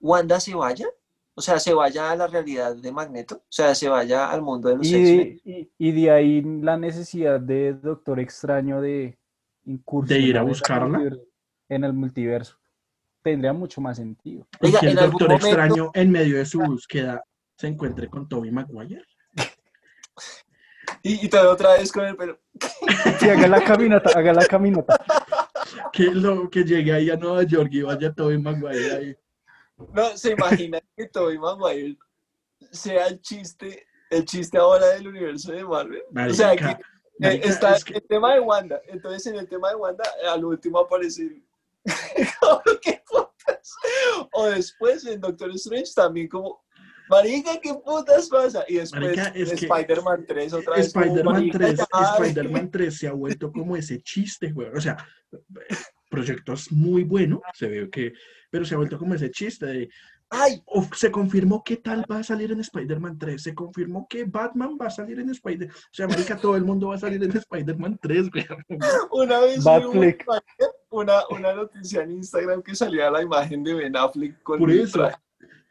[0.00, 0.86] Wanda se vaya?
[1.34, 4.68] O sea, se vaya a la realidad de Magneto, o sea, se vaya al mundo
[4.70, 5.40] de los X-Men.
[5.44, 9.18] y- y de ahí la necesidad de Doctor Extraño de
[9.64, 11.02] incursionar De ir a buscarla.
[11.68, 12.56] En el multiverso.
[13.26, 14.46] Tendría mucho más sentido.
[14.62, 17.24] y Oiga, que el Doctor momento- Extraño en medio de su búsqueda
[17.56, 19.02] se encuentre con Toby Maguire.
[21.02, 22.38] Y, y todo otra vez con el pelo.
[23.18, 24.96] Sí, haga la caminata, haga la caminata.
[25.92, 29.16] Que, lo, que llegue ahí a Nueva York y vaya Toby Maguire ahí.
[29.92, 31.96] No, se imaginan que Tobey Maguire
[32.70, 36.02] sea el chiste, el chiste ahora del universo de Marvel.
[36.14, 36.78] o sea, que eh,
[37.18, 38.80] marica, está es que- el tema de Wanda.
[38.86, 41.42] Entonces, en el tema de Wanda, al último aparece.
[42.40, 43.74] como, ¿Qué putas?
[44.32, 46.64] O después en Doctor Strange también, como.
[47.08, 48.64] Marica, ¿qué putas pasa?
[48.66, 50.86] Y después Marica, es en Spider-Man 3 otra vez.
[50.86, 54.68] Spider-Man marica, 3, ya, Spider-Man 3 se ha vuelto como ese chiste, güey.
[54.74, 54.96] O sea,
[56.10, 58.12] proyecto es muy bueno, se ve que,
[58.50, 59.88] pero se ha vuelto como ese chiste de,
[60.28, 64.24] Ay, "Uf, se confirmó que tal va a salir en Spider-Man 3, se confirmó que
[64.24, 67.22] Batman va a salir en Spider, o sea, marica, todo el mundo va a salir
[67.22, 68.44] en Spider-Man 3, güey.
[69.12, 70.24] una vez Batfleck.
[70.26, 70.42] una,
[71.00, 74.80] una, una noticia en Instagram que salía la imagen de Ben Affleck con Por el
[74.80, 74.98] eso.
[74.98, 75.16] traje.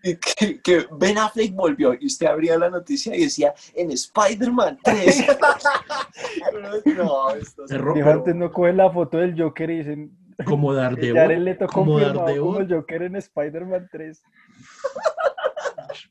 [0.03, 4.77] Y que, que Ben Affleck volvió y usted abría la noticia y decía en Spider-Man
[4.84, 5.26] 3.
[6.97, 11.93] no, esto pero antes no cogen la foto del Joker y dicen, como Daredevil, como
[11.93, 14.23] confirmado como Daredevil, el Joker en Spider-Man 3.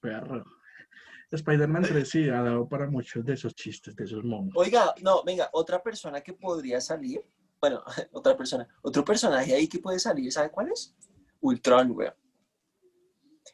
[0.00, 0.44] perro.
[1.30, 4.60] Spider-Man 3 sí ha dado para muchos de esos chistes, de esos momentos.
[4.60, 7.24] Oiga, no, venga, otra persona que podría salir,
[7.64, 7.82] bueno,
[8.12, 10.94] otra persona, otro personaje ahí que puede salir, ¿sabe cuál es?
[11.40, 12.10] Ultron, güey.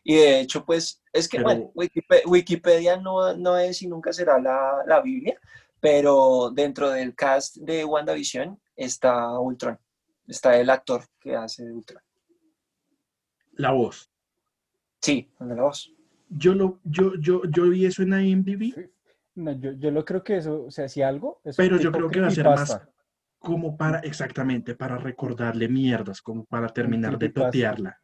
[0.02, 4.12] Y de hecho, pues, es que, Pero- bueno, Wikipe- Wikipedia no, no es y nunca
[4.12, 5.38] será la, la Biblia,
[5.78, 9.78] pero dentro del cast de WandaVision está Ultron,
[10.26, 12.02] está el actor que hace de Ultron.
[13.52, 14.10] La voz.
[15.00, 15.92] Sí, la voz.
[16.28, 18.90] Yo, lo, yo, yo, yo vi eso en IMDb,
[19.34, 22.20] No, yo, yo lo creo que eso, o sea, si algo, Pero yo creo que
[22.20, 22.80] va a ser más.
[23.40, 27.98] Como para, exactamente, para recordarle mierdas, como para terminar de totearla.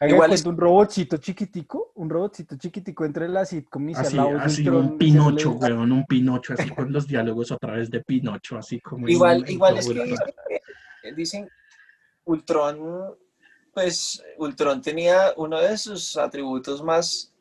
[0.00, 4.16] Haga Igual es- un robotcito chiquitico, un robotcito chiquitico entre la sitcom y sea Así,
[4.16, 8.00] la así Ultron un Pinocho, weón, un Pinocho, así con los diálogos otra vez de
[8.02, 9.06] Pinocho, así como...
[9.06, 10.26] en Igual, un- igual es que en dicen,
[11.02, 11.48] que- dicen
[12.24, 13.14] Ultron,
[13.74, 17.34] pues Ultron tenía uno de sus atributos más,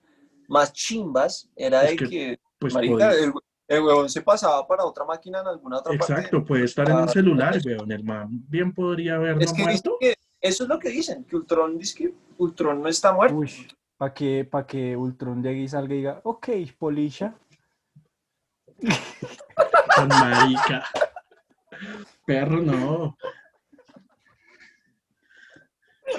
[0.50, 3.32] más chimbas, era Es de que, que, Pues marica, el,
[3.68, 6.14] el huevón se pasaba para otra máquina en alguna otra parte.
[6.14, 9.58] Exacto, puede estar en el Ah, celular, weón, el man bien podría haberlo Es que
[9.58, 9.98] dicen muerto.
[10.00, 13.36] que eso es lo que dicen, que Ultron, dice que Ultron no está muerto.
[13.36, 13.52] Uy,
[13.98, 17.36] para que, pa' que Ultron llegue y salga y diga, ok, Polisha.
[19.96, 20.86] Con marica.
[22.26, 23.18] Perro, no.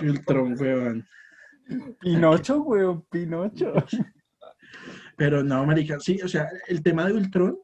[0.03, 1.09] Ultron, weón.
[2.01, 3.73] Pinocho, weón, Pinocho.
[5.19, 7.59] Pero no, marica, sí, o sea, el tema de Ultron,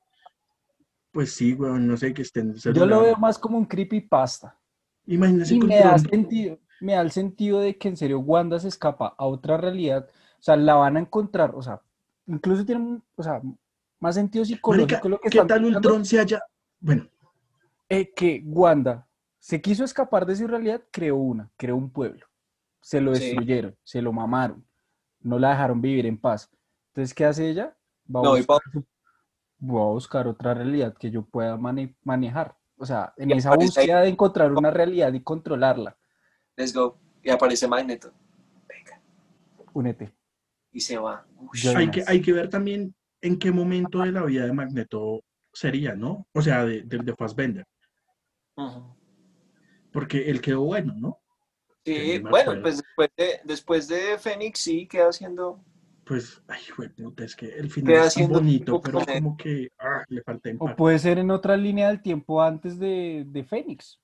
[1.13, 3.65] pues sí, weón, no sé, que esté en el Yo lo veo más como un
[3.65, 4.59] creepypasta.
[5.07, 8.59] Imagínese Y me da Ultron- sentido, me da el sentido de que en serio Wanda
[8.59, 10.09] se escapa a otra realidad.
[10.11, 11.81] O sea, la van a encontrar, o sea,
[12.27, 13.41] incluso tiene o sea,
[14.01, 16.43] más sentido psicológico Marica, lo que ¿qué están tal Ultron se haya...
[16.81, 17.07] Bueno,
[17.89, 19.07] eh, que Wanda
[19.39, 22.27] se quiso escapar de su realidad, creó una, creó un pueblo.
[22.81, 23.27] Se lo Sí.
[23.27, 24.67] destruyeron, se lo mamaron,
[25.21, 26.51] no la dejaron vivir en paz.
[26.95, 27.77] Entonces, ¿qué hace ella?
[28.15, 28.61] Va a, buscar,
[29.61, 32.57] va a buscar otra realidad que yo pueda mane- manejar.
[32.77, 35.97] O sea, en Y esa ahí- búsqueda de encontrar una realidad y controlarla,
[36.57, 36.97] Let's go.
[37.21, 38.13] Y aparece Magneto.
[38.69, 39.01] Venga.
[39.73, 40.15] únete.
[40.71, 41.27] Y se va.
[41.77, 45.97] Hay que, hay que ver también en qué momento de la vida de Magneto sería,
[45.97, 46.29] ¿no?
[46.33, 47.67] O sea, de, de, de Fassbender.
[49.93, 51.19] Porque él quedó bueno, ¿no?
[51.85, 55.61] Sí, bueno, pues después de, después de Fénix sí queda haciendo
[56.05, 60.23] Pues, ay, güey, puta, es que el final es bonito, pero como que ah, le
[60.23, 60.75] falta O empaque.
[60.75, 64.01] puede ser en otra línea del tiempo antes de, de Fénix,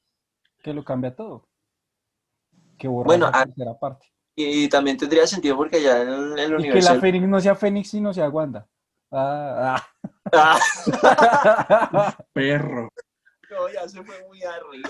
[0.62, 1.46] que lo cambia todo.
[2.78, 4.06] que borrar Bueno, la ah, tercera parte.
[4.34, 6.94] Y también tendría sentido porque ya en el, el Y que universo...
[6.94, 8.66] la Fénix no sea Fénix, sino sea Wanda.
[9.12, 9.84] Ah,
[10.32, 10.58] Ah,
[11.02, 12.16] ah.
[12.32, 12.88] Perro.
[13.50, 14.88] no, ya se fue muy arriba.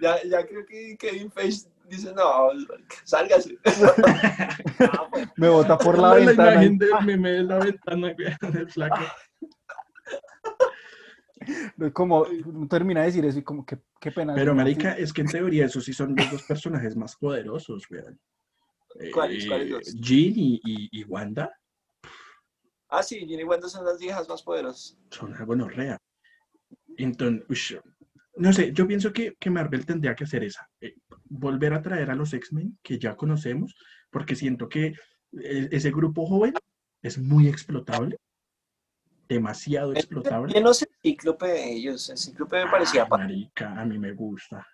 [0.00, 2.48] Ya, ya creo que Kevin Feige dice, no,
[3.04, 3.58] sálgase.
[4.80, 6.52] Ah, pues, Me bota por la la ventana.
[6.64, 8.14] imagen del meme de la ventana,
[8.52, 9.04] del flaco.
[11.92, 12.26] Como
[12.68, 14.34] termina de decir eso y como que qué pena.
[14.34, 18.18] Pero, marica, es que en teoría esos sí son los dos personajes más poderosos, weón.
[19.12, 19.94] ¿Cuáles, Eh, cuáles dos?
[19.96, 21.52] Jean y, y- y Wanda
[22.90, 24.96] ah, sí, Ginny y Wanda son las viejas más poderosas.
[25.10, 25.98] son algo no real.
[26.96, 27.74] Entonces, ush,
[28.36, 30.68] no sé, yo pienso que, que Marvel tendría que hacer esa.
[30.80, 30.94] eh,
[31.38, 33.74] volver a traer a los X-Men que ya conocemos,
[34.10, 34.94] porque siento que
[35.32, 36.54] e- ese grupo joven
[37.02, 38.16] es muy explotable.
[39.28, 40.52] Demasiado explotable.
[40.54, 42.10] Yo no sé el cíclope de ellos.
[42.10, 43.02] El cíclope me parecía...
[43.04, 44.66] Ay, pa- marica, a mí me gusta.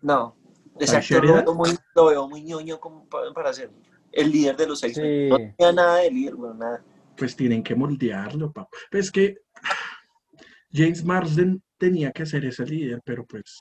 [0.00, 0.36] No,
[0.78, 3.70] ese ¿Ay, actor lo veo muy, lo veo muy ñoño como pa- para, ser
[4.12, 5.04] el líder de los X-Men.
[5.06, 5.28] Sí.
[5.28, 6.84] No tenía nada de líder, bueno, nada.
[7.16, 8.68] pues tienen que moldearlo, papá.
[8.90, 9.36] Pues es que
[10.72, 13.58] James Marsden tenía que ser ese líder, pero pues.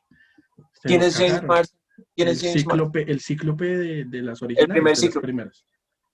[0.84, 1.42] ¿Quién es James.
[1.44, 1.80] Marsden?
[2.16, 2.54] ¿Quién el Marsden?
[2.54, 4.74] cíclope, el cíclope de, de las originales.
[4.74, 5.26] primer de las cíclope.
[5.28, 5.66] primeras.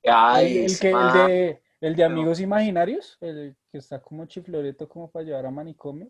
[0.03, 4.88] Ay, El, el que, el, de, el de Amigos Imaginarios, el que está como chifloreto
[4.90, 6.08] como para llevar a manicomio,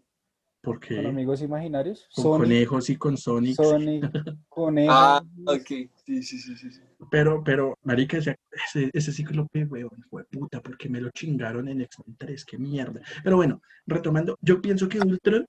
[0.63, 2.07] con Porque Amigos Imaginarios.
[2.13, 3.55] con Sonic, conejos y con Sonic.
[3.55, 4.03] Sonic,
[4.49, 4.93] Conejo.
[4.93, 5.67] Ah, ok.
[6.05, 6.81] Sí, sí, sí, sí.
[7.09, 11.81] Pero, pero, marica, ese, ese, ese cíclope, weón, fue puta, porque me lo chingaron en
[11.81, 13.01] X-Men 3, qué mierda.
[13.23, 15.45] Pero bueno, retomando, yo pienso que Ultron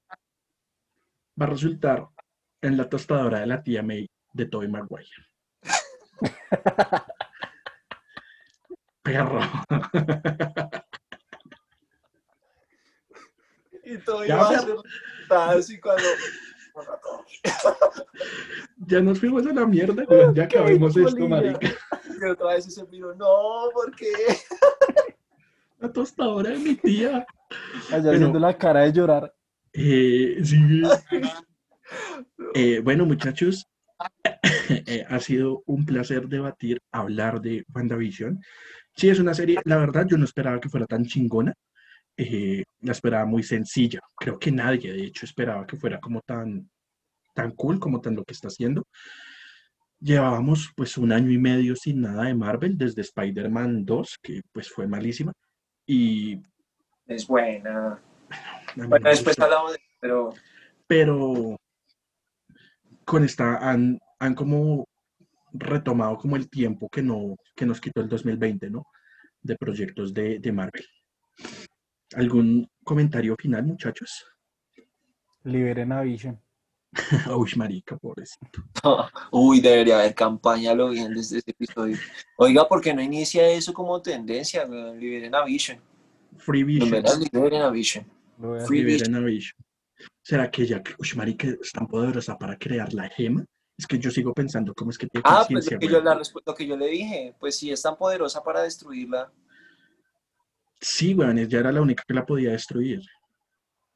[1.40, 2.07] va a resultar
[2.62, 5.06] en la tostadora de la tía May de Tobey Maguire.
[9.02, 9.40] Perro.
[13.84, 14.76] Y todo iba a ser
[15.30, 16.02] así cuando...
[18.86, 21.68] Ya nos fuimos a la mierda, weón, ya Qué acabemos esto, marica.
[22.20, 24.12] Y otra vez ese miro, no, ¿por qué?
[25.78, 27.26] La tostadora de mi tía.
[27.90, 29.34] Allá haciendo la cara de llorar.
[29.72, 30.82] Eh, sí.
[32.54, 33.68] Eh, bueno, muchachos,
[34.87, 38.41] eh, ha sido un placer debatir, hablar de WandaVision.
[38.97, 41.55] Sí, es una serie, la verdad, yo no esperaba que fuera tan chingona.
[42.16, 44.01] eh, la esperaba muy sencilla.
[44.16, 46.69] Creo que nadie, de hecho, esperaba que fuera como tan,
[47.35, 48.87] tan cool como tan lo que está haciendo.
[50.01, 54.69] Llevábamos pues un año y medio sin nada de Marvel, desde Spider-Man 2, que pues
[54.69, 55.33] fue malísima.
[55.87, 56.41] Y
[57.07, 58.03] Es buena.
[58.77, 60.35] Bueno, me después hablamos de pero
[60.87, 61.57] pero
[63.05, 64.89] con esta han, han como
[65.53, 68.87] retomado como el tiempo que, no, que nos quitó el 2020, ¿no?
[69.41, 70.87] De proyectos de, de Marvel.
[72.15, 74.24] ¿Algún comentario final, muchachos?
[75.45, 76.41] Liberen a Vision.
[77.37, 78.62] Uy, marica, pobrecito.
[79.31, 81.97] Uy, debería haber campaña, lo bien desde este episodio.
[82.37, 84.65] Oiga, ¿por qué no inicia eso como tendencia?
[84.65, 85.81] Liberen a Vision.
[86.37, 87.03] Free Vision.
[87.33, 88.05] liberen a Vision.
[88.66, 88.83] Free.
[88.83, 89.57] Liberen a Vision.
[90.23, 93.44] ¿Será que ella, uy, marica, es tan poderosa para crear la gema?
[93.77, 96.20] Es que yo sigo pensando, ¿cómo es que tiene Ah, pues lo que, yo, la
[96.47, 99.32] lo que yo le dije, pues si es tan poderosa para destruirla.
[100.81, 103.01] Sí, weón, ella era la única que la podía destruir.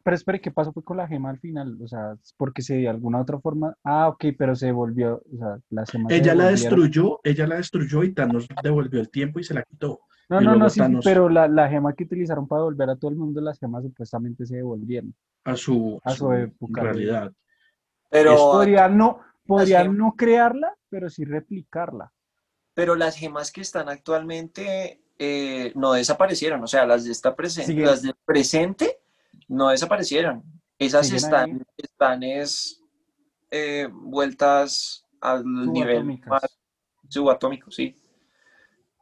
[0.03, 1.79] Pero espere, ¿qué pasó fue con la gema al final?
[1.83, 3.77] O sea, porque se de alguna otra forma.
[3.83, 5.21] Ah, ok, pero se devolvió.
[5.35, 9.11] O sea, las gemas se Ella la destruyó, ella la destruyó y Thanos devolvió el
[9.11, 10.01] tiempo y se la quitó.
[10.29, 12.91] No, y no, no, sí, sí, Thanos- pero la, la gema que utilizaron para devolver
[12.91, 15.13] a todo el mundo, las gemas supuestamente se devolvieron.
[15.47, 17.33] A su, A su época, realidad.
[18.11, 22.13] Pero, Podrían no, podrían gemas- no crearla, pero sí replicarla.
[22.75, 26.63] pero las gemas que están actualmente eh, no desaparecieron.
[26.63, 28.99] O sea, las de esta presente, las del presente
[29.49, 30.43] no desaparecieron.
[30.79, 31.63] Esas Siguen están, ahí.
[31.79, 32.83] están es,
[33.51, 36.59] eh, vueltas al nivel más
[37.09, 37.97] subatómico, sí.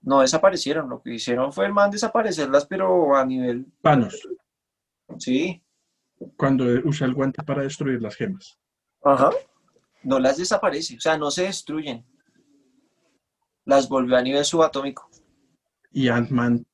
[0.02, 0.88] No desaparecieron.
[0.88, 4.28] Lo que hicieron fue el man desaparecerlas, pero a nivel, Thanos,
[5.18, 5.63] sí.
[6.36, 8.58] Cuando usa el guante para destruir las gemas.
[9.02, 9.30] Ajá.
[10.02, 12.04] No las desaparece, o sea, no se destruyen.
[13.64, 15.08] Las volvió a nivel subatómico.
[15.90, 16.64] Y Ant-Man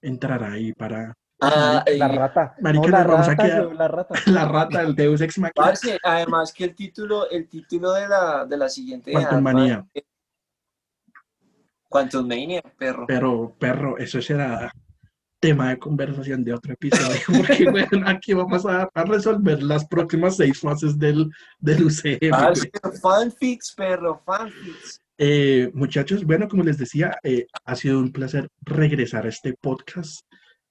[0.00, 2.54] entrará ahí para Ah, La y- rata.
[2.62, 4.14] Marica, no, la a rata, quedar- yo, la rata.
[4.26, 5.52] la rata, el Deus Ex Machina.
[5.66, 9.86] parce, además que el título, el título de la, de la siguiente Quantum Manía.
[11.88, 13.04] Quantum Mania, perro.
[13.06, 14.70] Pero, perro, eso será
[15.46, 20.36] tema de conversación de otro episodio, porque bueno, aquí vamos a, a resolver las próximas
[20.36, 22.18] seis fases del, del UCM.
[23.00, 25.00] Fanfics, perro, fanfics.
[25.16, 30.26] Eh, muchachos, bueno, como les decía, eh, ha sido un placer regresar a este podcast,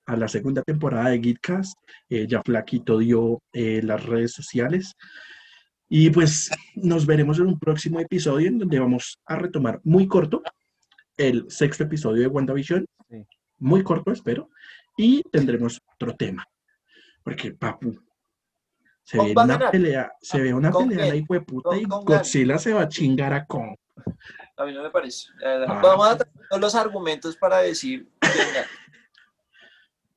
[0.05, 1.77] a la segunda temporada de Geekcast.
[2.09, 4.93] Eh, ya Flaquito dio eh, las redes sociales.
[5.87, 10.43] Y pues nos veremos en un próximo episodio en donde vamos a retomar muy corto
[11.15, 12.85] el sexto episodio de WandaVision.
[13.57, 14.49] Muy corto, espero.
[14.97, 16.45] Y tendremos otro tema.
[17.23, 17.97] Porque, papu,
[19.03, 21.85] se ve una pelea, se ve una pelea la hijo de puta Kong- y.
[21.85, 23.75] Godzilla se va a chingar a Kong.
[24.57, 25.27] A mí no me parece.
[25.45, 25.79] Ah.
[25.83, 28.09] Vamos a traer todos los argumentos para decir.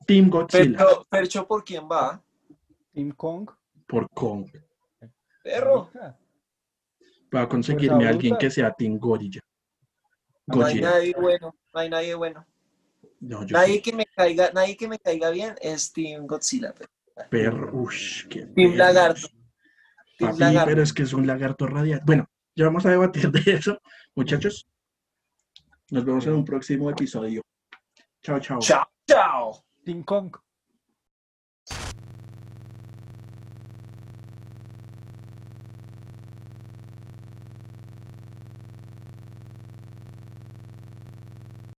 [0.05, 2.21] Team Godzilla Percho, Percho, ¿por quién va?
[2.93, 3.49] Team Kong.
[3.85, 4.49] por Kong.
[5.43, 5.91] Perro.
[7.35, 9.41] Va a conseguirme a alguien que sea Team Gorilla.
[10.47, 10.89] No hay Godzilla.
[10.91, 11.55] nadie bueno.
[11.73, 12.45] No hay nadie bueno.
[13.21, 16.73] No, yo Nadie que me caiga, nadie que me caiga bien es Team Godzilla.
[16.77, 16.89] pero-
[17.29, 17.69] Perro.
[17.81, 18.75] Ush, qué Team perro.
[18.77, 19.27] Lagarto.
[20.17, 20.69] Team Papi, Lagarto.
[20.69, 22.01] pero es que es un lagarto radial.
[22.05, 23.79] Bueno, ya vamos a debatir de eso,
[24.15, 24.67] muchachos.
[25.91, 27.41] Nos vemos en un próximo episodio.
[28.21, 28.59] Chao, chao.
[28.59, 29.63] Chao, chao.
[29.83, 30.35] Team Kong.